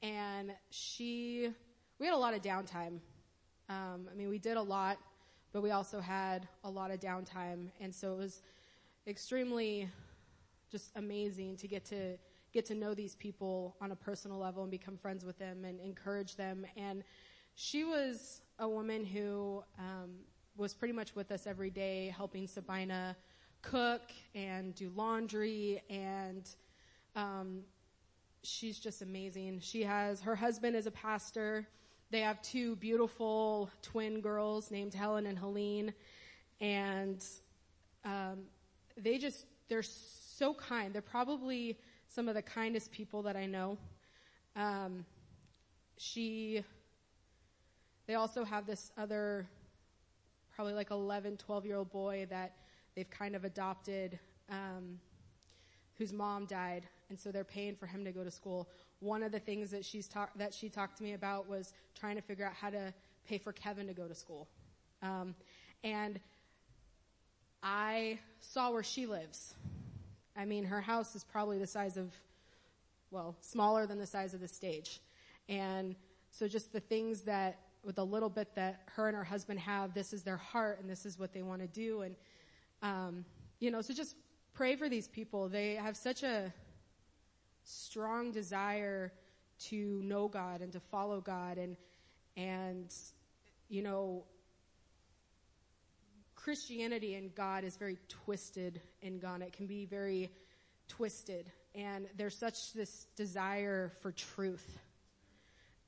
and 0.00 0.52
she, 0.70 1.50
we 1.98 2.06
had 2.06 2.14
a 2.14 2.16
lot 2.16 2.32
of 2.32 2.42
downtime. 2.42 3.00
Um, 3.68 4.08
I 4.08 4.14
mean, 4.14 4.28
we 4.28 4.38
did 4.38 4.56
a 4.56 4.62
lot, 4.62 4.98
but 5.52 5.64
we 5.64 5.72
also 5.72 5.98
had 5.98 6.46
a 6.62 6.70
lot 6.70 6.92
of 6.92 7.00
downtime, 7.00 7.70
and 7.80 7.92
so 7.92 8.12
it 8.12 8.18
was 8.18 8.42
extremely 9.08 9.88
just 10.70 10.90
amazing 10.96 11.56
to 11.56 11.68
get 11.68 11.84
to 11.86 12.16
get 12.52 12.66
to 12.66 12.74
know 12.74 12.94
these 12.94 13.14
people 13.14 13.76
on 13.80 13.92
a 13.92 13.96
personal 13.96 14.38
level 14.38 14.62
and 14.62 14.70
become 14.70 14.96
friends 14.96 15.24
with 15.24 15.38
them 15.38 15.64
and 15.64 15.78
encourage 15.80 16.36
them. 16.36 16.66
And 16.76 17.04
she 17.54 17.84
was 17.84 18.40
a 18.58 18.68
woman 18.68 19.04
who 19.04 19.62
um, 19.78 20.10
was 20.56 20.74
pretty 20.74 20.92
much 20.92 21.14
with 21.14 21.30
us 21.30 21.46
every 21.46 21.70
day, 21.70 22.12
helping 22.16 22.48
Sabina 22.48 23.16
cook 23.62 24.02
and 24.34 24.74
do 24.74 24.90
laundry 24.96 25.82
and 25.88 26.48
um, 27.14 27.62
she's 28.42 28.78
just 28.78 29.02
amazing. 29.02 29.60
She 29.60 29.82
has 29.82 30.20
her 30.22 30.34
husband 30.34 30.76
is 30.76 30.86
a 30.86 30.90
pastor. 30.90 31.66
They 32.10 32.20
have 32.20 32.42
two 32.42 32.76
beautiful 32.76 33.70
twin 33.82 34.20
girls 34.20 34.70
named 34.70 34.94
Helen 34.94 35.26
and 35.26 35.38
Helene, 35.38 35.92
and 36.60 37.24
um, 38.04 38.40
they 38.96 39.18
just 39.18 39.46
they're 39.68 39.82
so 39.82 40.29
kind. 40.54 40.92
They're 40.92 41.02
probably 41.02 41.78
some 42.08 42.28
of 42.28 42.34
the 42.34 42.42
kindest 42.42 42.90
people 42.90 43.22
that 43.22 43.36
I 43.36 43.46
know. 43.46 43.78
Um, 44.56 45.04
she, 45.96 46.64
they 48.06 48.14
also 48.14 48.44
have 48.44 48.66
this 48.66 48.90
other, 48.98 49.46
probably 50.54 50.74
like 50.74 50.90
11, 50.90 51.36
12 51.36 51.66
year 51.66 51.76
old 51.76 51.92
boy 51.92 52.26
that 52.30 52.56
they've 52.96 53.10
kind 53.10 53.36
of 53.36 53.44
adopted, 53.44 54.18
um, 54.50 54.98
whose 55.98 56.12
mom 56.12 56.46
died 56.46 56.86
and 57.10 57.18
so 57.18 57.30
they're 57.30 57.44
paying 57.44 57.74
for 57.74 57.86
him 57.86 58.04
to 58.04 58.12
go 58.12 58.24
to 58.24 58.30
school. 58.30 58.68
One 59.00 59.22
of 59.22 59.32
the 59.32 59.40
things 59.40 59.70
that 59.72 59.84
she's 59.84 60.08
that 60.36 60.54
she 60.54 60.68
talked 60.68 60.96
to 60.98 61.02
me 61.02 61.12
about 61.12 61.48
was 61.48 61.74
trying 61.98 62.16
to 62.16 62.22
figure 62.22 62.46
out 62.46 62.54
how 62.54 62.70
to 62.70 62.94
pay 63.28 63.36
for 63.36 63.52
Kevin 63.52 63.86
to 63.88 63.92
go 63.92 64.08
to 64.08 64.14
school, 64.14 64.48
um, 65.02 65.34
and 65.84 66.18
I 67.62 68.18
saw 68.38 68.70
where 68.70 68.82
she 68.82 69.06
lives. 69.06 69.54
I 70.36 70.44
mean, 70.44 70.64
her 70.64 70.80
house 70.80 71.14
is 71.14 71.24
probably 71.24 71.58
the 71.58 71.66
size 71.66 71.96
of, 71.96 72.12
well, 73.10 73.36
smaller 73.40 73.86
than 73.86 73.98
the 73.98 74.06
size 74.06 74.34
of 74.34 74.40
the 74.40 74.48
stage, 74.48 75.00
and 75.48 75.96
so 76.30 76.46
just 76.46 76.72
the 76.72 76.80
things 76.80 77.22
that 77.22 77.58
with 77.82 77.98
a 77.98 78.04
little 78.04 78.28
bit 78.28 78.54
that 78.54 78.82
her 78.94 79.08
and 79.08 79.16
her 79.16 79.24
husband 79.24 79.58
have, 79.58 79.94
this 79.94 80.12
is 80.12 80.22
their 80.22 80.36
heart 80.36 80.78
and 80.80 80.88
this 80.88 81.06
is 81.06 81.18
what 81.18 81.32
they 81.32 81.42
want 81.42 81.60
to 81.60 81.68
do, 81.68 82.02
and 82.02 82.16
um, 82.82 83.24
you 83.58 83.70
know, 83.70 83.80
so 83.80 83.92
just 83.92 84.16
pray 84.54 84.76
for 84.76 84.88
these 84.88 85.08
people. 85.08 85.48
They 85.48 85.74
have 85.74 85.96
such 85.96 86.22
a 86.22 86.52
strong 87.64 88.32
desire 88.32 89.12
to 89.68 90.00
know 90.02 90.28
God 90.28 90.62
and 90.62 90.72
to 90.72 90.80
follow 90.80 91.20
God. 91.20 91.58
And 91.58 91.76
and 92.36 92.92
you 93.68 93.82
know 93.82 94.24
Christianity 96.42 97.14
and 97.16 97.34
God 97.34 97.64
is 97.64 97.76
very 97.76 97.98
twisted 98.08 98.80
in 99.02 99.18
Ghana. 99.18 99.46
It 99.46 99.52
can 99.52 99.66
be 99.66 99.84
very 99.84 100.30
twisted, 100.88 101.50
and 101.74 102.06
there's 102.16 102.36
such 102.36 102.72
this 102.72 103.06
desire 103.14 103.92
for 104.00 104.10
truth 104.10 104.78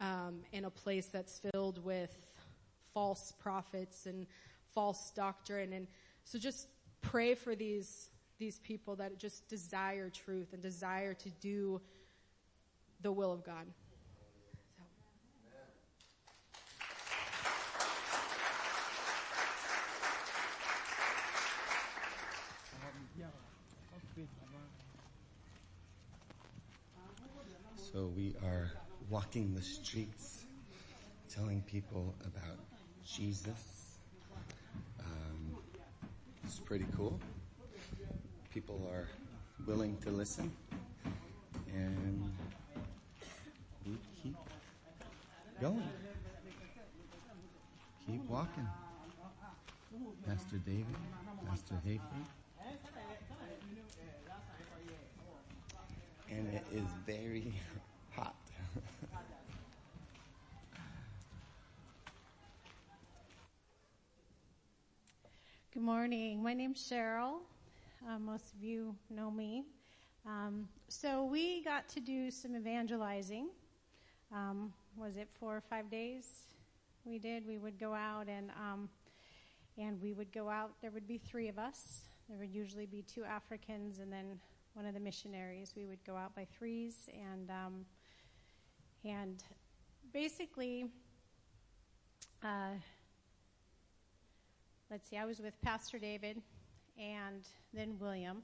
um, 0.00 0.40
in 0.52 0.66
a 0.66 0.70
place 0.70 1.06
that's 1.06 1.40
filled 1.52 1.82
with 1.82 2.14
false 2.92 3.32
prophets 3.40 4.04
and 4.04 4.26
false 4.74 5.10
doctrine. 5.16 5.72
And 5.72 5.86
so, 6.24 6.38
just 6.38 6.68
pray 7.00 7.34
for 7.34 7.54
these 7.54 8.10
these 8.38 8.58
people 8.58 8.96
that 8.96 9.18
just 9.18 9.48
desire 9.48 10.10
truth 10.10 10.52
and 10.52 10.60
desire 10.60 11.14
to 11.14 11.30
do 11.40 11.80
the 13.00 13.12
will 13.12 13.32
of 13.32 13.42
God. 13.44 13.66
So 27.92 28.10
we 28.16 28.34
are 28.42 28.70
walking 29.10 29.54
the 29.54 29.62
streets, 29.62 30.44
telling 31.28 31.62
people 31.62 32.14
about 32.24 32.58
Jesus. 33.04 33.98
Um, 34.98 35.56
it's 36.44 36.58
pretty 36.58 36.86
cool 36.96 37.20
people 38.52 38.86
are 38.92 39.08
willing 39.66 39.96
to 39.98 40.10
listen. 40.10 40.52
And 41.74 42.30
we 43.86 43.96
keep 44.22 44.36
going. 45.60 45.82
Keep 48.06 48.28
walking. 48.28 48.68
Pastor 50.26 50.58
David, 50.66 50.86
Pastor 51.48 51.80
Hayford. 51.86 52.41
And 56.38 56.48
it 56.48 56.64
is 56.72 56.86
very 57.06 57.52
hot. 58.10 58.34
Good 65.74 65.82
morning. 65.82 66.42
My 66.42 66.54
name's 66.54 66.90
Cheryl. 66.90 67.40
Uh, 68.08 68.18
most 68.18 68.54
of 68.54 68.62
you 68.62 68.94
know 69.10 69.30
me. 69.30 69.64
Um, 70.26 70.66
so 70.88 71.24
we 71.24 71.62
got 71.64 71.86
to 71.90 72.00
do 72.00 72.30
some 72.30 72.56
evangelizing. 72.56 73.48
Um, 74.34 74.72
was 74.96 75.18
it 75.18 75.28
four 75.38 75.54
or 75.54 75.62
five 75.68 75.90
days? 75.90 76.46
We 77.04 77.18
did. 77.18 77.46
We 77.46 77.58
would 77.58 77.78
go 77.78 77.92
out 77.92 78.28
and 78.28 78.50
um, 78.58 78.88
and 79.76 80.00
we 80.00 80.14
would 80.14 80.32
go 80.32 80.48
out. 80.48 80.70
There 80.80 80.92
would 80.92 81.06
be 81.06 81.18
three 81.18 81.48
of 81.48 81.58
us. 81.58 82.04
There 82.30 82.38
would 82.38 82.54
usually 82.54 82.86
be 82.86 83.02
two 83.02 83.24
Africans 83.24 83.98
and 83.98 84.10
then 84.10 84.38
one 84.74 84.86
of 84.86 84.94
the 84.94 85.00
missionaries. 85.00 85.74
We 85.76 85.86
would 85.86 86.04
go 86.04 86.16
out 86.16 86.34
by 86.34 86.46
threes 86.58 87.08
and 87.12 87.50
um, 87.50 87.84
and 89.04 89.42
basically. 90.12 90.86
Uh, 92.42 92.74
let's 94.90 95.08
see, 95.08 95.16
I 95.16 95.24
was 95.24 95.40
with 95.40 95.60
Pastor 95.62 95.98
David 95.98 96.42
and 96.98 97.46
then 97.72 97.96
William. 97.98 98.42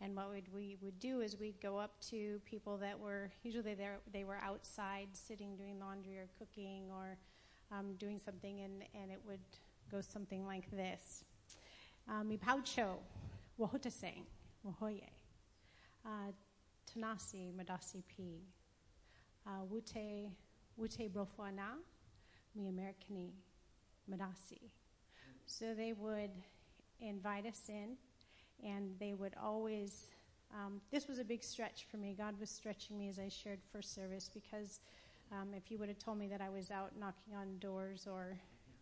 And 0.00 0.16
what 0.16 0.30
we 0.54 0.78
would 0.80 0.98
do 0.98 1.20
is 1.20 1.36
we'd 1.38 1.60
go 1.60 1.78
up 1.78 2.00
to 2.08 2.40
people 2.46 2.78
that 2.78 2.98
were 2.98 3.30
usually 3.42 3.74
they 3.74 3.88
they 4.10 4.24
were 4.24 4.38
outside 4.42 5.08
sitting 5.12 5.56
doing 5.56 5.78
laundry 5.78 6.16
or 6.16 6.26
cooking 6.38 6.84
or 6.90 7.18
um, 7.70 7.94
doing 7.98 8.18
something, 8.18 8.62
and, 8.62 8.82
and 8.94 9.10
it 9.10 9.20
would 9.26 9.40
go 9.90 10.00
something 10.00 10.46
like 10.46 10.70
this: 10.70 11.24
Mi 12.24 12.38
paucho, 12.38 12.96
wahotase, 13.60 14.22
wahoye, 16.04 16.32
tanasi 16.86 17.52
madasi 17.52 18.02
pi, 18.16 18.40
wute 19.70 20.30
wute 20.78 21.10
brofana, 21.10 21.78
mi 22.54 22.68
Americani 22.68 23.32
madasi. 24.10 24.70
So 25.46 25.74
they 25.74 25.92
would 25.92 26.30
invite 27.00 27.46
us 27.46 27.68
in, 27.68 27.96
and 28.64 28.94
they 28.98 29.14
would 29.14 29.34
always. 29.42 30.06
Um, 30.52 30.80
this 30.90 31.06
was 31.06 31.20
a 31.20 31.24
big 31.24 31.44
stretch 31.44 31.86
for 31.88 31.96
me. 31.96 32.14
God 32.18 32.34
was 32.40 32.50
stretching 32.50 32.98
me 32.98 33.08
as 33.08 33.20
I 33.20 33.28
shared 33.28 33.60
first 33.72 33.94
service 33.94 34.28
because 34.32 34.80
um, 35.30 35.54
if 35.54 35.70
you 35.70 35.78
would 35.78 35.88
have 35.88 35.98
told 35.98 36.18
me 36.18 36.26
that 36.26 36.40
I 36.40 36.48
was 36.48 36.72
out 36.72 36.90
knocking 36.98 37.34
on 37.36 37.58
doors 37.60 38.08
or 38.10 38.36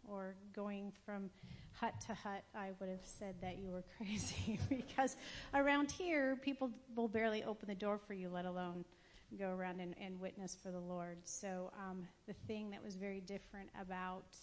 or 0.09 0.35
going 0.54 0.92
from 1.04 1.28
hut 1.81 1.95
to 2.07 2.14
hut, 2.14 2.45
I 2.55 2.71
would 2.81 2.88
have 2.88 3.05
said 3.05 3.37
that 3.41 3.59
you 3.59 3.71
were 3.71 3.85
crazy 3.97 4.59
because 4.69 5.17
around 5.55 5.91
here, 5.91 6.37
people 6.43 6.71
will 6.95 7.09
barely 7.09 7.45
open 7.45 7.69
the 7.69 7.75
door 7.75 7.99
for 7.99 8.14
you, 8.14 8.29
let 8.29 8.45
alone 8.45 8.85
go 9.38 9.51
around 9.51 9.81
and, 9.81 9.95
and 10.01 10.19
witness 10.19 10.57
for 10.61 10.71
the 10.71 10.81
Lord. 10.81 11.19
So 11.25 11.71
um, 11.79 12.07
the 12.27 12.35
thing 12.47 12.71
that 12.71 12.83
was 12.83 12.97
very 12.97 13.21
different 13.21 13.69
about 13.81 14.37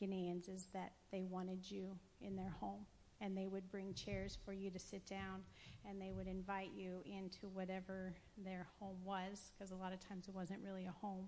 Ghanaians 0.00 0.48
is 0.54 0.66
that 0.74 0.92
they 1.10 1.22
wanted 1.22 1.70
you 1.70 1.96
in 2.20 2.36
their 2.36 2.54
home 2.60 2.86
and 3.20 3.36
they 3.36 3.48
would 3.48 3.68
bring 3.70 3.94
chairs 3.94 4.38
for 4.44 4.52
you 4.52 4.70
to 4.70 4.78
sit 4.78 5.04
down 5.06 5.42
and 5.88 6.00
they 6.00 6.12
would 6.12 6.28
invite 6.28 6.70
you 6.76 7.02
into 7.04 7.48
whatever 7.52 8.14
their 8.44 8.66
home 8.78 8.98
was 9.04 9.50
because 9.52 9.72
a 9.72 9.76
lot 9.76 9.92
of 9.92 9.98
times 9.98 10.28
it 10.28 10.34
wasn't 10.34 10.60
really 10.64 10.86
a 10.86 10.94
home 11.00 11.26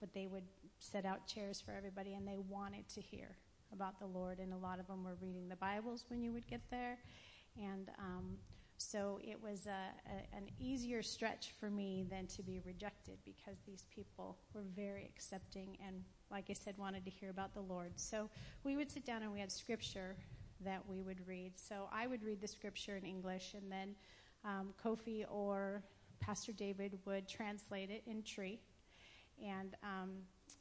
but 0.00 0.12
they 0.12 0.26
would 0.26 0.44
set 0.78 1.04
out 1.04 1.26
chairs 1.26 1.60
for 1.60 1.72
everybody 1.72 2.14
and 2.14 2.26
they 2.26 2.38
wanted 2.48 2.88
to 2.88 3.00
hear 3.00 3.36
about 3.72 3.98
the 3.98 4.06
lord 4.06 4.38
and 4.38 4.52
a 4.52 4.56
lot 4.56 4.78
of 4.78 4.86
them 4.86 5.04
were 5.04 5.16
reading 5.20 5.48
the 5.48 5.56
bibles 5.56 6.04
when 6.08 6.22
you 6.22 6.32
would 6.32 6.46
get 6.46 6.60
there 6.70 6.98
and 7.60 7.90
um, 7.98 8.36
so 8.76 9.18
it 9.22 9.42
was 9.42 9.66
a, 9.66 9.70
a, 9.70 10.36
an 10.36 10.48
easier 10.60 11.02
stretch 11.02 11.52
for 11.58 11.68
me 11.68 12.06
than 12.08 12.26
to 12.28 12.42
be 12.42 12.60
rejected 12.64 13.18
because 13.24 13.56
these 13.66 13.84
people 13.94 14.38
were 14.54 14.64
very 14.76 15.04
accepting 15.04 15.76
and 15.84 16.04
like 16.30 16.46
I 16.50 16.52
said, 16.52 16.76
wanted 16.76 17.04
to 17.04 17.10
hear 17.10 17.30
about 17.30 17.54
the 17.54 17.60
Lord. 17.60 17.92
So 17.96 18.28
we 18.64 18.76
would 18.76 18.90
sit 18.90 19.04
down 19.06 19.22
and 19.22 19.32
we 19.32 19.40
had 19.40 19.50
scripture 19.50 20.16
that 20.64 20.82
we 20.88 21.02
would 21.02 21.26
read. 21.26 21.52
So 21.56 21.88
I 21.92 22.06
would 22.06 22.22
read 22.22 22.40
the 22.40 22.48
scripture 22.48 22.96
in 22.96 23.04
English, 23.04 23.54
and 23.54 23.70
then 23.70 23.94
um, 24.44 24.74
Kofi 24.82 25.24
or 25.30 25.82
Pastor 26.20 26.52
David 26.52 26.98
would 27.04 27.28
translate 27.28 27.90
it 27.90 28.02
in 28.06 28.22
Twi. 28.22 28.58
And, 29.42 29.76
um, 29.82 30.10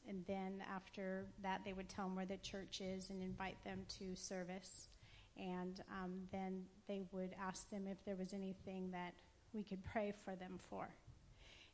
and 0.08 0.24
then 0.28 0.64
after 0.74 1.26
that, 1.44 1.62
they 1.66 1.74
would 1.74 1.90
tell 1.90 2.06
them 2.06 2.16
where 2.16 2.26
the 2.26 2.38
church 2.38 2.82
is 2.82 3.10
and 3.10 3.22
invite 3.22 3.58
them 3.64 3.82
to 4.00 4.16
service. 4.16 4.90
And 5.38 5.82
um, 5.92 6.14
then 6.32 6.64
they 6.88 7.04
would 7.12 7.36
ask 7.40 7.70
them 7.70 7.86
if 7.88 8.04
there 8.06 8.16
was 8.16 8.34
anything 8.34 8.90
that 8.92 9.14
we 9.54 9.64
could 9.64 9.84
pray 9.84 10.14
for 10.24 10.36
them 10.36 10.60
for. 10.70 10.90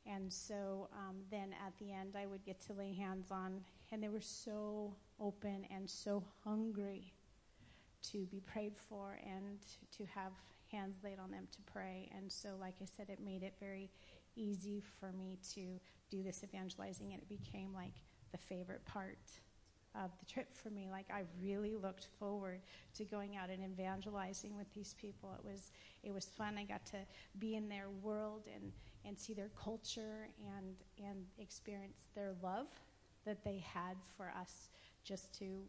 And 0.05 0.31
so 0.31 0.89
um, 0.93 1.15
then 1.31 1.55
at 1.65 1.77
the 1.79 1.93
end, 1.93 2.15
I 2.19 2.25
would 2.25 2.43
get 2.43 2.59
to 2.67 2.73
lay 2.73 2.93
hands 2.93 3.31
on, 3.31 3.61
and 3.91 4.03
they 4.03 4.09
were 4.09 4.21
so 4.21 4.95
open 5.19 5.65
and 5.73 5.89
so 5.89 6.23
hungry 6.43 7.13
to 8.11 8.25
be 8.25 8.41
prayed 8.41 8.75
for 8.75 9.17
and 9.23 9.59
to 9.97 10.05
have 10.13 10.33
hands 10.69 10.97
laid 11.03 11.19
on 11.19 11.31
them 11.31 11.47
to 11.53 11.61
pray. 11.71 12.09
And 12.17 12.29
so, 12.29 12.49
like 12.59 12.75
I 12.81 12.85
said, 12.85 13.09
it 13.09 13.19
made 13.23 13.43
it 13.43 13.53
very 13.61 13.89
easy 14.35 14.83
for 14.99 15.13
me 15.13 15.37
to 15.53 15.79
do 16.09 16.21
this 16.23 16.43
evangelizing, 16.43 17.13
and 17.13 17.21
it 17.21 17.29
became 17.29 17.73
like 17.73 17.93
the 18.33 18.37
favorite 18.37 18.83
part 18.85 19.17
of 19.95 20.11
the 20.19 20.25
trip 20.25 20.51
for 20.51 20.69
me. 20.69 20.89
Like 20.91 21.05
I 21.13 21.23
really 21.41 21.75
looked 21.75 22.07
forward 22.19 22.59
to 22.95 23.05
going 23.05 23.37
out 23.37 23.49
and 23.49 23.63
evangelizing 23.63 24.57
with 24.57 24.67
these 24.73 24.95
people. 24.99 25.33
It 25.39 25.45
was 25.45 25.71
it 26.03 26.13
was 26.13 26.25
fun. 26.25 26.57
I 26.57 26.65
got 26.65 26.85
to 26.87 26.97
be 27.39 27.55
in 27.55 27.69
their 27.69 27.89
world 28.01 28.43
and 28.53 28.71
and 29.05 29.17
see 29.17 29.33
their 29.33 29.51
culture 29.61 30.27
and 30.57 30.75
and 31.07 31.25
experience 31.39 32.07
their 32.15 32.33
love 32.41 32.67
that 33.25 33.43
they 33.45 33.63
had 33.73 33.95
for 34.17 34.31
us 34.39 34.69
just 35.03 35.33
to 35.39 35.61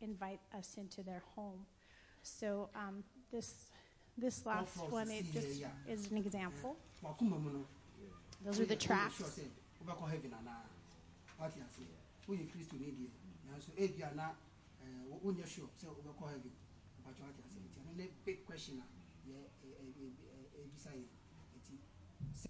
invite 0.00 0.40
us 0.56 0.76
into 0.78 1.02
their 1.02 1.22
home. 1.34 1.66
So 2.22 2.70
um, 2.76 3.02
this 3.32 3.66
this 4.16 4.46
last 4.46 4.76
one 4.90 5.10
it 5.10 5.24
just 5.32 5.62
is 5.88 6.10
an 6.10 6.18
example. 6.18 6.76
Those 8.44 8.60
are 8.60 8.64
the 8.66 8.76
tracts. 8.76 9.18
A. 22.34 22.48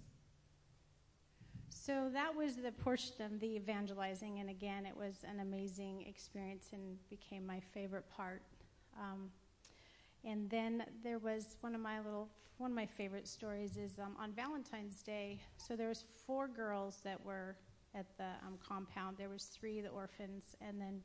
So 1.69 2.09
that 2.13 2.33
was 2.33 2.55
the 2.55 2.71
portion 2.71 3.13
of 3.25 3.39
the 3.41 3.55
evangelizing, 3.55 4.39
and 4.39 4.49
again, 4.49 4.85
it 4.85 4.95
was 4.95 5.25
an 5.27 5.41
amazing 5.41 6.05
experience 6.07 6.69
and 6.71 6.97
became 7.09 7.45
my 7.45 7.59
favorite 7.59 8.09
part. 8.09 8.41
Um, 8.97 9.29
and 10.23 10.49
then 10.49 10.85
there 11.03 11.19
was 11.19 11.57
one 11.59 11.75
of 11.75 11.81
my 11.81 11.99
little, 11.99 12.29
one 12.57 12.71
of 12.71 12.75
my 12.75 12.85
favorite 12.85 13.27
stories 13.27 13.75
is 13.75 13.99
um, 13.99 14.15
on 14.17 14.31
Valentine's 14.31 15.03
Day. 15.03 15.41
So 15.57 15.75
there 15.75 15.89
was 15.89 16.05
four 16.25 16.47
girls 16.47 17.01
that 17.03 17.23
were 17.25 17.57
at 17.95 18.17
the 18.17 18.29
um, 18.45 18.57
compound. 18.65 19.17
There 19.17 19.29
was 19.29 19.45
three, 19.45 19.81
the 19.81 19.89
orphans, 19.89 20.55
and 20.61 20.79
then 20.79 21.01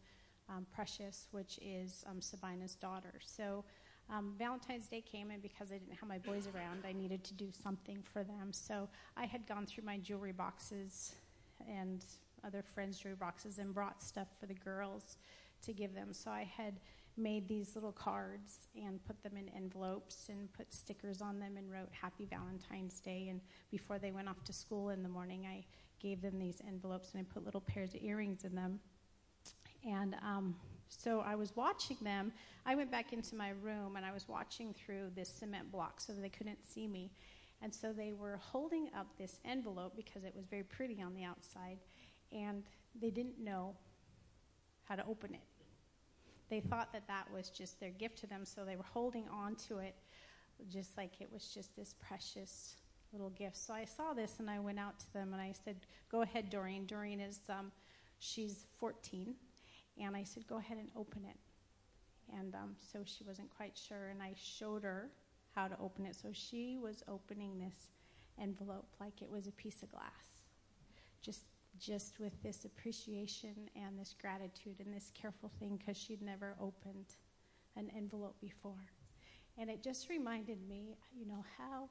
um, 0.49 0.67
Precious, 0.75 1.29
which 1.31 1.59
is 1.63 2.05
um, 2.09 2.21
Sabina's 2.21 2.75
daughter. 2.75 3.15
So 3.25 3.65
um, 4.11 4.35
Valentine's 4.39 4.89
Day 4.89 5.03
came, 5.03 5.31
and 5.31 5.43
because 5.43 5.71
I 5.71 5.79
didn't 5.79 5.97
have 5.99 6.09
my 6.09 6.19
boys 6.19 6.49
around, 6.55 6.85
I 6.89 6.93
needed 6.93 7.25
to 7.25 7.35
do 7.35 7.49
something 7.53 8.03
for 8.03 8.25
them. 8.25 8.53
So 8.53 8.89
I 9.17 9.27
had 9.27 9.47
gone 9.47 9.67
through 9.67 9.85
my 9.85 9.99
jewelry 9.99 10.33
boxes 10.33 11.15
and 11.69 12.05
other 12.45 12.63
friends' 12.63 12.99
jewelry 12.99 13.17
boxes 13.17 13.59
and 13.59 13.75
brought 13.75 14.03
stuff 14.03 14.29
for 14.41 14.47
the 14.47 14.55
girls 14.55 15.19
to 15.63 15.73
give 15.73 15.95
them. 15.95 16.13
So 16.13 16.31
I 16.31 16.45
had 16.57 16.81
made 17.19 17.49
these 17.49 17.75
little 17.75 17.93
cards 17.93 18.69
and 18.77 19.05
put 19.05 19.23
them 19.23 19.37
in 19.37 19.49
envelopes 19.51 20.29
and 20.29 20.51
put 20.53 20.73
stickers 20.73 21.21
on 21.21 21.41
them 21.41 21.57
and 21.57 21.71
wrote 21.71 21.89
Happy 21.91 22.27
Valentine's 22.27 23.01
Day. 23.01 23.27
And 23.29 23.41
before 23.71 23.99
they 23.99 24.13
went 24.13 24.29
off 24.29 24.45
to 24.45 24.53
school 24.53 24.91
in 24.91 25.03
the 25.03 25.09
morning, 25.09 25.47
I 25.47 25.65
gave 26.01 26.21
them 26.23 26.39
these 26.39 26.61
envelopes 26.67 27.13
and 27.13 27.21
I 27.21 27.33
put 27.33 27.45
little 27.45 27.61
pairs 27.61 27.95
of 27.95 28.03
earrings 28.03 28.45
in 28.45 28.55
them. 28.55 28.81
And 29.85 30.17
um, 30.23 30.57
so 30.89 31.21
I 31.21 31.35
was 31.35 31.55
watching 31.57 31.97
them. 32.03 32.33
I 32.67 32.75
went 32.75 32.91
back 32.91 33.13
into 33.13 33.35
my 33.37 33.51
room 33.63 33.97
and 33.97 34.05
I 34.05 34.13
was 34.13 34.29
watching 34.29 34.75
through 34.75 35.11
this 35.15 35.29
cement 35.29 35.71
block 35.71 36.01
so 36.01 36.13
they 36.13 36.29
couldn't 36.29 36.65
see 36.67 36.87
me. 36.87 37.11
And 37.63 37.75
so 37.75 37.93
they 37.93 38.13
were 38.13 38.37
holding 38.37 38.89
up 38.97 39.07
this 39.19 39.41
envelope 39.45 39.95
because 39.97 40.25
it 40.25 40.35
was 40.35 40.47
very 40.47 40.63
pretty 40.63 41.03
on 41.03 41.15
the 41.15 41.25
outside, 41.25 41.79
and 42.31 42.63
they 43.01 43.11
didn't 43.11 43.39
know 43.41 43.75
how 44.85 44.95
to 44.95 45.05
open 45.07 45.35
it. 45.35 45.41
They 46.51 46.61
thought 46.61 46.93
that 46.93 47.07
that 47.09 47.27
was 47.33 47.51
just 47.51 47.81
their 47.81 47.91
gift 47.91 48.19
to 48.19 48.27
them, 48.27 48.45
so 48.45 48.65
they 48.65 48.77
were 48.77 48.85
holding 48.85 49.29
on 49.29 49.57
to 49.69 49.79
it 49.79 49.97
just 50.71 50.97
like 50.97 51.21
it 51.21 51.29
was 51.33 51.53
just 51.55 51.77
this 51.77 51.95
precious 52.01 52.77
little 53.13 53.31
gifts. 53.31 53.61
So 53.67 53.75
I 53.75 53.85
saw 53.85 54.13
this 54.13 54.37
and 54.39 54.51
I 54.51 54.59
went 54.59 54.79
out 54.79 54.99
to 55.01 55.13
them 55.13 55.33
and 55.33 55.41
I 55.41 55.53
said, 55.53 55.77
Go 56.11 56.23
ahead, 56.23 56.51
Doreen. 56.51 56.87
Doreen 56.87 57.21
is, 57.21 57.41
um, 57.49 57.73
she's 58.19 58.67
14. 58.79 59.35
And 60.01 60.17
I 60.17 60.25
said, 60.25 60.47
Go 60.47 60.59
ahead 60.59 60.79
and 60.79 60.91
open 60.97 61.25
it. 61.25 61.37
And 62.39 62.55
um, 62.55 62.77
so 62.93 63.01
she 63.05 63.25
wasn't 63.25 63.55
quite 63.57 63.77
sure. 63.77 64.09
And 64.09 64.23
I 64.23 64.35
showed 64.37 64.83
her 64.83 65.11
how 65.55 65.69
to 65.69 65.77
open 65.81 66.07
it. 66.07 66.15
So 66.15 66.29
she 66.33 66.79
was 66.81 67.03
opening 67.09 67.59
this 67.59 67.91
envelope 68.41 68.89
like 69.01 69.23
it 69.23 69.31
was 69.31 69.47
a 69.47 69.53
piece 69.53 69.83
of 69.83 69.91
glass. 69.91 70.45
Just 71.23 71.43
just 71.79 72.19
with 72.19 72.33
this 72.43 72.65
appreciation 72.65 73.55
and 73.77 73.99
this 73.99 74.15
gratitude 74.21 74.81
and 74.85 74.93
this 74.93 75.13
careful 75.15 75.51
thing 75.61 75.77
because 75.77 75.97
she'd 75.97 76.21
never 76.21 76.57
opened 76.61 77.15
an 77.77 77.89
envelope 77.97 78.35
before. 78.41 78.91
And 79.57 79.71
it 79.71 79.83
just 79.83 80.09
reminded 80.09 80.59
me, 80.69 80.97
you 81.17 81.27
know, 81.27 81.45
how 81.57 81.89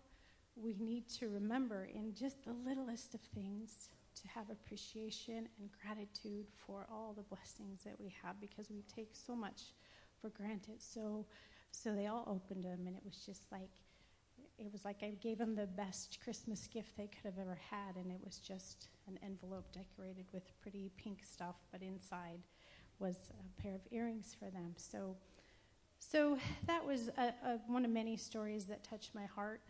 we 0.62 0.76
need 0.80 1.08
to 1.20 1.30
remember 1.30 1.88
in 1.94 2.14
just 2.14 2.44
the 2.44 2.54
littlest 2.66 3.14
of 3.14 3.22
things 3.34 3.90
to 4.22 4.28
have 4.28 4.50
appreciation 4.50 5.48
and 5.60 5.70
gratitude 5.84 6.48
for 6.66 6.88
all 6.92 7.14
the 7.16 7.24
blessings 7.24 7.84
that 7.84 8.00
we 8.00 8.14
have 8.24 8.40
because 8.40 8.70
we 8.70 8.84
take 8.94 9.12
so 9.14 9.36
much 9.36 9.74
for 10.20 10.30
granted. 10.30 10.82
So, 10.82 11.26
so 11.72 11.94
they 11.94 12.08
all 12.08 12.24
opened 12.28 12.64
them, 12.64 12.88
and 12.88 12.96
it 12.96 13.04
was 13.06 13.24
just 13.26 13.52
like, 13.52 13.70
it 14.58 14.72
was 14.72 14.84
like 14.84 15.04
I 15.04 15.12
gave 15.22 15.38
them 15.38 15.56
the 15.56 15.68
best 15.68 16.18
Christmas 16.24 16.68
gift 16.68 16.98
they 16.98 17.08
could 17.08 17.26
have 17.26 17.38
ever 17.40 17.60
had, 17.70 17.96
and 17.96 18.12
it 18.12 18.20
was 18.24 18.38
just 18.38 18.88
an 19.08 19.20
envelope 19.24 19.72
decorated 19.72 20.26
with 20.34 20.44
pretty 20.62 20.92
pink 20.98 21.20
stuff, 21.24 21.56
but 21.72 21.82
inside 21.82 22.40
was 23.00 23.32
a 23.40 23.62
pair 23.62 23.76
of 23.76 23.82
earrings 23.92 24.36
for 24.38 24.50
them. 24.50 24.74
So, 24.76 25.16
so 26.00 26.38
that 26.66 26.84
was 26.84 27.10
a, 27.18 27.34
a, 27.46 27.60
one 27.68 27.86
of 27.86 27.92
many 27.92 28.18
stories 28.18 28.66
that 28.66 28.84
touched 28.84 29.14
my 29.14 29.26
heart. 29.26 29.62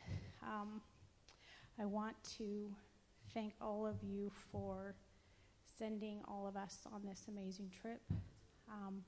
Um, 0.43 0.81
I 1.79 1.85
want 1.85 2.15
to 2.37 2.71
thank 3.33 3.53
all 3.61 3.85
of 3.85 3.95
you 4.03 4.31
for 4.51 4.95
sending 5.77 6.21
all 6.27 6.47
of 6.47 6.55
us 6.55 6.79
on 6.91 7.01
this 7.05 7.25
amazing 7.27 7.71
trip. 7.81 8.01
Um, 8.71 9.03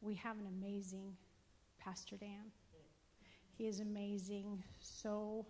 we 0.00 0.14
have 0.14 0.38
an 0.38 0.46
amazing 0.46 1.16
Pastor 1.78 2.16
Dan. 2.16 2.50
He 3.56 3.66
is 3.66 3.80
amazing, 3.80 4.62
so 4.80 5.46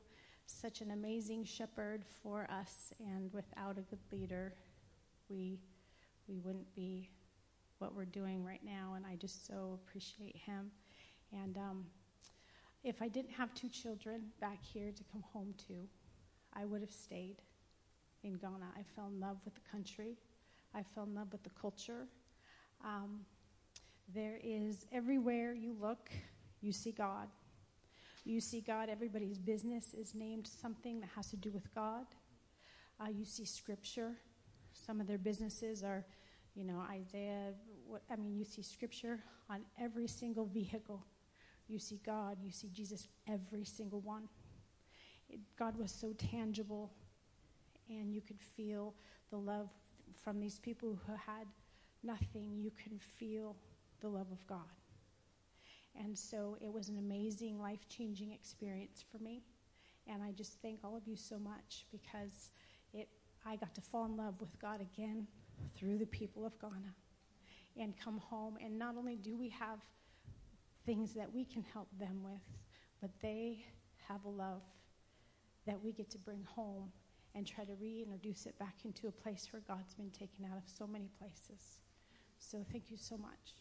such 0.46 0.80
an 0.80 0.90
amazing 0.90 1.44
shepherd 1.44 2.04
for 2.22 2.48
us, 2.50 2.92
and 2.98 3.32
without 3.32 3.78
a 3.78 3.82
good 3.82 4.00
leader, 4.10 4.54
we 5.28 5.58
we 6.28 6.38
wouldn't 6.38 6.74
be 6.74 7.08
what 7.78 7.94
we're 7.94 8.04
doing 8.04 8.44
right 8.44 8.64
now. 8.64 8.94
And 8.96 9.04
I 9.04 9.16
just 9.16 9.46
so 9.46 9.78
appreciate 9.82 10.36
him. 10.36 10.70
And 11.32 11.56
um, 11.58 11.84
if 12.84 13.00
I 13.00 13.08
didn't 13.08 13.32
have 13.32 13.54
two 13.54 13.68
children 13.68 14.22
back 14.40 14.58
here 14.62 14.90
to 14.90 15.04
come 15.12 15.22
home 15.32 15.54
to, 15.68 15.74
I 16.54 16.64
would 16.64 16.80
have 16.80 16.90
stayed 16.90 17.36
in 18.22 18.34
Ghana. 18.34 18.66
I 18.76 18.82
fell 18.94 19.08
in 19.08 19.20
love 19.20 19.38
with 19.44 19.54
the 19.54 19.60
country. 19.70 20.16
I 20.74 20.82
fell 20.94 21.04
in 21.04 21.14
love 21.14 21.28
with 21.32 21.42
the 21.42 21.50
culture. 21.50 22.06
Um, 22.84 23.20
there 24.12 24.38
is 24.42 24.86
everywhere 24.92 25.54
you 25.54 25.76
look, 25.80 26.10
you 26.60 26.72
see 26.72 26.92
God. 26.92 27.28
You 28.24 28.40
see 28.40 28.60
God, 28.60 28.88
everybody's 28.88 29.38
business 29.38 29.94
is 29.94 30.14
named 30.14 30.46
something 30.46 31.00
that 31.00 31.10
has 31.16 31.28
to 31.30 31.36
do 31.36 31.50
with 31.50 31.72
God. 31.74 32.06
Uh, 33.00 33.08
you 33.08 33.24
see 33.24 33.44
scripture. 33.44 34.12
Some 34.72 35.00
of 35.00 35.06
their 35.06 35.18
businesses 35.18 35.82
are, 35.82 36.04
you 36.54 36.64
know, 36.64 36.84
Isaiah. 36.90 37.52
What, 37.86 38.02
I 38.10 38.16
mean, 38.16 38.36
you 38.36 38.44
see 38.44 38.62
scripture 38.62 39.20
on 39.50 39.62
every 39.80 40.06
single 40.06 40.46
vehicle. 40.52 41.04
You 41.72 41.78
see 41.78 41.98
God, 42.04 42.36
you 42.44 42.50
see 42.50 42.68
Jesus, 42.68 43.08
every 43.26 43.64
single 43.64 44.00
one. 44.00 44.28
It, 45.30 45.40
God 45.58 45.74
was 45.78 45.90
so 45.90 46.12
tangible, 46.12 46.92
and 47.88 48.12
you 48.12 48.20
could 48.20 48.38
feel 48.38 48.92
the 49.30 49.38
love 49.38 49.70
from 50.22 50.38
these 50.38 50.58
people 50.58 50.98
who 51.06 51.12
had 51.12 51.46
nothing. 52.02 52.58
You 52.58 52.70
can 52.72 52.98
feel 52.98 53.56
the 54.02 54.08
love 54.08 54.26
of 54.30 54.46
God. 54.46 54.58
And 55.98 56.16
so 56.18 56.58
it 56.60 56.70
was 56.70 56.90
an 56.90 56.98
amazing, 56.98 57.58
life 57.58 57.88
changing 57.88 58.32
experience 58.32 59.02
for 59.10 59.16
me. 59.24 59.42
And 60.06 60.22
I 60.22 60.32
just 60.32 60.60
thank 60.60 60.80
all 60.84 60.94
of 60.94 61.08
you 61.08 61.16
so 61.16 61.38
much 61.38 61.86
because 61.90 62.50
it, 62.92 63.08
I 63.46 63.56
got 63.56 63.74
to 63.76 63.80
fall 63.80 64.04
in 64.04 64.14
love 64.14 64.34
with 64.40 64.58
God 64.60 64.82
again 64.82 65.26
through 65.74 65.96
the 65.96 66.06
people 66.06 66.44
of 66.44 66.58
Ghana 66.60 66.94
and 67.78 67.94
come 67.96 68.18
home. 68.18 68.58
And 68.62 68.78
not 68.78 68.96
only 68.98 69.16
do 69.16 69.38
we 69.38 69.48
have 69.50 69.78
things 70.84 71.14
that 71.14 71.32
we 71.32 71.44
can 71.44 71.62
help 71.72 71.88
them 71.98 72.22
with, 72.22 72.42
but 73.00 73.10
they 73.20 73.64
have 74.08 74.24
a 74.24 74.28
love 74.28 74.62
that 75.66 75.82
we 75.82 75.92
get 75.92 76.10
to 76.10 76.18
bring 76.18 76.44
home 76.44 76.90
and 77.34 77.46
try 77.46 77.64
to 77.64 77.74
reintroduce 77.80 78.46
it 78.46 78.58
back 78.58 78.74
into 78.84 79.06
a 79.08 79.10
place 79.10 79.48
where 79.52 79.62
God's 79.66 79.94
been 79.94 80.10
taken 80.10 80.44
out 80.44 80.58
of 80.58 80.64
so 80.66 80.86
many 80.86 81.08
places. 81.18 81.80
So 82.38 82.64
thank 82.70 82.90
you 82.90 82.96
so 82.96 83.16
much. 83.16 83.54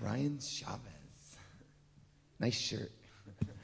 Ryan 0.00 0.38
Chavez. 0.38 0.80
Nice 2.38 2.58
shirt. 2.58 2.92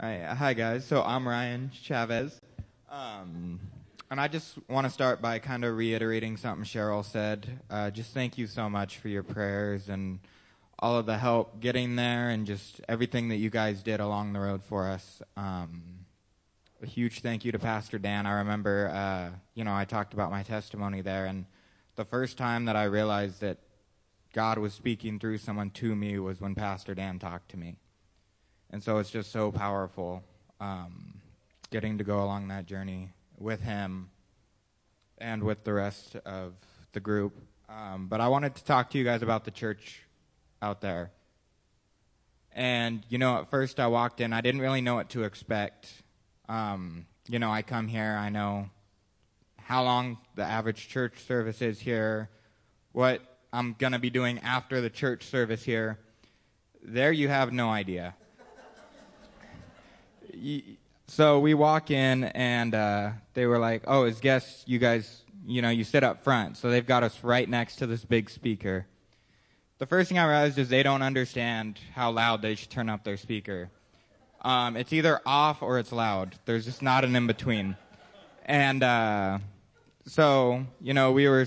All 0.00 0.08
right, 0.08 0.24
hi 0.24 0.54
guys. 0.54 0.84
So 0.84 1.04
I'm 1.04 1.26
Ryan 1.26 1.70
Chavez, 1.72 2.40
um, 2.90 3.60
and 4.10 4.20
I 4.20 4.26
just 4.26 4.58
want 4.68 4.88
to 4.88 4.90
start 4.92 5.22
by 5.22 5.38
kind 5.38 5.64
of 5.64 5.76
reiterating 5.76 6.36
something 6.36 6.64
Cheryl 6.64 7.04
said. 7.04 7.60
Uh, 7.70 7.92
just 7.92 8.12
thank 8.12 8.36
you 8.36 8.48
so 8.48 8.68
much 8.68 8.98
for 8.98 9.06
your 9.06 9.22
prayers 9.22 9.88
and 9.88 10.18
all 10.80 10.98
of 10.98 11.06
the 11.06 11.16
help 11.16 11.60
getting 11.60 11.94
there, 11.94 12.30
and 12.30 12.44
just 12.44 12.80
everything 12.88 13.28
that 13.28 13.36
you 13.36 13.50
guys 13.50 13.84
did 13.84 14.00
along 14.00 14.32
the 14.32 14.40
road 14.40 14.64
for 14.64 14.88
us. 14.88 15.22
Um, 15.36 16.00
a 16.82 16.86
huge 16.86 17.20
thank 17.20 17.44
you 17.44 17.52
to 17.52 17.60
Pastor 17.60 18.00
Dan. 18.00 18.26
I 18.26 18.38
remember, 18.38 18.90
uh, 18.92 19.30
you 19.54 19.62
know, 19.62 19.74
I 19.76 19.84
talked 19.84 20.12
about 20.12 20.32
my 20.32 20.42
testimony 20.42 21.02
there, 21.02 21.26
and 21.26 21.46
the 21.94 22.04
first 22.04 22.36
time 22.36 22.64
that 22.64 22.74
I 22.74 22.84
realized 22.84 23.42
that 23.42 23.58
God 24.32 24.58
was 24.58 24.74
speaking 24.74 25.20
through 25.20 25.38
someone 25.38 25.70
to 25.70 25.94
me 25.94 26.18
was 26.18 26.40
when 26.40 26.56
Pastor 26.56 26.96
Dan 26.96 27.20
talked 27.20 27.52
to 27.52 27.56
me. 27.56 27.76
And 28.74 28.82
so 28.82 28.98
it's 28.98 29.10
just 29.10 29.30
so 29.30 29.52
powerful 29.52 30.24
um, 30.58 31.20
getting 31.70 31.98
to 31.98 32.02
go 32.02 32.24
along 32.24 32.48
that 32.48 32.66
journey 32.66 33.10
with 33.38 33.60
him 33.60 34.10
and 35.16 35.44
with 35.44 35.62
the 35.62 35.72
rest 35.72 36.16
of 36.26 36.54
the 36.90 36.98
group. 36.98 37.38
Um, 37.68 38.08
but 38.08 38.20
I 38.20 38.26
wanted 38.26 38.56
to 38.56 38.64
talk 38.64 38.90
to 38.90 38.98
you 38.98 39.04
guys 39.04 39.22
about 39.22 39.44
the 39.44 39.52
church 39.52 40.02
out 40.60 40.80
there. 40.80 41.12
And, 42.50 43.06
you 43.08 43.16
know, 43.16 43.38
at 43.38 43.48
first 43.48 43.78
I 43.78 43.86
walked 43.86 44.20
in, 44.20 44.32
I 44.32 44.40
didn't 44.40 44.60
really 44.60 44.80
know 44.80 44.96
what 44.96 45.10
to 45.10 45.22
expect. 45.22 45.88
Um, 46.48 47.06
you 47.28 47.38
know, 47.38 47.52
I 47.52 47.62
come 47.62 47.86
here, 47.86 48.16
I 48.18 48.28
know 48.28 48.70
how 49.60 49.84
long 49.84 50.18
the 50.34 50.42
average 50.42 50.88
church 50.88 51.22
service 51.28 51.62
is 51.62 51.78
here, 51.78 52.28
what 52.90 53.20
I'm 53.52 53.76
going 53.78 53.92
to 53.92 54.00
be 54.00 54.10
doing 54.10 54.40
after 54.40 54.80
the 54.80 54.90
church 54.90 55.22
service 55.26 55.62
here. 55.62 56.00
There 56.82 57.12
you 57.12 57.28
have 57.28 57.52
no 57.52 57.70
idea. 57.70 58.16
So 61.06 61.40
we 61.40 61.54
walk 61.54 61.90
in, 61.90 62.24
and 62.24 62.74
uh, 62.74 63.10
they 63.34 63.46
were 63.46 63.58
like, 63.58 63.84
"Oh, 63.86 64.04
as 64.04 64.20
guests, 64.20 64.64
you 64.66 64.78
guys, 64.78 65.22
you 65.46 65.62
know, 65.62 65.70
you 65.70 65.84
sit 65.84 66.02
up 66.02 66.24
front." 66.24 66.56
So 66.56 66.70
they've 66.70 66.86
got 66.86 67.02
us 67.02 67.22
right 67.22 67.48
next 67.48 67.76
to 67.76 67.86
this 67.86 68.04
big 68.04 68.30
speaker. 68.30 68.86
The 69.78 69.86
first 69.86 70.08
thing 70.08 70.18
I 70.18 70.24
realized 70.24 70.58
is 70.58 70.68
they 70.68 70.82
don't 70.82 71.02
understand 71.02 71.80
how 71.94 72.10
loud 72.10 72.42
they 72.42 72.54
should 72.54 72.70
turn 72.70 72.88
up 72.88 73.04
their 73.04 73.16
speaker. 73.16 73.70
Um, 74.40 74.76
it's 74.76 74.92
either 74.92 75.20
off 75.26 75.62
or 75.62 75.78
it's 75.78 75.90
loud. 75.90 76.36
There's 76.44 76.64
just 76.64 76.82
not 76.82 77.04
an 77.04 77.16
in 77.16 77.26
between. 77.26 77.76
And 78.44 78.82
uh, 78.82 79.38
so 80.06 80.64
you 80.80 80.94
know 80.94 81.12
we 81.12 81.28
were 81.28 81.46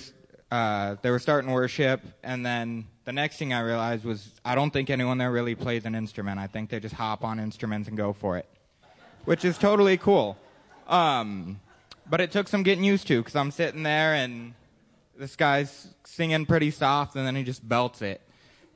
uh, 0.52 0.96
they 1.02 1.12
were 1.12 1.20
starting 1.20 1.52
worship, 1.52 2.02
and 2.24 2.46
then 2.46 2.88
the 3.06 3.14
next 3.14 3.38
thing 3.38 3.54
I 3.54 3.62
realized 3.62 4.04
was 4.04 4.30
I 4.44 4.56
don't 4.56 4.72
think 4.72 4.90
anyone 4.90 5.18
there 5.18 5.32
really 5.32 5.56
plays 5.56 5.86
an 5.86 5.96
instrument. 5.96 6.40
I 6.40 6.48
think 6.48 6.70
they 6.70 6.80
just 6.80 6.96
hop 6.96 7.24
on 7.24 7.40
instruments 7.40 7.88
and 7.88 7.96
go 7.96 8.14
for 8.14 8.38
it, 8.38 8.48
which 9.28 9.44
is 9.44 9.58
totally 9.58 9.98
cool. 9.98 10.38
Um, 10.88 11.60
but 12.10 12.22
it 12.22 12.32
took 12.32 12.48
some 12.48 12.64
getting 12.64 12.86
used 12.86 13.08
to 13.08 13.18
because 13.18 13.36
I'm 13.36 13.52
sitting 13.52 13.84
there 13.84 14.14
and 14.14 14.54
this 15.20 15.36
guy's 15.36 15.90
singing 16.06 16.46
pretty 16.46 16.72
soft, 16.72 17.14
and 17.18 17.28
then 17.28 17.36
he 17.36 17.44
just 17.44 17.68
belts 17.68 18.02
it, 18.02 18.22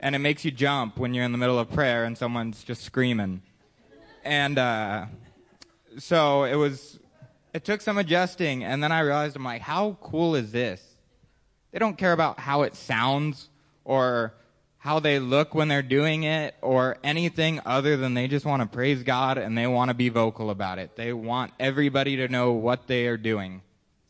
and 0.01 0.13
it 0.13 0.19
makes 0.19 0.43
you 0.43 0.51
jump 0.51 0.97
when 0.97 1.13
you're 1.13 1.23
in 1.23 1.31
the 1.31 1.37
middle 1.37 1.57
of 1.57 1.71
prayer 1.71 2.03
and 2.03 2.17
someone's 2.17 2.65
just 2.65 2.83
screaming, 2.83 3.41
and 4.25 4.57
uh, 4.57 5.05
so 5.97 6.43
it 6.43 6.55
was 6.55 6.99
it 7.53 7.63
took 7.63 7.79
some 7.79 7.97
adjusting, 7.97 8.65
and 8.65 8.83
then 8.83 8.91
I 8.91 8.99
realized 8.99 9.37
I'm 9.37 9.45
like, 9.45 9.61
how 9.61 9.95
cool 10.01 10.35
is 10.35 10.51
this? 10.51 10.83
They 11.71 11.79
don't 11.79 11.97
care 11.97 12.11
about 12.11 12.39
how 12.39 12.63
it 12.63 12.75
sounds 12.75 13.47
or 13.85 14.33
how 14.82 15.00
they 15.00 15.20
look 15.20 15.54
when 15.54 15.67
they're 15.67 15.84
doing 15.84 16.24
it 16.24 16.56
or 16.60 16.98
anything 17.04 17.62
other 17.67 17.98
than 17.98 18.15
they 18.15 18.28
just 18.28 18.48
want 18.48 18.63
to 18.63 18.67
praise 18.67 19.04
God 19.04 19.38
and 19.38 19.56
they 19.56 19.67
want 19.67 19.89
to 19.89 19.94
be 19.94 20.10
vocal 20.10 20.50
about 20.50 20.80
it. 20.80 20.96
They 20.96 21.13
want 21.13 21.54
everybody 21.60 22.15
to 22.15 22.28
know 22.28 22.54
what 22.54 22.88
they 22.88 23.06
are 23.06 23.15
doing. 23.15 23.62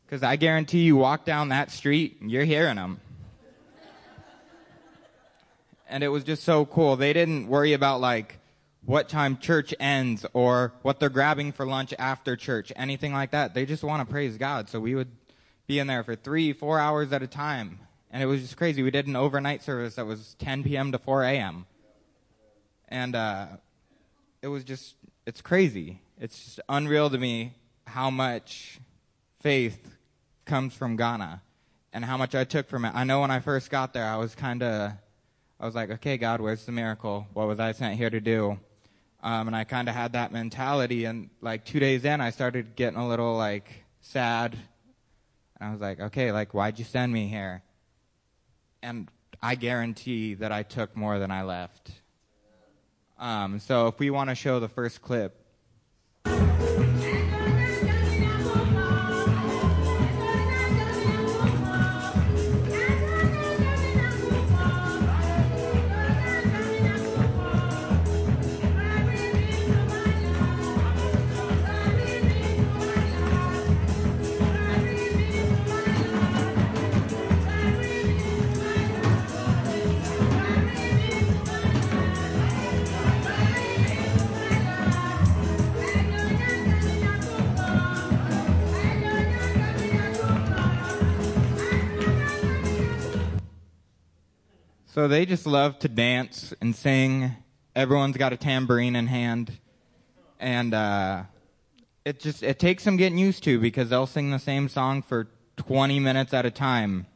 Because 0.05 0.23
I 0.23 0.37
guarantee 0.37 0.83
you 0.83 0.95
walk 0.95 1.25
down 1.25 1.49
that 1.49 1.71
street 1.71 2.19
you're 2.21 2.45
hearing 2.45 2.77
them. 2.77 3.01
and 5.89 6.05
it 6.05 6.07
was 6.07 6.23
just 6.23 6.43
so 6.45 6.65
cool. 6.65 6.95
They 6.95 7.11
didn't 7.11 7.47
worry 7.47 7.73
about 7.73 7.99
like, 7.99 8.37
what 8.85 9.09
time 9.09 9.37
church 9.37 9.73
ends 9.77 10.25
or 10.31 10.71
what 10.83 11.01
they're 11.01 11.09
grabbing 11.09 11.51
for 11.51 11.65
lunch 11.65 11.93
after 11.99 12.37
church, 12.37 12.71
anything 12.77 13.11
like 13.11 13.31
that. 13.31 13.53
They 13.53 13.65
just 13.65 13.83
want 13.83 14.07
to 14.07 14.11
praise 14.11 14.37
God. 14.37 14.69
So 14.69 14.79
we 14.79 14.95
would 14.95 15.11
be 15.67 15.79
in 15.79 15.87
there 15.87 16.03
for 16.05 16.15
three, 16.15 16.53
four 16.53 16.79
hours 16.79 17.11
at 17.11 17.21
a 17.21 17.27
time. 17.27 17.79
And 18.11 18.21
it 18.21 18.25
was 18.25 18.41
just 18.41 18.57
crazy. 18.57 18.83
We 18.83 18.91
did 18.91 19.07
an 19.07 19.15
overnight 19.15 19.63
service 19.63 19.95
that 19.95 20.05
was 20.05 20.35
10 20.39 20.63
p.m. 20.63 20.91
to 20.91 20.97
4 20.99 21.23
a.m. 21.23 21.65
And 22.89 23.15
uh, 23.15 23.45
it 24.41 24.49
was 24.49 24.65
just, 24.65 24.95
it's 25.25 25.41
crazy. 25.41 26.01
It's 26.19 26.43
just 26.43 26.59
unreal 26.67 27.09
to 27.09 27.17
me 27.17 27.53
how 27.87 28.09
much 28.09 28.79
faith 29.39 29.95
comes 30.43 30.73
from 30.73 30.97
Ghana 30.97 31.41
and 31.93 32.03
how 32.03 32.17
much 32.17 32.35
I 32.35 32.43
took 32.43 32.67
from 32.67 32.83
it. 32.83 32.93
I 32.93 33.05
know 33.05 33.21
when 33.21 33.31
I 33.31 33.39
first 33.39 33.69
got 33.69 33.93
there, 33.93 34.05
I 34.05 34.17
was 34.17 34.35
kind 34.35 34.61
of, 34.61 34.91
I 35.57 35.65
was 35.65 35.73
like, 35.73 35.89
okay, 35.91 36.17
God, 36.17 36.41
where's 36.41 36.65
the 36.65 36.73
miracle? 36.73 37.27
What 37.33 37.47
was 37.47 37.61
I 37.61 37.71
sent 37.71 37.95
here 37.95 38.09
to 38.09 38.19
do? 38.19 38.59
Um, 39.23 39.47
and 39.47 39.55
I 39.55 39.63
kind 39.63 39.87
of 39.87 39.95
had 39.95 40.13
that 40.13 40.33
mentality. 40.33 41.05
And 41.05 41.29
like 41.39 41.63
two 41.63 41.79
days 41.79 42.03
in, 42.03 42.19
I 42.19 42.31
started 42.31 42.75
getting 42.75 42.99
a 42.99 43.07
little 43.07 43.37
like 43.37 43.85
sad. 44.01 44.57
And 45.59 45.69
I 45.69 45.71
was 45.71 45.79
like, 45.79 46.01
okay, 46.01 46.33
like, 46.33 46.53
why'd 46.53 46.77
you 46.77 46.85
send 46.85 47.13
me 47.13 47.27
here? 47.27 47.61
And 48.83 49.09
I 49.41 49.55
guarantee 49.55 50.35
that 50.35 50.51
I 50.51 50.63
took 50.63 50.95
more 50.95 51.19
than 51.19 51.31
I 51.31 51.43
left. 51.43 51.91
Um, 53.19 53.59
so 53.59 53.87
if 53.87 53.99
we 53.99 54.09
want 54.09 54.29
to 54.29 54.35
show 54.35 54.59
the 54.59 54.69
first 54.69 55.01
clip. 55.01 55.40
So 95.01 95.07
they 95.07 95.25
just 95.25 95.47
love 95.47 95.79
to 95.79 95.87
dance 95.87 96.53
and 96.61 96.75
sing. 96.75 97.31
Everyone's 97.75 98.17
got 98.17 98.33
a 98.33 98.37
tambourine 98.37 98.95
in 98.95 99.07
hand, 99.07 99.51
and 100.39 100.75
uh, 100.75 101.23
it 102.05 102.19
just 102.19 102.43
it 102.43 102.59
takes 102.59 102.83
some 102.83 102.97
getting 102.97 103.17
used 103.17 103.43
to 103.45 103.59
because 103.59 103.89
they'll 103.89 104.05
sing 104.05 104.29
the 104.29 104.37
same 104.37 104.69
song 104.69 105.01
for 105.01 105.27
20 105.57 105.99
minutes 105.99 106.35
at 106.35 106.45
a 106.45 106.51
time, 106.51 107.07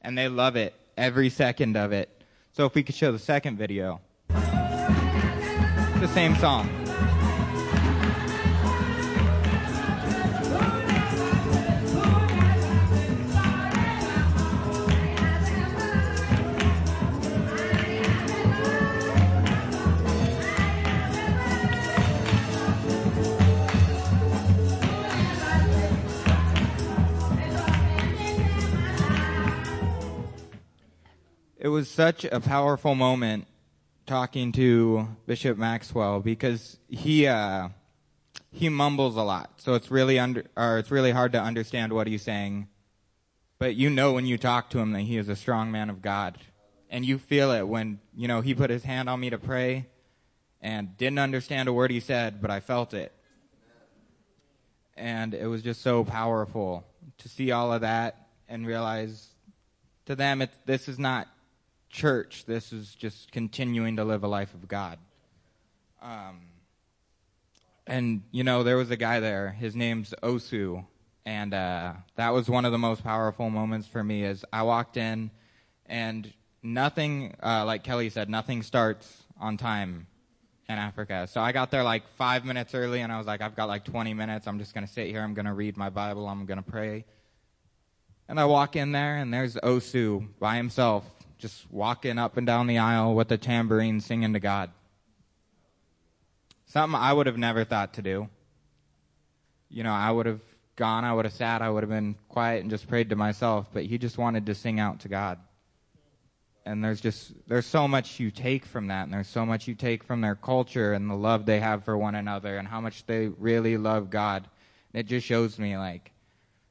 and 0.00 0.16
they 0.16 0.28
love 0.28 0.56
it 0.56 0.72
every 0.96 1.28
second 1.28 1.76
of 1.76 1.92
it. 1.92 2.08
So 2.52 2.64
if 2.64 2.74
we 2.74 2.82
could 2.82 2.94
show 2.94 3.12
the 3.12 3.18
second 3.18 3.58
video, 3.58 4.00
the 4.30 6.08
same 6.14 6.36
song. 6.36 6.85
Was 31.76 31.90
such 31.90 32.24
a 32.24 32.40
powerful 32.40 32.94
moment 32.94 33.46
talking 34.06 34.50
to 34.50 35.06
Bishop 35.26 35.58
Maxwell 35.58 36.20
because 36.20 36.78
he 36.88 37.26
uh, 37.26 37.68
he 38.50 38.70
mumbles 38.70 39.14
a 39.14 39.22
lot, 39.22 39.50
so 39.58 39.74
it's 39.74 39.90
really 39.90 40.18
under 40.18 40.46
or 40.56 40.78
it's 40.78 40.90
really 40.90 41.10
hard 41.10 41.32
to 41.32 41.38
understand 41.38 41.92
what 41.92 42.06
he's 42.06 42.22
saying. 42.22 42.68
But 43.58 43.74
you 43.74 43.90
know 43.90 44.14
when 44.14 44.24
you 44.24 44.38
talk 44.38 44.70
to 44.70 44.78
him 44.78 44.92
that 44.92 45.02
he 45.02 45.18
is 45.18 45.28
a 45.28 45.36
strong 45.36 45.70
man 45.70 45.90
of 45.90 46.00
God, 46.00 46.38
and 46.88 47.04
you 47.04 47.18
feel 47.18 47.50
it 47.50 47.68
when 47.68 48.00
you 48.16 48.26
know 48.26 48.40
he 48.40 48.54
put 48.54 48.70
his 48.70 48.84
hand 48.84 49.10
on 49.10 49.20
me 49.20 49.28
to 49.28 49.38
pray, 49.38 49.84
and 50.62 50.96
didn't 50.96 51.18
understand 51.18 51.68
a 51.68 51.74
word 51.74 51.90
he 51.90 52.00
said, 52.00 52.40
but 52.40 52.50
I 52.50 52.60
felt 52.60 52.94
it, 52.94 53.12
and 54.96 55.34
it 55.34 55.46
was 55.46 55.60
just 55.60 55.82
so 55.82 56.04
powerful 56.04 56.86
to 57.18 57.28
see 57.28 57.50
all 57.50 57.70
of 57.70 57.82
that 57.82 58.28
and 58.48 58.66
realize 58.66 59.28
to 60.06 60.16
them 60.16 60.42
this 60.64 60.88
is 60.88 60.98
not 60.98 61.28
church. 61.88 62.44
This 62.46 62.72
is 62.72 62.94
just 62.94 63.32
continuing 63.32 63.96
to 63.96 64.04
live 64.04 64.24
a 64.24 64.28
life 64.28 64.54
of 64.54 64.68
God. 64.68 64.98
Um, 66.02 66.40
and 67.86 68.22
you 68.30 68.44
know, 68.44 68.62
there 68.62 68.76
was 68.76 68.90
a 68.90 68.96
guy 68.96 69.20
there. 69.20 69.50
His 69.50 69.74
name's 69.74 70.14
Osu, 70.22 70.84
and 71.24 71.54
uh, 71.54 71.94
that 72.16 72.30
was 72.30 72.48
one 72.48 72.64
of 72.64 72.72
the 72.72 72.78
most 72.78 73.02
powerful 73.02 73.50
moments 73.50 73.86
for 73.86 74.02
me. 74.02 74.24
As 74.24 74.44
I 74.52 74.62
walked 74.62 74.96
in, 74.96 75.30
and 75.86 76.32
nothing, 76.62 77.34
uh, 77.42 77.64
like 77.64 77.84
Kelly 77.84 78.10
said, 78.10 78.28
nothing 78.28 78.62
starts 78.62 79.24
on 79.38 79.56
time 79.56 80.06
in 80.68 80.76
Africa. 80.76 81.28
So 81.30 81.40
I 81.40 81.52
got 81.52 81.70
there 81.70 81.84
like 81.84 82.08
five 82.16 82.44
minutes 82.44 82.74
early, 82.74 83.00
and 83.00 83.12
I 83.12 83.18
was 83.18 83.26
like, 83.26 83.40
I've 83.40 83.54
got 83.54 83.68
like 83.68 83.84
20 83.84 84.14
minutes. 84.14 84.46
I'm 84.46 84.58
just 84.58 84.74
gonna 84.74 84.86
sit 84.86 85.08
here. 85.08 85.22
I'm 85.22 85.34
gonna 85.34 85.54
read 85.54 85.76
my 85.76 85.90
Bible. 85.90 86.28
I'm 86.28 86.44
gonna 86.46 86.62
pray. 86.62 87.04
And 88.28 88.40
I 88.40 88.44
walk 88.46 88.74
in 88.74 88.90
there, 88.90 89.16
and 89.16 89.32
there's 89.32 89.54
Osu 89.56 90.26
by 90.40 90.56
himself 90.56 91.04
just 91.38 91.70
walking 91.70 92.18
up 92.18 92.36
and 92.36 92.46
down 92.46 92.66
the 92.66 92.78
aisle 92.78 93.14
with 93.14 93.30
a 93.32 93.38
tambourine 93.38 94.00
singing 94.00 94.32
to 94.32 94.40
God. 94.40 94.70
Something 96.66 96.98
I 96.98 97.12
would 97.12 97.26
have 97.26 97.38
never 97.38 97.64
thought 97.64 97.94
to 97.94 98.02
do. 98.02 98.28
You 99.68 99.82
know, 99.82 99.92
I 99.92 100.10
would 100.10 100.26
have 100.26 100.40
gone, 100.76 101.04
I 101.04 101.12
would 101.12 101.24
have 101.24 101.34
sat, 101.34 101.62
I 101.62 101.70
would 101.70 101.82
have 101.82 101.90
been 101.90 102.16
quiet 102.28 102.62
and 102.62 102.70
just 102.70 102.88
prayed 102.88 103.10
to 103.10 103.16
myself, 103.16 103.68
but 103.72 103.84
he 103.84 103.98
just 103.98 104.18
wanted 104.18 104.46
to 104.46 104.54
sing 104.54 104.78
out 104.78 105.00
to 105.00 105.08
God. 105.08 105.38
And 106.64 106.82
there's 106.84 107.00
just, 107.00 107.32
there's 107.46 107.66
so 107.66 107.86
much 107.86 108.18
you 108.18 108.30
take 108.30 108.64
from 108.64 108.88
that, 108.88 109.04
and 109.04 109.12
there's 109.12 109.28
so 109.28 109.46
much 109.46 109.68
you 109.68 109.74
take 109.74 110.02
from 110.02 110.20
their 110.20 110.34
culture 110.34 110.92
and 110.92 111.08
the 111.08 111.14
love 111.14 111.46
they 111.46 111.60
have 111.60 111.84
for 111.84 111.96
one 111.96 112.16
another 112.16 112.56
and 112.56 112.66
how 112.66 112.80
much 112.80 113.06
they 113.06 113.28
really 113.28 113.76
love 113.76 114.10
God. 114.10 114.48
And 114.92 115.00
it 115.00 115.06
just 115.06 115.26
shows 115.26 115.58
me, 115.58 115.78
like, 115.78 116.10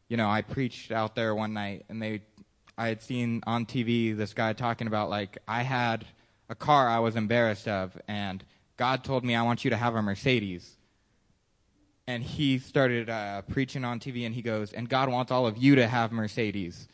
you 0.09 0.17
know, 0.17 0.29
I 0.29 0.41
preached 0.41 0.91
out 0.91 1.15
there 1.15 1.33
one 1.33 1.53
night 1.53 1.85
and 1.89 2.01
they 2.01 2.21
I 2.77 2.87
had 2.87 3.01
seen 3.01 3.41
on 3.47 3.65
TV 3.65 4.15
this 4.15 4.33
guy 4.33 4.53
talking 4.53 4.87
about 4.87 5.09
like 5.09 5.37
I 5.47 5.61
had 5.63 6.05
a 6.49 6.55
car 6.55 6.87
I 6.87 6.99
was 6.99 7.15
embarrassed 7.15 7.67
of, 7.67 7.97
and 8.07 8.43
God 8.77 9.03
told 9.03 9.23
me 9.23 9.35
I 9.35 9.43
want 9.43 9.63
you 9.63 9.69
to 9.69 9.77
have 9.77 9.95
a 9.95 10.01
Mercedes. 10.01 10.75
And 12.07 12.21
he 12.21 12.59
started 12.59 13.09
uh, 13.09 13.41
preaching 13.43 13.83
on 13.83 13.99
TV, 13.99 14.25
and 14.25 14.35
he 14.35 14.43
goes, 14.43 14.73
and 14.73 14.87
God 14.87 15.09
wants 15.09 15.31
all 15.31 15.47
of 15.47 15.57
you 15.57 15.75
to 15.75 15.87
have 15.87 16.11
Mercedes. 16.11 16.87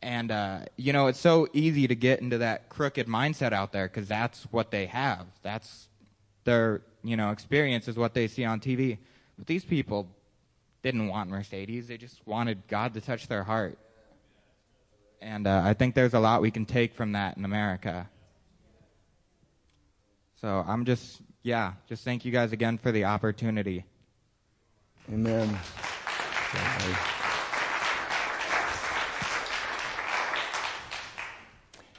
And 0.00 0.30
uh, 0.30 0.60
you 0.76 0.92
know, 0.92 1.08
it's 1.08 1.20
so 1.20 1.48
easy 1.52 1.86
to 1.86 1.94
get 1.94 2.20
into 2.20 2.38
that 2.38 2.68
crooked 2.68 3.06
mindset 3.06 3.52
out 3.52 3.72
there 3.72 3.88
because 3.88 4.08
that's 4.08 4.44
what 4.50 4.70
they 4.70 4.86
have. 4.86 5.26
That's 5.42 5.88
their 6.44 6.82
you 7.04 7.16
know 7.16 7.30
experience 7.30 7.88
is 7.88 7.96
what 7.96 8.14
they 8.14 8.28
see 8.28 8.44
on 8.44 8.60
TV. 8.60 8.98
But 9.36 9.46
these 9.46 9.64
people 9.64 10.08
didn't 10.82 11.08
want 11.08 11.30
Mercedes; 11.30 11.88
they 11.88 11.96
just 11.96 12.24
wanted 12.26 12.62
God 12.68 12.94
to 12.94 13.00
touch 13.00 13.26
their 13.26 13.42
heart. 13.42 13.78
And 15.20 15.46
uh, 15.46 15.62
I 15.64 15.74
think 15.74 15.94
there's 15.94 16.14
a 16.14 16.20
lot 16.20 16.42
we 16.42 16.50
can 16.50 16.64
take 16.64 16.94
from 16.94 17.12
that 17.12 17.36
in 17.36 17.44
America. 17.44 18.08
So 20.40 20.64
I'm 20.66 20.84
just, 20.84 21.20
yeah, 21.42 21.72
just 21.88 22.04
thank 22.04 22.24
you 22.24 22.30
guys 22.30 22.52
again 22.52 22.78
for 22.78 22.92
the 22.92 23.04
opportunity. 23.04 23.84
Amen. 25.12 25.58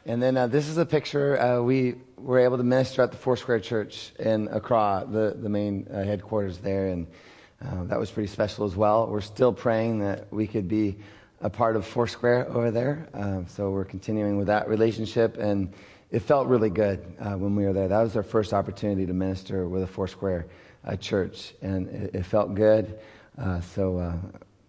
And 0.05 0.23
then 0.23 0.37
uh, 0.37 0.47
this 0.47 0.69
is 0.69 0.77
a 0.77 0.85
picture 0.85 1.39
uh, 1.39 1.61
we 1.61 1.95
were 2.17 2.39
able 2.39 2.57
to 2.57 2.63
minister 2.63 3.01
at 3.01 3.11
the 3.11 3.17
Foursquare 3.17 3.59
Church 3.59 4.11
in 4.17 4.47
Accra, 4.47 5.05
the, 5.07 5.35
the 5.37 5.49
main 5.49 5.87
uh, 5.93 6.03
headquarters 6.03 6.57
there. 6.59 6.87
And 6.87 7.07
uh, 7.61 7.83
that 7.83 7.99
was 7.99 8.09
pretty 8.09 8.27
special 8.27 8.65
as 8.65 8.75
well. 8.75 9.07
We're 9.07 9.21
still 9.21 9.51
praying 9.51 9.99
that 9.99 10.31
we 10.31 10.47
could 10.47 10.67
be 10.67 10.97
a 11.41 11.49
part 11.49 11.75
of 11.75 11.85
Foursquare 11.85 12.47
over 12.49 12.71
there. 12.71 13.07
Um, 13.13 13.47
so 13.47 13.71
we're 13.71 13.85
continuing 13.85 14.37
with 14.37 14.47
that 14.47 14.67
relationship, 14.67 15.37
and 15.37 15.73
it 16.11 16.19
felt 16.19 16.47
really 16.47 16.69
good 16.69 17.05
uh, 17.19 17.33
when 17.33 17.55
we 17.55 17.65
were 17.65 17.73
there. 17.73 17.87
That 17.87 18.01
was 18.01 18.15
our 18.15 18.23
first 18.23 18.53
opportunity 18.53 19.05
to 19.05 19.13
minister 19.13 19.67
with 19.67 19.83
a 19.83 19.87
Foursquare 19.87 20.47
uh, 20.85 20.95
church, 20.95 21.53
and 21.61 21.87
it, 21.87 22.15
it 22.15 22.23
felt 22.25 22.55
good. 22.55 22.99
Uh, 23.37 23.61
so 23.61 23.97
uh, 23.97 24.13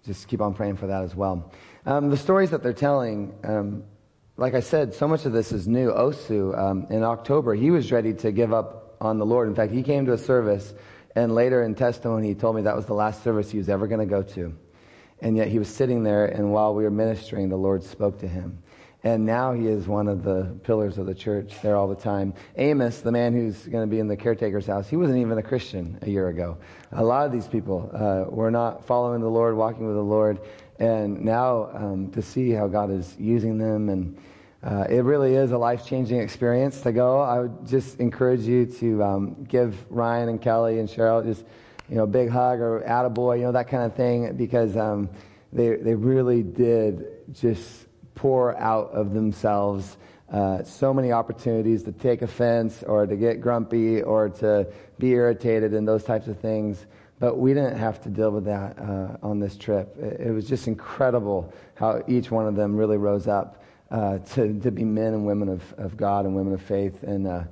just 0.04 0.28
keep 0.28 0.40
on 0.40 0.54
praying 0.54 0.76
for 0.76 0.86
that 0.86 1.02
as 1.02 1.14
well. 1.14 1.52
Um, 1.86 2.10
the 2.10 2.16
stories 2.16 2.50
that 2.50 2.62
they're 2.62 2.72
telling, 2.72 3.34
um, 3.42 3.82
like 4.36 4.54
I 4.54 4.60
said, 4.60 4.94
so 4.94 5.08
much 5.08 5.26
of 5.26 5.32
this 5.32 5.50
is 5.50 5.66
new. 5.66 5.90
Osu, 5.90 6.56
um, 6.56 6.86
in 6.90 7.02
October, 7.02 7.54
he 7.54 7.70
was 7.70 7.90
ready 7.90 8.14
to 8.14 8.30
give 8.30 8.52
up 8.52 8.96
on 9.00 9.18
the 9.18 9.26
Lord. 9.26 9.48
In 9.48 9.54
fact, 9.54 9.72
he 9.72 9.82
came 9.82 10.06
to 10.06 10.12
a 10.12 10.18
service, 10.18 10.72
and 11.16 11.34
later 11.34 11.64
in 11.64 11.74
testimony, 11.74 12.28
he 12.28 12.34
told 12.34 12.54
me 12.54 12.62
that 12.62 12.76
was 12.76 12.86
the 12.86 12.94
last 12.94 13.24
service 13.24 13.50
he 13.50 13.58
was 13.58 13.68
ever 13.68 13.88
going 13.88 14.00
to 14.00 14.06
go 14.06 14.22
to. 14.22 14.54
And 15.22 15.36
yet 15.36 15.48
he 15.48 15.58
was 15.58 15.68
sitting 15.68 16.02
there, 16.02 16.26
and 16.26 16.52
while 16.52 16.74
we 16.74 16.84
were 16.84 16.90
ministering, 16.90 17.48
the 17.48 17.56
Lord 17.56 17.82
spoke 17.82 18.18
to 18.20 18.28
him. 18.28 18.62
And 19.02 19.24
now 19.24 19.54
he 19.54 19.66
is 19.66 19.88
one 19.88 20.08
of 20.08 20.22
the 20.22 20.54
pillars 20.62 20.98
of 20.98 21.06
the 21.06 21.14
church 21.14 21.54
there 21.62 21.76
all 21.76 21.88
the 21.88 21.94
time. 21.94 22.34
Amos, 22.56 23.00
the 23.00 23.12
man 23.12 23.32
who's 23.32 23.66
going 23.66 23.82
to 23.82 23.90
be 23.90 23.98
in 23.98 24.08
the 24.08 24.16
caretaker's 24.16 24.66
house, 24.66 24.88
he 24.88 24.96
wasn't 24.96 25.18
even 25.18 25.38
a 25.38 25.42
Christian 25.42 25.98
a 26.02 26.10
year 26.10 26.28
ago. 26.28 26.58
A 26.92 27.02
lot 27.02 27.24
of 27.24 27.32
these 27.32 27.46
people 27.46 27.90
uh, 27.94 28.30
were 28.30 28.50
not 28.50 28.86
following 28.86 29.22
the 29.22 29.28
Lord, 29.28 29.56
walking 29.56 29.86
with 29.86 29.96
the 29.96 30.02
Lord. 30.02 30.40
And 30.78 31.24
now 31.24 31.70
um, 31.72 32.10
to 32.12 32.20
see 32.20 32.50
how 32.50 32.68
God 32.68 32.90
is 32.90 33.16
using 33.18 33.56
them 33.56 33.88
and 33.88 34.18
uh, 34.62 34.84
it 34.90 35.04
really 35.04 35.36
is 35.36 35.52
a 35.52 35.58
life 35.58 35.86
changing 35.86 36.20
experience 36.20 36.82
to 36.82 36.92
go. 36.92 37.20
I 37.20 37.40
would 37.40 37.66
just 37.66 37.98
encourage 37.98 38.42
you 38.42 38.66
to 38.66 39.02
um, 39.02 39.44
give 39.44 39.74
Ryan 39.90 40.28
and 40.28 40.40
Kelly 40.40 40.78
and 40.78 40.88
Cheryl 40.88 41.24
just 41.24 41.44
you 41.90 41.96
know 41.96 42.06
big 42.06 42.30
hug 42.30 42.60
or 42.60 42.80
attaboy, 42.86 43.38
you 43.38 43.44
know 43.44 43.52
that 43.52 43.68
kind 43.68 43.82
of 43.82 43.94
thing, 43.94 44.36
because 44.36 44.76
um, 44.76 45.10
they 45.52 45.76
they 45.76 45.94
really 45.94 46.42
did 46.42 47.06
just 47.32 47.86
pour 48.14 48.56
out 48.56 48.90
of 48.92 49.12
themselves. 49.12 49.96
Uh, 50.30 50.62
so 50.62 50.94
many 50.94 51.10
opportunities 51.10 51.82
to 51.82 51.90
take 51.90 52.22
offense 52.22 52.84
or 52.84 53.04
to 53.04 53.16
get 53.16 53.40
grumpy 53.40 54.00
or 54.00 54.28
to 54.28 54.64
be 55.00 55.10
irritated 55.10 55.74
and 55.74 55.88
those 55.88 56.04
types 56.04 56.28
of 56.28 56.38
things. 56.38 56.86
But 57.18 57.36
we 57.36 57.52
didn't 57.52 57.76
have 57.76 58.00
to 58.02 58.08
deal 58.08 58.30
with 58.30 58.44
that 58.44 58.78
uh, 58.78 59.16
on 59.22 59.40
this 59.40 59.56
trip. 59.56 59.96
It, 59.98 60.28
it 60.28 60.30
was 60.30 60.48
just 60.48 60.68
incredible 60.68 61.52
how 61.74 62.04
each 62.06 62.30
one 62.30 62.46
of 62.46 62.54
them 62.54 62.76
really 62.76 62.96
rose 62.96 63.26
up 63.26 63.64
uh, 63.90 64.18
to, 64.18 64.58
to 64.60 64.70
be 64.70 64.84
men 64.84 65.14
and 65.14 65.26
women 65.26 65.48
of, 65.48 65.74
of 65.78 65.96
God 65.96 66.26
and 66.26 66.36
women 66.36 66.54
of 66.54 66.62
faith. 66.62 67.02
And 67.02 67.26
uh, 67.26 67.42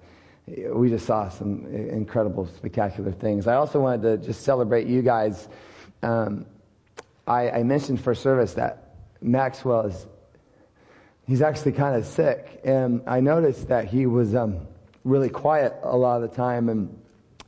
we 0.72 0.88
just 0.88 1.06
saw 1.06 1.28
some 1.28 1.66
incredible, 1.66 2.46
spectacular 2.46 3.12
things. 3.12 3.46
I 3.46 3.54
also 3.54 3.80
wanted 3.80 4.02
to 4.02 4.26
just 4.26 4.42
celebrate 4.42 4.86
you 4.86 5.02
guys. 5.02 5.48
Um, 6.02 6.46
I, 7.26 7.50
I 7.50 7.62
mentioned 7.62 8.00
for 8.00 8.14
service 8.14 8.54
that 8.54 8.94
Maxwell 9.20 9.86
is, 9.86 10.06
he's 11.26 11.42
actually 11.42 11.72
kind 11.72 11.96
of 11.96 12.06
sick. 12.06 12.60
And 12.64 13.02
I 13.06 13.20
noticed 13.20 13.68
that 13.68 13.86
he 13.86 14.06
was 14.06 14.34
um, 14.34 14.66
really 15.04 15.28
quiet 15.28 15.74
a 15.82 15.96
lot 15.96 16.22
of 16.22 16.30
the 16.30 16.36
time. 16.36 16.68
And, 16.68 16.98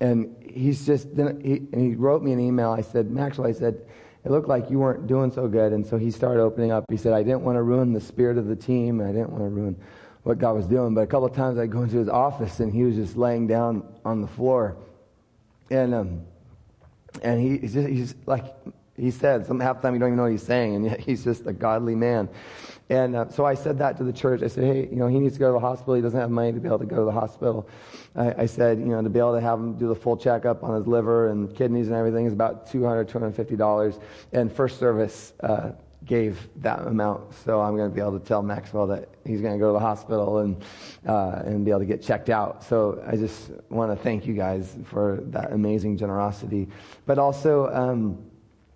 and 0.01 0.37
he's 0.43 0.87
just, 0.87 1.09
he, 1.09 1.63
and 1.73 1.81
he 1.81 1.95
wrote 1.95 2.23
me 2.23 2.33
an 2.33 2.41
email. 2.41 2.71
I 2.71 2.83
said, 2.83 3.11
Maxwell, 3.11 3.47
I 3.47 3.53
said, 3.53 3.81
it 4.25 4.31
looked 4.31 4.49
like 4.49 4.71
you 4.71 4.79
weren't 4.79 5.07
doing 5.07 5.31
so 5.31 5.49
good. 5.49 5.73
And 5.73 5.87
so 5.87 5.97
he 5.97 6.11
started 6.11 6.43
opening 6.43 6.73
up. 6.73 6.85
He 6.91 6.99
said, 6.99 7.15
I 7.15 7.23
didn't 7.23 7.43
want 7.43 7.57
to 7.57 7.63
ruin 7.63 7.93
the 7.93 8.01
spirit 8.01 8.37
of 8.37 8.47
the 8.47 8.57
team. 8.57 9.01
and 9.01 9.09
I 9.09 9.13
didn't 9.13 9.31
want 9.31 9.45
to 9.45 9.49
ruin 9.49 9.77
what 10.23 10.39
God 10.39 10.55
was 10.55 10.67
doing. 10.67 10.95
But 10.95 11.03
a 11.03 11.07
couple 11.07 11.27
of 11.27 11.35
times 11.35 11.59
I'd 11.59 11.71
go 11.71 11.83
into 11.83 11.99
his 11.99 12.09
office 12.09 12.61
and 12.61 12.73
he 12.73 12.83
was 12.83 12.97
just 12.97 13.17
laying 13.17 13.47
down 13.47 13.87
on 14.05 14.21
the 14.21 14.29
floor. 14.29 14.77
And, 15.71 15.95
um, 15.95 16.23
and 17.23 17.41
he, 17.41 17.59
he's, 17.59 17.75
just, 17.75 17.89
he's 17.89 18.15
like, 18.27 18.55
he 18.97 19.11
said, 19.11 19.47
some 19.47 19.59
half 19.61 19.77
the 19.77 19.83
time 19.83 19.95
you 19.95 20.01
don't 20.01 20.11
even 20.11 20.17
know 20.17 20.25
what 20.25 20.33
he's 20.33 20.43
saying, 20.43 20.75
and 20.77 20.85
yet 20.85 21.01
he's 21.07 21.25
just 21.25 21.47
a 21.47 21.53
godly 21.53 21.95
man. 21.95 22.29
And 22.91 23.15
uh, 23.15 23.29
so 23.29 23.45
I 23.45 23.55
said 23.55 23.79
that 23.79 23.97
to 23.99 24.05
the 24.05 24.13
church. 24.13 24.43
I 24.43 24.49
said, 24.49 24.65
hey, 24.65 24.89
you 24.91 24.97
know, 24.97 25.07
he 25.07 25.21
needs 25.21 25.35
to 25.35 25.41
go 25.41 25.47
to 25.47 25.53
the 25.53 25.61
hospital. 25.61 25.95
He 25.95 26.03
doesn't 26.03 26.19
have 26.19 26.31
money 26.31 26.53
to 26.53 26.59
be 26.59 26.67
able 26.67 26.81
to 26.81 26.87
go 26.87 26.97
to 26.97 27.05
the 27.05 27.13
hospital. 27.13 27.69
I, 28.17 28.43
I 28.43 28.47
said, 28.47 28.81
you 28.81 28.87
know, 28.87 29.01
to 29.01 29.09
be 29.09 29.21
able 29.21 29.35
to 29.35 29.41
have 29.41 29.61
him 29.61 29.75
do 29.75 29.87
the 29.87 29.95
full 29.95 30.17
checkup 30.17 30.65
on 30.65 30.75
his 30.75 30.89
liver 30.89 31.29
and 31.29 31.55
kidneys 31.55 31.87
and 31.87 31.95
everything 31.95 32.27
is 32.27 32.33
about 32.33 32.69
$200, 32.69 33.07
$250. 33.07 34.01
And 34.33 34.53
first 34.53 34.81
service 34.81 35.33
uh, 35.39 35.71
gave 36.05 36.49
that 36.57 36.87
amount. 36.87 37.35
So 37.45 37.61
I'm 37.61 37.77
going 37.77 37.91
to 37.91 37.95
be 37.95 38.01
able 38.01 38.19
to 38.19 38.25
tell 38.25 38.43
Maxwell 38.43 38.87
that 38.89 39.09
he's 39.25 39.41
going 39.41 39.53
to 39.53 39.59
go 39.59 39.69
to 39.69 39.73
the 39.75 39.81
hospital 39.81 40.39
and, 40.39 40.63
uh, 41.07 41.43
and 41.45 41.65
be 41.65 41.71
able 41.71 41.81
to 41.81 41.87
get 41.87 42.03
checked 42.03 42.31
out. 42.31 42.65
So 42.65 43.03
I 43.07 43.17
just 43.17 43.51
want 43.69 43.91
to 43.91 44.03
thank 44.03 44.27
you 44.27 44.35
guys 44.35 44.77
for 44.85 45.21
that 45.27 45.53
amazing 45.53 45.99
generosity. 45.99 46.69
But 47.07 47.19
also, 47.19 47.69
um, 47.73 48.31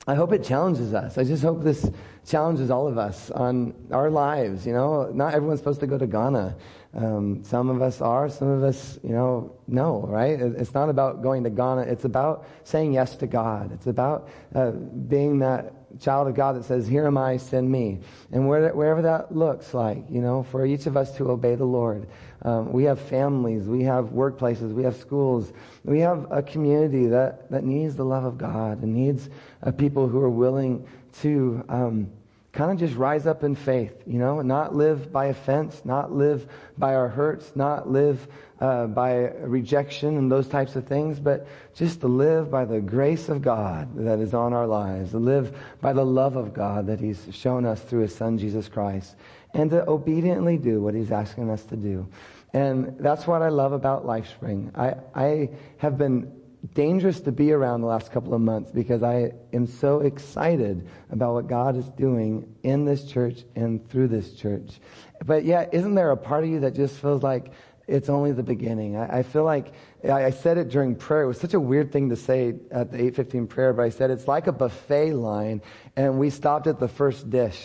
I 0.07 0.15
hope 0.15 0.33
it 0.33 0.45
challenges 0.45 0.93
us. 0.93 1.17
I 1.17 1.25
just 1.25 1.43
hope 1.43 1.63
this 1.63 1.91
challenges 2.27 2.71
all 2.71 2.87
of 2.87 2.99
us 2.99 3.31
on 3.31 3.75
our 3.91 4.11
lives. 4.11 4.67
You 4.67 4.75
know, 4.75 5.11
not 5.13 5.33
everyone's 5.33 5.61
supposed 5.61 5.81
to 5.81 5.87
go 5.87 5.97
to 5.97 6.07
Ghana. 6.07 6.57
Um, 6.95 7.43
some 7.43 7.71
of 7.71 7.81
us 7.81 8.01
are, 8.03 8.29
some 8.29 8.49
of 8.49 8.63
us, 8.63 8.99
you 9.03 9.11
know, 9.11 9.57
no, 9.67 10.03
right? 10.03 10.39
It's 10.39 10.75
not 10.75 10.91
about 10.91 11.23
going 11.23 11.43
to 11.45 11.51
Ghana. 11.51 11.83
It's 11.83 12.05
about 12.05 12.47
saying 12.65 12.93
yes 12.93 13.17
to 13.17 13.27
God. 13.27 13.73
It's 13.73 13.87
about 13.87 14.29
uh, 14.55 14.73
being 14.73 15.39
that 15.39 15.73
child 16.01 16.29
of 16.29 16.35
God 16.35 16.57
that 16.57 16.65
says, 16.65 16.87
Here 16.87 17.07
am 17.07 17.17
I, 17.17 17.37
send 17.37 17.71
me. 17.71 18.01
And 18.33 18.49
where, 18.49 18.75
wherever 18.75 19.03
that 19.03 19.35
looks 19.35 19.75
like, 19.75 20.05
you 20.11 20.21
know, 20.21 20.43
for 20.43 20.67
each 20.67 20.87
of 20.87 20.97
us 20.97 21.17
to 21.17 21.31
obey 21.31 21.55
the 21.55 21.65
Lord. 21.65 22.07
Um, 22.43 22.73
we 22.73 22.85
have 22.85 23.01
families, 23.01 23.65
we 23.65 23.83
have 23.85 24.07
workplaces, 24.07 24.73
we 24.73 24.83
have 24.83 24.97
schools, 24.97 25.53
we 25.85 26.01
have 26.01 26.27
a 26.31 26.43
community 26.43 27.07
that, 27.07 27.51
that 27.51 27.65
needs 27.65 27.97
the 27.97 28.05
love 28.05 28.25
of 28.25 28.37
God 28.37 28.83
and 28.83 28.95
needs 28.95 29.31
uh, 29.63 29.71
people 29.71 30.09
who 30.09 30.21
are 30.21 30.31
willing 30.31 30.87
to 31.21 31.65
um, 31.69 32.11
kind 32.55 32.71
of 32.71 32.79
just 32.79 32.95
rise 32.97 33.27
up 33.27 33.43
in 33.43 33.57
faith, 33.57 33.93
you 34.07 34.19
know, 34.19 34.41
not 34.41 34.75
live 34.75 35.13
by 35.13 35.27
offense, 35.27 35.83
not 35.85 36.13
live 36.13 36.49
by 36.79 36.95
our 36.95 37.09
hurts, 37.09 37.53
not 37.57 37.91
live 37.91 38.29
uh, 38.61 38.87
by 38.87 39.15
rejection 39.41 40.17
and 40.17 40.31
those 40.31 40.47
types 40.47 40.77
of 40.77 40.87
things, 40.87 41.19
but 41.19 41.49
just 41.75 42.01
to 42.01 42.07
live 42.07 42.53
by 42.53 42.65
the 42.65 42.81
grace 42.81 43.29
of 43.29 43.43
God 43.43 43.89
that 43.97 44.21
is 44.21 44.35
on 44.35 44.53
our 44.53 44.69
lives, 44.69 45.11
to 45.11 45.19
live 45.19 45.57
by 45.81 45.93
the 45.93 46.07
love 46.07 46.37
of 46.37 46.55
God 46.55 46.87
that 46.87 47.01
He's 47.01 47.27
shown 47.33 47.67
us 47.67 47.83
through 47.83 48.03
His 48.03 48.15
Son, 48.15 48.39
Jesus 48.39 48.69
Christ, 48.69 49.17
and 49.53 49.71
to 49.71 49.87
obediently 49.89 50.57
do 50.57 50.81
what 50.81 50.95
He's 50.95 51.11
asking 51.11 51.51
us 51.51 51.65
to 51.65 51.77
do. 51.77 52.07
And 52.53 52.97
that's 53.01 53.27
what 53.27 53.43
I 53.43 53.49
love 53.49 53.73
about 53.73 54.07
LifeSpring. 54.07 54.79
I, 54.79 54.95
I 55.21 55.51
have 55.79 55.99
been 55.99 56.31
dangerous 56.73 57.21
to 57.21 57.33
be 57.33 57.53
around 57.53 57.83
the 57.83 57.87
last 57.87 58.11
couple 58.13 58.33
of 58.33 58.41
months 58.41 58.71
because 58.71 59.03
I 59.03 59.33
am 59.53 59.67
so 59.67 60.01
excited 60.01 60.89
about 61.11 61.35
what 61.35 61.47
God 61.47 61.77
is 61.77 61.89
doing 61.91 62.55
in 62.63 62.85
this 62.85 63.05
church 63.05 63.43
and 63.55 63.87
through 63.91 64.09
this 64.09 64.33
church. 64.33 64.81
But 65.25 65.45
yeah, 65.45 65.67
isn't 65.71 65.95
there 65.95 66.11
a 66.11 66.17
part 66.17 66.45
of 66.45 66.51
you 66.51 66.61
that 66.61 66.75
just 66.75 66.97
feels 66.97 67.23
like 67.23 67.53
it's 67.87 68.09
only 68.09 68.33
the 68.33 68.43
beginning? 68.43 68.97
I, 68.97 69.19
I 69.19 69.23
feel 69.23 69.45
like 69.45 69.73
I, 70.05 70.27
I 70.27 70.31
said 70.31 70.57
it 70.57 70.71
during 70.71 70.95
prayer. 70.95 71.25
It 71.25 71.27
was 71.27 71.41
such 71.41 71.55
a 71.55 71.61
weird 71.61 71.93
thing 71.93 72.09
to 72.09 72.17
say 72.17 72.55
at 72.71 72.91
the 72.91 72.97
815 72.97 73.47
prayer, 73.47 73.73
but 73.75 73.83
I 73.83 73.91
said 73.91 74.11
it's 74.11 74.27
like 74.27 74.47
a 74.47 74.53
buffet 74.53 75.13
line 75.13 75.61
and 75.97 76.19
we 76.19 76.31
stopped 76.31 76.67
at 76.67 76.79
the 76.79 76.89
first 76.89 77.29
dish 77.29 77.61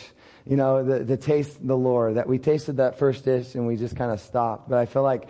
you 0.46 0.56
know, 0.56 0.84
the, 0.84 1.04
the 1.04 1.18
taste 1.18 1.66
the 1.66 1.78
Lord, 1.78 2.16
that 2.16 2.28
we 2.28 2.40
tasted 2.40 2.78
that 2.78 2.98
first 2.98 3.24
dish 3.24 3.54
and 3.54 3.68
we 3.68 3.76
just 3.76 3.96
kind 3.96 4.12
of 4.12 4.20
stopped. 4.20 4.68
But 4.68 4.80
I 4.80 4.88
feel 4.88 5.04
like 5.04 5.30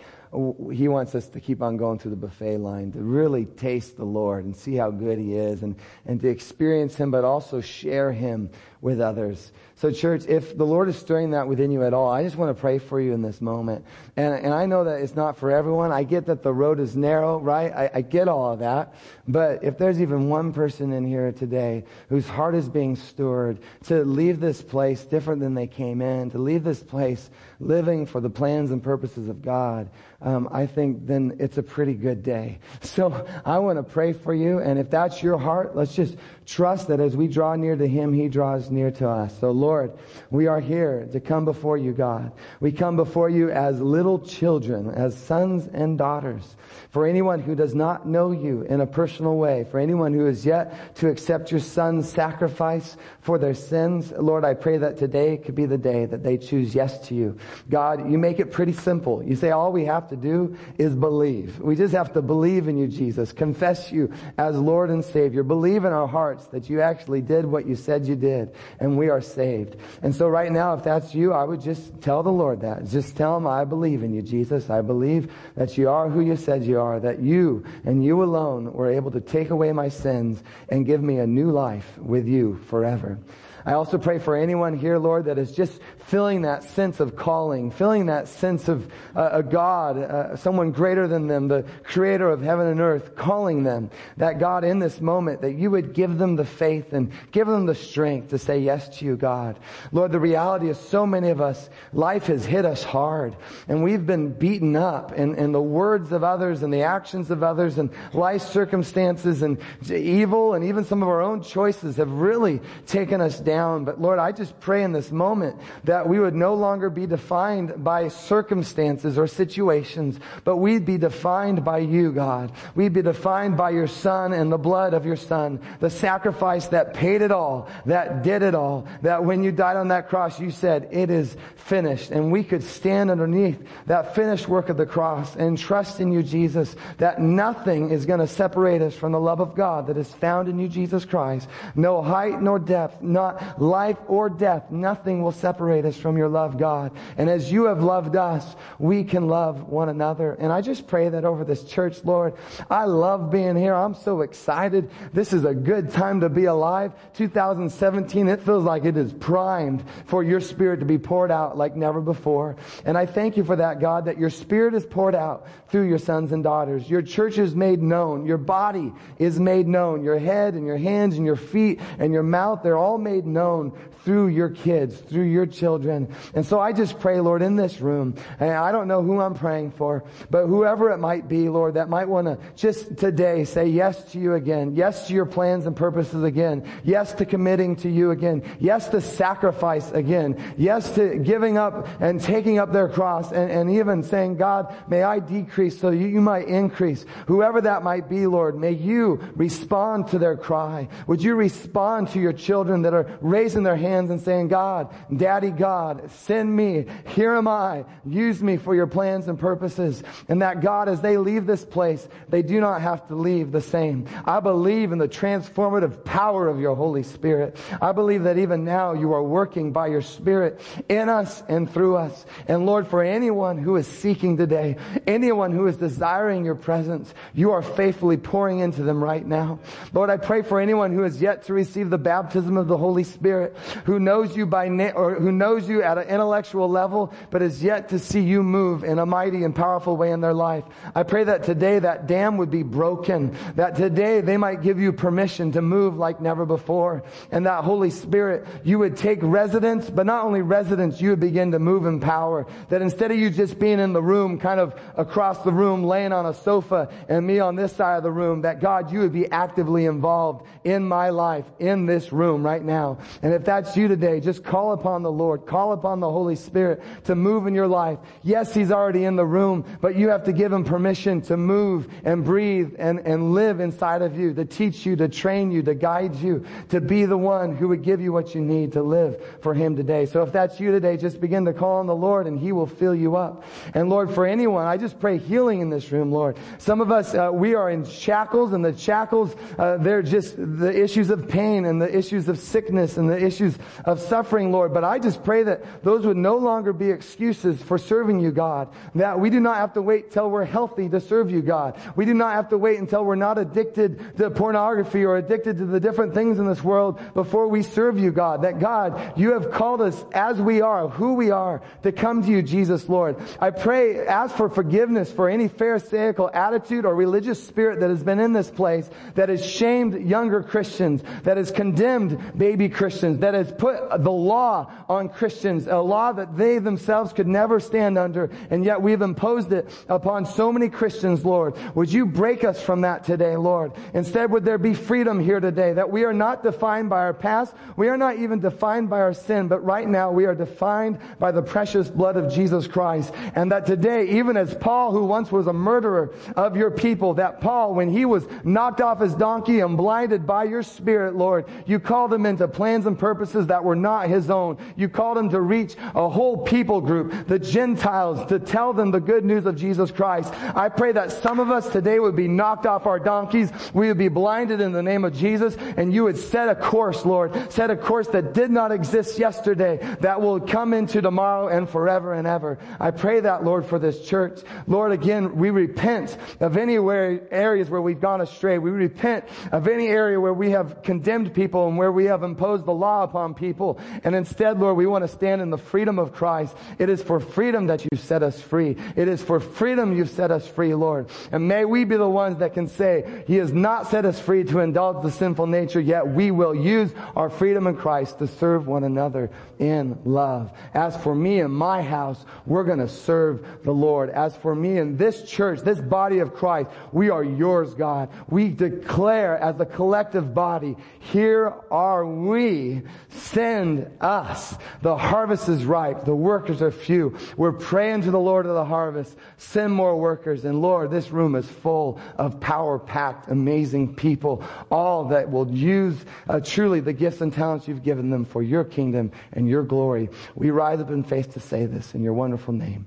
he 0.72 0.86
wants 0.86 1.16
us 1.16 1.26
to 1.28 1.40
keep 1.40 1.60
on 1.60 1.76
going 1.76 1.98
through 1.98 2.12
the 2.12 2.16
buffet 2.16 2.58
line, 2.58 2.92
to 2.92 3.00
really 3.00 3.46
taste 3.46 3.96
the 3.96 4.04
Lord 4.04 4.44
and 4.44 4.56
see 4.56 4.76
how 4.76 4.90
good 4.90 5.18
he 5.18 5.34
is 5.34 5.64
and, 5.64 5.74
and 6.06 6.20
to 6.20 6.28
experience 6.28 6.94
him, 6.94 7.10
but 7.10 7.24
also 7.24 7.60
share 7.60 8.12
him 8.12 8.50
with 8.80 9.00
others. 9.00 9.50
So, 9.74 9.90
church, 9.90 10.26
if 10.26 10.56
the 10.56 10.64
Lord 10.64 10.88
is 10.88 10.96
stirring 10.96 11.30
that 11.30 11.48
within 11.48 11.70
you 11.70 11.82
at 11.84 11.94
all, 11.94 12.10
I 12.10 12.22
just 12.22 12.36
want 12.36 12.54
to 12.54 12.60
pray 12.60 12.78
for 12.78 13.00
you 13.00 13.12
in 13.12 13.22
this 13.22 13.40
moment. 13.40 13.84
And, 14.16 14.34
and 14.34 14.54
I 14.54 14.66
know 14.66 14.84
that 14.84 15.00
it's 15.00 15.16
not 15.16 15.36
for 15.36 15.50
everyone. 15.50 15.90
I 15.90 16.04
get 16.04 16.26
that 16.26 16.42
the 16.42 16.52
road 16.52 16.80
is 16.80 16.96
narrow, 16.96 17.38
right? 17.38 17.72
I, 17.72 17.90
I 17.94 18.00
get 18.02 18.28
all 18.28 18.52
of 18.52 18.60
that. 18.60 18.94
But 19.26 19.64
if 19.64 19.78
there's 19.78 20.00
even 20.00 20.28
one 20.28 20.52
person 20.52 20.92
in 20.92 21.06
here 21.06 21.32
today 21.32 21.84
whose 22.08 22.28
heart 22.28 22.54
is 22.54 22.68
being 22.68 22.94
stirred 22.94 23.58
to 23.86 24.04
leave 24.04 24.38
this 24.38 24.62
place 24.62 25.02
different 25.04 25.40
than 25.40 25.54
they 25.54 25.66
came 25.66 26.00
in, 26.02 26.30
to 26.30 26.38
leave 26.38 26.62
this 26.62 26.82
place 26.82 27.30
living 27.58 28.06
for 28.06 28.20
the 28.20 28.30
plans 28.30 28.70
and 28.70 28.82
purposes 28.82 29.28
of 29.28 29.42
God, 29.42 29.90
um, 30.22 30.48
I 30.52 30.66
think 30.66 31.06
then 31.06 31.36
it's 31.38 31.56
a 31.56 31.62
pretty 31.62 31.94
good 31.94 32.22
day. 32.22 32.58
So 32.82 33.26
I 33.44 33.58
want 33.58 33.78
to 33.78 33.82
pray 33.82 34.12
for 34.12 34.34
you. 34.34 34.58
And 34.58 34.78
if 34.78 34.90
that's 34.90 35.22
your 35.22 35.38
heart, 35.38 35.74
let's 35.74 35.94
just 35.94 36.16
trust 36.44 36.88
that 36.88 37.00
as 37.00 37.16
we 37.16 37.26
draw 37.26 37.54
near 37.56 37.76
to 37.76 37.86
Him, 37.86 38.12
He 38.12 38.28
draws 38.28 38.70
near 38.70 38.90
to 38.92 39.08
us. 39.08 39.38
So, 39.38 39.50
Lord, 39.50 39.92
we 40.30 40.46
are 40.46 40.60
here 40.60 41.08
to 41.12 41.20
come 41.20 41.44
before 41.44 41.78
you, 41.78 41.92
God. 41.92 42.32
We 42.60 42.72
come 42.72 42.96
before 42.96 43.30
you 43.30 43.50
as 43.50 43.80
little 43.80 44.18
children, 44.18 44.90
as 44.90 45.16
sons 45.16 45.68
and 45.72 45.96
daughters. 45.96 46.56
For 46.90 47.06
anyone 47.06 47.40
who 47.40 47.54
does 47.54 47.74
not 47.74 48.06
know 48.06 48.32
you 48.32 48.62
in 48.62 48.80
a 48.80 48.86
personal 48.86 49.36
way, 49.36 49.64
for 49.70 49.78
anyone 49.78 50.12
who 50.12 50.26
is 50.26 50.44
yet 50.44 50.96
to 50.96 51.08
accept 51.08 51.50
your 51.50 51.60
son's 51.60 52.08
sacrifice 52.08 52.96
for 53.20 53.38
their 53.38 53.54
sins, 53.54 54.12
Lord, 54.12 54.44
I 54.44 54.54
pray 54.54 54.76
that 54.78 54.98
today 54.98 55.36
could 55.36 55.54
be 55.54 55.66
the 55.66 55.78
day 55.78 56.04
that 56.06 56.22
they 56.22 56.36
choose 56.36 56.74
yes 56.74 56.98
to 57.08 57.14
you. 57.14 57.38
God, 57.68 58.10
you 58.10 58.18
make 58.18 58.40
it 58.40 58.52
pretty 58.52 58.72
simple. 58.72 59.22
You 59.22 59.36
say 59.36 59.50
all 59.50 59.72
we 59.72 59.84
have 59.84 60.09
to 60.10 60.16
do 60.16 60.56
is 60.78 60.94
believe. 60.94 61.58
We 61.58 61.74
just 61.74 61.94
have 61.94 62.12
to 62.12 62.22
believe 62.22 62.68
in 62.68 62.78
you, 62.78 62.86
Jesus. 62.86 63.32
Confess 63.32 63.90
you 63.90 64.12
as 64.38 64.56
Lord 64.56 64.90
and 64.90 65.04
Savior. 65.04 65.42
Believe 65.42 65.84
in 65.84 65.92
our 65.92 66.06
hearts 66.06 66.46
that 66.48 66.68
you 66.68 66.80
actually 66.80 67.22
did 67.22 67.46
what 67.46 67.66
you 67.66 67.74
said 67.74 68.06
you 68.06 68.16
did, 68.16 68.54
and 68.78 68.98
we 68.98 69.08
are 69.08 69.20
saved. 69.20 69.76
And 70.02 70.14
so 70.14 70.28
right 70.28 70.52
now, 70.52 70.74
if 70.74 70.84
that's 70.84 71.14
you, 71.14 71.32
I 71.32 71.44
would 71.44 71.60
just 71.60 72.00
tell 72.00 72.22
the 72.22 72.32
Lord 72.32 72.60
that. 72.60 72.86
Just 72.86 73.16
tell 73.16 73.36
him, 73.36 73.46
I 73.46 73.64
believe 73.64 74.02
in 74.02 74.12
you, 74.12 74.22
Jesus. 74.22 74.68
I 74.70 74.82
believe 74.82 75.32
that 75.56 75.78
you 75.78 75.88
are 75.88 76.08
who 76.08 76.20
you 76.20 76.36
said 76.36 76.64
you 76.64 76.80
are, 76.80 77.00
that 77.00 77.20
you 77.20 77.64
and 77.84 78.04
you 78.04 78.22
alone 78.22 78.72
were 78.72 78.90
able 78.90 79.10
to 79.12 79.20
take 79.20 79.50
away 79.50 79.72
my 79.72 79.88
sins 79.88 80.42
and 80.68 80.86
give 80.86 81.02
me 81.02 81.18
a 81.18 81.26
new 81.26 81.50
life 81.50 81.98
with 81.98 82.28
you 82.28 82.60
forever. 82.68 83.18
I 83.64 83.74
also 83.74 83.98
pray 83.98 84.18
for 84.18 84.36
anyone 84.36 84.78
here, 84.78 84.98
Lord, 84.98 85.26
that 85.26 85.38
is 85.38 85.52
just 85.52 85.80
feeling 86.06 86.42
that 86.42 86.64
sense 86.64 87.00
of 87.00 87.16
calling, 87.16 87.70
feeling 87.70 88.06
that 88.06 88.28
sense 88.28 88.68
of 88.68 88.90
uh, 89.14 89.30
a 89.32 89.42
God, 89.42 89.98
uh, 89.98 90.36
someone 90.36 90.72
greater 90.72 91.06
than 91.06 91.26
them, 91.26 91.48
the 91.48 91.64
creator 91.82 92.28
of 92.28 92.42
heaven 92.42 92.66
and 92.66 92.80
earth, 92.80 93.14
calling 93.16 93.62
them. 93.62 93.90
That 94.16 94.38
God, 94.38 94.64
in 94.64 94.78
this 94.78 95.00
moment, 95.00 95.42
that 95.42 95.52
you 95.52 95.70
would 95.70 95.92
give 95.92 96.18
them 96.18 96.36
the 96.36 96.44
faith 96.44 96.92
and 96.92 97.12
give 97.32 97.46
them 97.46 97.66
the 97.66 97.74
strength 97.74 98.30
to 98.30 98.38
say 98.38 98.58
yes 98.58 98.88
to 98.98 99.04
you, 99.04 99.16
God. 99.16 99.58
Lord, 99.92 100.12
the 100.12 100.20
reality 100.20 100.68
is 100.68 100.78
so 100.78 101.06
many 101.06 101.30
of 101.30 101.40
us, 101.40 101.70
life 101.92 102.26
has 102.26 102.44
hit 102.44 102.64
us 102.64 102.82
hard 102.82 103.36
and 103.68 103.82
we've 103.82 104.06
been 104.06 104.32
beaten 104.32 104.76
up 104.76 105.12
and, 105.12 105.36
and 105.36 105.54
the 105.54 105.60
words 105.60 106.12
of 106.12 106.24
others 106.24 106.62
and 106.62 106.72
the 106.72 106.82
actions 106.82 107.30
of 107.30 107.42
others 107.42 107.78
and 107.78 107.90
life 108.12 108.42
circumstances 108.42 109.42
and 109.42 109.58
evil 109.90 110.54
and 110.54 110.64
even 110.64 110.84
some 110.84 111.02
of 111.02 111.08
our 111.08 111.20
own 111.20 111.42
choices 111.42 111.96
have 111.96 112.10
really 112.10 112.60
taken 112.86 113.20
us 113.20 113.38
down. 113.38 113.84
But 113.84 114.00
Lord, 114.00 114.18
I 114.18 114.32
just 114.32 114.58
pray 114.60 114.82
in 114.82 114.92
this 114.92 115.10
moment 115.10 115.60
that 115.84 115.89
we 116.06 116.18
would 116.18 116.34
no 116.34 116.54
longer 116.54 116.90
be 116.90 117.06
defined 117.06 117.82
by 117.82 118.08
circumstances 118.08 119.18
or 119.18 119.26
situations, 119.26 120.20
but 120.44 120.56
we'd 120.56 120.84
be 120.84 120.98
defined 120.98 121.64
by 121.64 121.78
you, 121.78 122.12
God. 122.12 122.52
We'd 122.74 122.92
be 122.92 123.02
defined 123.02 123.56
by 123.56 123.70
your 123.70 123.86
son 123.86 124.32
and 124.32 124.52
the 124.52 124.58
blood 124.58 124.94
of 124.94 125.06
your 125.06 125.16
son, 125.16 125.60
the 125.80 125.90
sacrifice 125.90 126.66
that 126.68 126.94
paid 126.94 127.22
it 127.22 127.32
all, 127.32 127.68
that 127.86 128.22
did 128.22 128.42
it 128.42 128.54
all, 128.54 128.86
that 129.02 129.24
when 129.24 129.42
you 129.42 129.52
died 129.52 129.76
on 129.76 129.88
that 129.88 130.08
cross, 130.08 130.38
you 130.38 130.50
said, 130.50 130.88
it 130.92 131.10
is 131.10 131.36
finished. 131.56 132.10
And 132.10 132.30
we 132.30 132.44
could 132.44 132.62
stand 132.62 133.10
underneath 133.10 133.58
that 133.86 134.14
finished 134.14 134.48
work 134.48 134.68
of 134.68 134.76
the 134.76 134.86
cross 134.86 135.36
and 135.36 135.56
trust 135.56 136.00
in 136.00 136.12
you, 136.12 136.22
Jesus, 136.22 136.76
that 136.98 137.20
nothing 137.20 137.90
is 137.90 138.06
going 138.06 138.20
to 138.20 138.26
separate 138.26 138.82
us 138.82 138.94
from 138.94 139.12
the 139.12 139.20
love 139.20 139.40
of 139.40 139.54
God 139.54 139.86
that 139.86 139.96
is 139.96 140.12
found 140.14 140.48
in 140.48 140.58
you, 140.58 140.68
Jesus 140.68 141.04
Christ. 141.04 141.48
No 141.74 142.02
height 142.02 142.40
nor 142.40 142.58
depth, 142.58 143.02
not 143.02 143.60
life 143.60 143.98
or 144.06 144.28
death, 144.28 144.70
nothing 144.70 145.22
will 145.22 145.32
separate 145.32 145.79
us 145.84 145.96
from 145.96 146.16
your 146.16 146.28
love, 146.28 146.58
God. 146.58 146.92
And 147.16 147.28
as 147.28 147.50
you 147.50 147.64
have 147.64 147.82
loved 147.82 148.16
us, 148.16 148.56
we 148.78 149.04
can 149.04 149.28
love 149.28 149.68
one 149.68 149.88
another. 149.88 150.32
And 150.32 150.52
I 150.52 150.60
just 150.60 150.86
pray 150.86 151.08
that 151.08 151.24
over 151.24 151.44
this 151.44 151.64
church, 151.64 152.04
Lord, 152.04 152.34
I 152.68 152.84
love 152.84 153.30
being 153.30 153.56
here. 153.56 153.74
I'm 153.74 153.94
so 153.94 154.20
excited. 154.20 154.90
This 155.12 155.32
is 155.32 155.44
a 155.44 155.54
good 155.54 155.90
time 155.90 156.20
to 156.20 156.28
be 156.28 156.44
alive. 156.44 156.92
2017, 157.14 158.28
it 158.28 158.42
feels 158.42 158.64
like 158.64 158.84
it 158.84 158.96
is 158.96 159.12
primed 159.12 159.84
for 160.06 160.22
your 160.22 160.40
spirit 160.40 160.80
to 160.80 160.86
be 160.86 160.98
poured 160.98 161.30
out 161.30 161.56
like 161.56 161.76
never 161.76 162.00
before. 162.00 162.56
And 162.84 162.98
I 162.98 163.06
thank 163.06 163.36
you 163.36 163.44
for 163.44 163.56
that, 163.56 163.80
God, 163.80 164.04
that 164.06 164.18
your 164.18 164.30
spirit 164.30 164.74
is 164.74 164.84
poured 164.84 165.14
out 165.14 165.46
through 165.68 165.88
your 165.88 165.98
sons 165.98 166.32
and 166.32 166.42
daughters. 166.42 166.88
Your 166.88 167.02
church 167.02 167.38
is 167.38 167.54
made 167.54 167.80
known. 167.80 168.26
Your 168.26 168.38
body 168.38 168.92
is 169.18 169.38
made 169.38 169.66
known. 169.66 170.02
Your 170.02 170.18
head 170.18 170.54
and 170.54 170.66
your 170.66 170.78
hands 170.78 171.16
and 171.16 171.24
your 171.24 171.36
feet 171.36 171.80
and 171.98 172.12
your 172.12 172.22
mouth, 172.22 172.62
they're 172.62 172.78
all 172.78 172.98
made 172.98 173.26
known 173.26 173.72
through 174.04 174.28
your 174.28 174.48
kids, 174.48 174.96
through 174.98 175.24
your 175.24 175.46
children. 175.46 175.69
And 175.78 176.44
so 176.44 176.60
I 176.60 176.72
just 176.72 176.98
pray, 176.98 177.20
Lord, 177.20 177.42
in 177.42 177.56
this 177.56 177.80
room, 177.80 178.16
and 178.38 178.50
I 178.50 178.72
don't 178.72 178.88
know 178.88 179.02
who 179.02 179.20
I'm 179.20 179.34
praying 179.34 179.72
for, 179.72 180.04
but 180.30 180.46
whoever 180.46 180.90
it 180.90 180.98
might 180.98 181.28
be, 181.28 181.48
Lord, 181.48 181.74
that 181.74 181.88
might 181.88 182.08
want 182.08 182.26
to 182.26 182.38
just 182.56 182.96
today 182.96 183.44
say 183.44 183.66
yes 183.66 184.12
to 184.12 184.18
you 184.18 184.34
again, 184.34 184.74
yes 184.74 185.08
to 185.08 185.14
your 185.14 185.26
plans 185.26 185.66
and 185.66 185.76
purposes 185.76 186.22
again, 186.24 186.68
yes 186.84 187.12
to 187.14 187.24
committing 187.24 187.76
to 187.76 187.90
you 187.90 188.10
again, 188.10 188.42
yes 188.58 188.88
to 188.88 189.00
sacrifice 189.00 189.90
again, 189.92 190.42
yes 190.56 190.94
to 190.94 191.18
giving 191.18 191.58
up 191.58 191.88
and 192.00 192.20
taking 192.20 192.58
up 192.58 192.72
their 192.72 192.88
cross 192.88 193.32
and, 193.32 193.50
and 193.50 193.70
even 193.70 194.02
saying, 194.02 194.36
God, 194.36 194.74
may 194.88 195.02
I 195.02 195.18
decrease 195.18 195.78
so 195.78 195.90
you, 195.90 196.06
you 196.06 196.20
might 196.20 196.48
increase. 196.48 197.04
Whoever 197.26 197.60
that 197.62 197.82
might 197.82 198.08
be, 198.08 198.26
Lord, 198.26 198.58
may 198.58 198.72
you 198.72 199.20
respond 199.36 200.08
to 200.08 200.18
their 200.18 200.36
cry. 200.36 200.88
Would 201.06 201.22
you 201.22 201.34
respond 201.34 202.08
to 202.10 202.20
your 202.20 202.32
children 202.32 202.82
that 202.82 202.94
are 202.94 203.18
raising 203.20 203.62
their 203.62 203.76
hands 203.76 204.10
and 204.10 204.20
saying, 204.20 204.48
God, 204.48 204.94
Daddy 205.14 205.50
God, 205.60 206.10
send 206.10 206.56
me. 206.56 206.86
Here 207.08 207.34
am 207.34 207.46
I. 207.46 207.84
Use 208.06 208.42
me 208.42 208.56
for 208.56 208.74
your 208.74 208.86
plans 208.86 209.28
and 209.28 209.38
purposes. 209.38 210.02
And 210.26 210.40
that 210.40 210.62
God, 210.62 210.88
as 210.88 211.02
they 211.02 211.18
leave 211.18 211.44
this 211.44 211.66
place, 211.66 212.08
they 212.30 212.40
do 212.40 212.62
not 212.62 212.80
have 212.80 213.06
to 213.08 213.14
leave 213.14 213.52
the 213.52 213.60
same. 213.60 214.06
I 214.24 214.40
believe 214.40 214.90
in 214.90 214.96
the 214.96 215.06
transformative 215.06 216.02
power 216.02 216.48
of 216.48 216.60
your 216.60 216.74
Holy 216.74 217.02
Spirit. 217.02 217.58
I 217.82 217.92
believe 217.92 218.22
that 218.22 218.38
even 218.38 218.64
now 218.64 218.94
you 218.94 219.12
are 219.12 219.22
working 219.22 219.70
by 219.70 219.88
your 219.88 220.00
Spirit 220.00 220.62
in 220.88 221.10
us 221.10 221.42
and 221.46 221.70
through 221.70 221.96
us. 221.96 222.24
And 222.48 222.64
Lord, 222.64 222.86
for 222.86 223.04
anyone 223.04 223.58
who 223.58 223.76
is 223.76 223.86
seeking 223.86 224.38
today, 224.38 224.78
anyone 225.06 225.52
who 225.52 225.66
is 225.66 225.76
desiring 225.76 226.42
your 226.42 226.54
presence, 226.54 227.12
you 227.34 227.50
are 227.50 227.60
faithfully 227.60 228.16
pouring 228.16 228.60
into 228.60 228.82
them 228.82 229.04
right 229.04 229.26
now. 229.26 229.58
Lord, 229.92 230.08
I 230.08 230.16
pray 230.16 230.40
for 230.40 230.58
anyone 230.58 230.94
who 230.94 231.02
has 231.02 231.20
yet 231.20 231.44
to 231.44 231.52
receive 231.52 231.90
the 231.90 231.98
baptism 231.98 232.56
of 232.56 232.66
the 232.66 232.78
Holy 232.78 233.04
Spirit, 233.04 233.54
who 233.84 234.00
knows 234.00 234.34
you 234.34 234.46
by 234.46 234.68
name, 234.68 234.94
or 234.96 235.16
who 235.16 235.30
knows 235.30 235.49
you 235.56 235.82
at 235.82 235.98
an 235.98 236.08
intellectual 236.08 236.68
level, 236.68 237.12
but 237.30 237.42
is 237.42 237.62
yet 237.62 237.88
to 237.90 237.98
see 237.98 238.20
you 238.20 238.42
move 238.42 238.84
in 238.84 238.98
a 238.98 239.06
mighty 239.06 239.44
and 239.44 239.54
powerful 239.54 239.96
way 239.96 240.12
in 240.12 240.20
their 240.20 240.34
life. 240.34 240.64
I 240.94 241.02
pray 241.02 241.24
that 241.24 241.44
today 241.44 241.78
that 241.78 242.06
dam 242.06 242.36
would 242.36 242.50
be 242.50 242.62
broken, 242.62 243.36
that 243.56 243.76
today 243.76 244.20
they 244.20 244.36
might 244.36 244.62
give 244.62 244.78
you 244.78 244.92
permission 244.92 245.52
to 245.52 245.62
move 245.62 245.96
like 245.96 246.20
never 246.20 246.44
before, 246.46 247.02
and 247.30 247.46
that 247.46 247.64
Holy 247.64 247.90
Spirit, 247.90 248.46
you 248.64 248.78
would 248.78 248.96
take 248.96 249.18
residence, 249.22 249.88
but 249.90 250.06
not 250.06 250.24
only 250.24 250.42
residence, 250.42 251.00
you 251.00 251.10
would 251.10 251.20
begin 251.20 251.52
to 251.52 251.58
move 251.58 251.86
in 251.86 252.00
power. 252.00 252.46
That 252.68 252.82
instead 252.82 253.10
of 253.10 253.18
you 253.18 253.30
just 253.30 253.58
being 253.58 253.78
in 253.78 253.92
the 253.92 254.02
room, 254.02 254.38
kind 254.38 254.60
of 254.60 254.74
across 254.96 255.42
the 255.42 255.52
room, 255.52 255.84
laying 255.84 256.12
on 256.12 256.26
a 256.26 256.34
sofa, 256.34 256.90
and 257.08 257.26
me 257.26 257.40
on 257.40 257.56
this 257.56 257.74
side 257.74 257.96
of 257.96 258.02
the 258.02 258.10
room, 258.10 258.42
that 258.42 258.60
God, 258.60 258.92
you 258.92 259.00
would 259.00 259.12
be 259.12 259.30
actively 259.30 259.86
involved 259.86 260.46
in 260.64 260.84
my 260.84 261.10
life, 261.10 261.44
in 261.58 261.86
this 261.86 262.12
room 262.12 262.44
right 262.44 262.62
now. 262.62 262.98
And 263.22 263.32
if 263.32 263.44
that's 263.44 263.76
you 263.76 263.88
today, 263.88 264.20
just 264.20 264.44
call 264.44 264.72
upon 264.72 265.02
the 265.02 265.12
Lord. 265.12 265.39
Call 265.46 265.72
upon 265.72 266.00
the 266.00 266.10
Holy 266.10 266.36
Spirit 266.36 266.82
to 267.04 267.14
move 267.14 267.46
in 267.46 267.54
your 267.54 267.68
life. 267.68 267.98
Yes, 268.22 268.52
He's 268.54 268.70
already 268.70 269.04
in 269.04 269.16
the 269.16 269.26
room, 269.26 269.64
but 269.80 269.96
you 269.96 270.08
have 270.08 270.24
to 270.24 270.32
give 270.32 270.52
Him 270.52 270.64
permission 270.64 271.20
to 271.22 271.36
move 271.36 271.88
and 272.04 272.24
breathe 272.24 272.74
and, 272.78 273.00
and 273.00 273.32
live 273.32 273.60
inside 273.60 274.02
of 274.02 274.18
you, 274.18 274.34
to 274.34 274.44
teach 274.44 274.84
you, 274.84 274.96
to 274.96 275.08
train 275.08 275.50
you, 275.50 275.62
to 275.62 275.74
guide 275.74 276.16
you, 276.16 276.44
to 276.70 276.80
be 276.80 277.04
the 277.04 277.16
one 277.16 277.56
who 277.56 277.68
would 277.68 277.82
give 277.82 278.00
you 278.00 278.12
what 278.12 278.34
you 278.34 278.40
need 278.40 278.72
to 278.72 278.82
live 278.82 279.22
for 279.40 279.54
Him 279.54 279.76
today. 279.76 280.06
So 280.06 280.22
if 280.22 280.32
that's 280.32 280.60
you 280.60 280.72
today, 280.72 280.96
just 280.96 281.20
begin 281.20 281.44
to 281.44 281.52
call 281.52 281.78
on 281.78 281.86
the 281.86 281.94
Lord 281.94 282.26
and 282.26 282.38
He 282.38 282.52
will 282.52 282.66
fill 282.66 282.94
you 282.94 283.16
up. 283.16 283.44
And 283.74 283.88
Lord, 283.88 284.12
for 284.12 284.26
anyone, 284.26 284.66
I 284.66 284.76
just 284.76 284.98
pray 284.98 285.18
healing 285.18 285.60
in 285.60 285.70
this 285.70 285.92
room, 285.92 286.10
Lord. 286.10 286.36
Some 286.58 286.80
of 286.80 286.90
us, 286.90 287.14
uh, 287.14 287.30
we 287.32 287.54
are 287.54 287.70
in 287.70 287.84
shackles 287.84 288.52
and 288.52 288.64
the 288.64 288.76
shackles, 288.76 289.34
uh, 289.58 289.76
they're 289.76 290.02
just 290.02 290.36
the 290.36 290.76
issues 290.76 291.10
of 291.10 291.28
pain 291.28 291.64
and 291.64 291.80
the 291.80 291.96
issues 291.96 292.28
of 292.28 292.38
sickness 292.38 292.96
and 292.96 293.08
the 293.08 293.24
issues 293.24 293.56
of 293.84 294.00
suffering, 294.00 294.50
Lord. 294.50 294.74
But 294.74 294.84
I 294.84 294.98
just 294.98 295.22
pray 295.22 295.29
that 295.38 295.82
those 295.82 296.04
would 296.06 296.16
no 296.16 296.36
longer 296.36 296.72
be 296.72 296.90
excuses 296.90 297.62
for 297.62 297.78
serving 297.78 298.20
you, 298.20 298.30
God. 298.30 298.68
That 298.94 299.18
we 299.18 299.30
do 299.30 299.40
not 299.40 299.56
have 299.56 299.72
to 299.74 299.82
wait 299.82 300.10
till 300.10 300.30
we're 300.30 300.44
healthy 300.44 300.88
to 300.88 301.00
serve 301.00 301.30
you, 301.30 301.42
God. 301.42 301.78
We 301.96 302.04
do 302.04 302.14
not 302.14 302.34
have 302.34 302.48
to 302.50 302.58
wait 302.58 302.78
until 302.78 303.04
we're 303.04 303.14
not 303.14 303.38
addicted 303.38 304.16
to 304.18 304.30
pornography 304.30 305.04
or 305.04 305.16
addicted 305.16 305.58
to 305.58 305.66
the 305.66 305.80
different 305.80 306.14
things 306.14 306.38
in 306.38 306.46
this 306.46 306.62
world 306.62 307.00
before 307.14 307.48
we 307.48 307.62
serve 307.62 307.98
you, 307.98 308.10
God. 308.10 308.42
That 308.42 308.58
God, 308.58 309.18
you 309.18 309.32
have 309.32 309.50
called 309.50 309.80
us 309.80 310.04
as 310.12 310.40
we 310.40 310.60
are, 310.60 310.88
who 310.88 311.14
we 311.14 311.30
are, 311.30 311.62
to 311.82 311.92
come 311.92 312.22
to 312.22 312.28
you, 312.28 312.42
Jesus, 312.42 312.88
Lord. 312.88 313.16
I 313.40 313.50
pray, 313.50 314.06
ask 314.06 314.34
for 314.34 314.48
forgiveness 314.48 315.12
for 315.12 315.28
any 315.28 315.48
pharisaical 315.48 316.30
attitude 316.34 316.84
or 316.84 316.94
religious 316.94 317.42
spirit 317.42 317.80
that 317.80 317.90
has 317.90 318.02
been 318.02 318.20
in 318.20 318.32
this 318.32 318.50
place 318.50 318.90
that 319.14 319.28
has 319.28 319.44
shamed 319.44 320.00
younger 320.06 320.42
Christians, 320.42 321.02
that 321.22 321.36
has 321.36 321.50
condemned 321.50 322.36
baby 322.36 322.68
Christians, 322.68 323.18
that 323.18 323.34
has 323.34 323.52
put 323.52 324.02
the 324.02 324.10
law 324.10 324.70
on 324.88 325.08
Christians, 325.08 325.19
a 325.22 325.78
law 325.78 326.12
that 326.12 326.36
they 326.36 326.58
themselves 326.58 327.12
could 327.12 327.26
never 327.26 327.60
stand 327.60 327.98
under, 327.98 328.30
and 328.50 328.64
yet 328.64 328.80
we've 328.80 329.02
imposed 329.02 329.52
it 329.52 329.68
upon 329.88 330.24
so 330.26 330.52
many 330.52 330.68
Christians, 330.68 331.24
Lord. 331.24 331.54
Would 331.74 331.92
you 331.92 332.06
break 332.06 332.44
us 332.44 332.60
from 332.60 332.82
that 332.82 333.04
today, 333.04 333.36
Lord? 333.36 333.72
Instead, 333.94 334.30
would 334.30 334.44
there 334.44 334.58
be 334.58 334.74
freedom 334.74 335.20
here 335.20 335.40
today, 335.40 335.72
that 335.72 335.90
we 335.90 336.04
are 336.04 336.12
not 336.12 336.42
defined 336.42 336.90
by 336.90 337.00
our 337.00 337.14
past, 337.14 337.54
we 337.76 337.88
are 337.88 337.96
not 337.96 338.18
even 338.18 338.40
defined 338.40 338.88
by 338.88 339.00
our 339.00 339.14
sin, 339.14 339.48
but 339.48 339.64
right 339.64 339.88
now 339.88 340.10
we 340.10 340.24
are 340.24 340.34
defined 340.34 340.98
by 341.18 341.30
the 341.30 341.42
precious 341.42 341.88
blood 341.88 342.16
of 342.16 342.32
Jesus 342.32 342.66
Christ. 342.66 343.12
And 343.34 343.52
that 343.52 343.66
today, 343.66 344.08
even 344.18 344.36
as 344.36 344.54
Paul, 344.54 344.92
who 344.92 345.04
once 345.04 345.30
was 345.30 345.46
a 345.46 345.52
murderer 345.52 346.14
of 346.36 346.56
your 346.56 346.70
people, 346.70 347.14
that 347.14 347.40
Paul, 347.40 347.74
when 347.74 347.90
he 347.90 348.04
was 348.04 348.26
knocked 348.44 348.80
off 348.80 349.00
his 349.00 349.14
donkey 349.14 349.60
and 349.60 349.76
blinded 349.76 350.26
by 350.26 350.44
your 350.44 350.62
spirit, 350.62 351.14
Lord, 351.14 351.46
you 351.66 351.78
called 351.78 352.12
him 352.12 352.26
into 352.26 352.48
plans 352.48 352.86
and 352.86 352.98
purposes 352.98 353.48
that 353.48 353.64
were 353.64 353.76
not 353.76 354.08
his 354.08 354.30
own. 354.30 354.58
You 354.76 354.88
called 355.00 355.16
him 355.16 355.30
to 355.30 355.40
reach 355.40 355.76
a 355.94 356.10
whole 356.10 356.36
people 356.36 356.82
group, 356.82 357.26
the 357.26 357.38
Gentiles, 357.38 358.28
to 358.28 358.38
tell 358.38 358.74
them 358.74 358.90
the 358.90 359.00
good 359.00 359.24
news 359.24 359.46
of 359.46 359.56
Jesus 359.56 359.90
Christ. 359.90 360.30
I 360.54 360.68
pray 360.68 360.92
that 360.92 361.10
some 361.10 361.40
of 361.40 361.50
us 361.50 361.66
today 361.70 361.98
would 361.98 362.14
be 362.14 362.28
knocked 362.28 362.66
off 362.66 362.84
our 362.84 362.98
donkeys. 362.98 363.50
We 363.72 363.88
would 363.88 363.96
be 363.96 364.08
blinded 364.08 364.60
in 364.60 364.72
the 364.72 364.82
name 364.82 365.06
of 365.06 365.16
Jesus 365.16 365.56
and 365.78 365.94
you 365.94 366.04
would 366.04 366.18
set 366.18 366.50
a 366.50 366.54
course, 366.54 367.06
Lord, 367.06 367.50
set 367.50 367.70
a 367.70 367.76
course 367.76 368.08
that 368.08 368.34
did 368.34 368.50
not 368.50 368.72
exist 368.72 369.18
yesterday 369.18 369.78
that 370.00 370.20
will 370.20 370.38
come 370.38 370.74
into 370.74 371.00
tomorrow 371.00 371.48
and 371.48 371.66
forever 371.66 372.12
and 372.12 372.26
ever. 372.26 372.58
I 372.78 372.90
pray 372.90 373.20
that, 373.20 373.42
Lord, 373.42 373.64
for 373.64 373.78
this 373.78 374.04
church. 374.06 374.40
Lord, 374.66 374.92
again, 374.92 375.36
we 375.36 375.48
repent 375.48 376.18
of 376.40 376.58
any 376.58 376.74
areas 376.74 377.70
where 377.70 377.80
we've 377.80 378.02
gone 378.02 378.20
astray. 378.20 378.58
We 378.58 378.70
repent 378.70 379.24
of 379.50 379.66
any 379.66 379.86
area 379.86 380.20
where 380.20 380.34
we 380.34 380.50
have 380.50 380.82
condemned 380.82 381.32
people 381.32 381.68
and 381.68 381.78
where 381.78 381.90
we 381.90 382.04
have 382.04 382.22
imposed 382.22 382.66
the 382.66 382.74
law 382.74 383.02
upon 383.04 383.32
people. 383.32 383.80
And 384.04 384.14
instead, 384.14 384.60
Lord, 384.60 384.76
we 384.76 384.89
want 384.90 385.04
to 385.04 385.08
stand 385.08 385.40
in 385.40 385.50
the 385.50 385.58
freedom 385.58 385.98
of 385.98 386.12
Christ. 386.12 386.56
It 386.78 386.88
is 386.88 387.02
for 387.02 387.20
freedom 387.20 387.68
that 387.68 387.84
you 387.84 387.96
set 387.96 388.22
us 388.22 388.40
free. 388.40 388.76
It 388.96 389.08
is 389.08 389.22
for 389.22 389.40
freedom 389.40 389.96
you 389.96 390.04
set 390.04 390.30
us 390.30 390.46
free, 390.46 390.74
Lord. 390.74 391.08
And 391.32 391.48
may 391.48 391.64
we 391.64 391.84
be 391.84 391.96
the 391.96 392.08
ones 392.08 392.38
that 392.38 392.54
can 392.54 392.68
say, 392.68 393.24
He 393.26 393.36
has 393.36 393.52
not 393.52 393.88
set 393.90 394.04
us 394.04 394.20
free 394.20 394.44
to 394.44 394.60
indulge 394.60 395.02
the 395.02 395.10
sinful 395.10 395.46
nature, 395.46 395.80
yet 395.80 396.06
we 396.06 396.30
will 396.30 396.54
use 396.54 396.92
our 397.16 397.30
freedom 397.30 397.66
in 397.66 397.76
Christ 397.76 398.18
to 398.18 398.26
serve 398.26 398.66
one 398.66 398.84
another 398.84 399.30
in 399.58 399.98
love. 400.04 400.52
As 400.74 400.96
for 400.96 401.14
me 401.14 401.40
and 401.40 401.54
my 401.54 401.82
house, 401.82 402.24
we're 402.46 402.64
going 402.64 402.78
to 402.78 402.88
serve 402.88 403.62
the 403.62 403.72
Lord. 403.72 404.10
As 404.10 404.36
for 404.36 404.54
me 404.54 404.78
and 404.78 404.98
this 404.98 405.22
church, 405.22 405.60
this 405.60 405.80
body 405.80 406.18
of 406.18 406.34
Christ, 406.34 406.70
we 406.92 407.10
are 407.10 407.24
yours, 407.24 407.74
God. 407.74 408.08
We 408.28 408.48
declare 408.48 409.38
as 409.38 409.56
the 409.56 409.66
collective 409.66 410.34
body, 410.34 410.76
here 411.00 411.54
are 411.70 412.06
we. 412.06 412.82
Send 413.08 413.90
us. 414.00 414.54
The 414.82 414.96
harvest 414.96 415.48
is 415.48 415.64
ripe. 415.64 416.04
The 416.04 416.14
workers 416.14 416.62
are 416.62 416.70
few. 416.70 417.16
We're 417.36 417.52
praying 417.52 418.02
to 418.02 418.10
the 418.10 418.18
Lord 418.18 418.46
of 418.46 418.54
the 418.54 418.64
harvest. 418.64 419.16
Send 419.36 419.72
more 419.72 419.96
workers. 419.96 420.44
And 420.44 420.62
Lord, 420.62 420.90
this 420.90 421.10
room 421.10 421.34
is 421.34 421.46
full 421.46 422.00
of 422.16 422.40
power 422.40 422.78
packed, 422.78 423.28
amazing 423.28 423.94
people, 423.94 424.42
all 424.70 425.04
that 425.08 425.30
will 425.30 425.50
use 425.50 425.96
uh, 426.28 426.40
truly 426.40 426.80
the 426.80 426.92
gifts 426.94 427.20
and 427.20 427.32
talents 427.32 427.68
you've 427.68 427.82
given 427.82 428.10
them 428.10 428.24
for 428.24 428.42
your 428.42 428.64
kingdom 428.64 429.12
and 429.32 429.48
your 429.48 429.62
glory. 429.62 430.08
We 430.34 430.50
rise 430.50 430.80
up 430.80 430.90
in 430.90 431.04
faith 431.04 431.34
to 431.34 431.40
say 431.40 431.66
this 431.66 431.94
in 431.94 432.02
your 432.02 432.14
wonderful 432.14 432.54
name. 432.54 432.86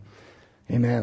Amen. 0.71 1.01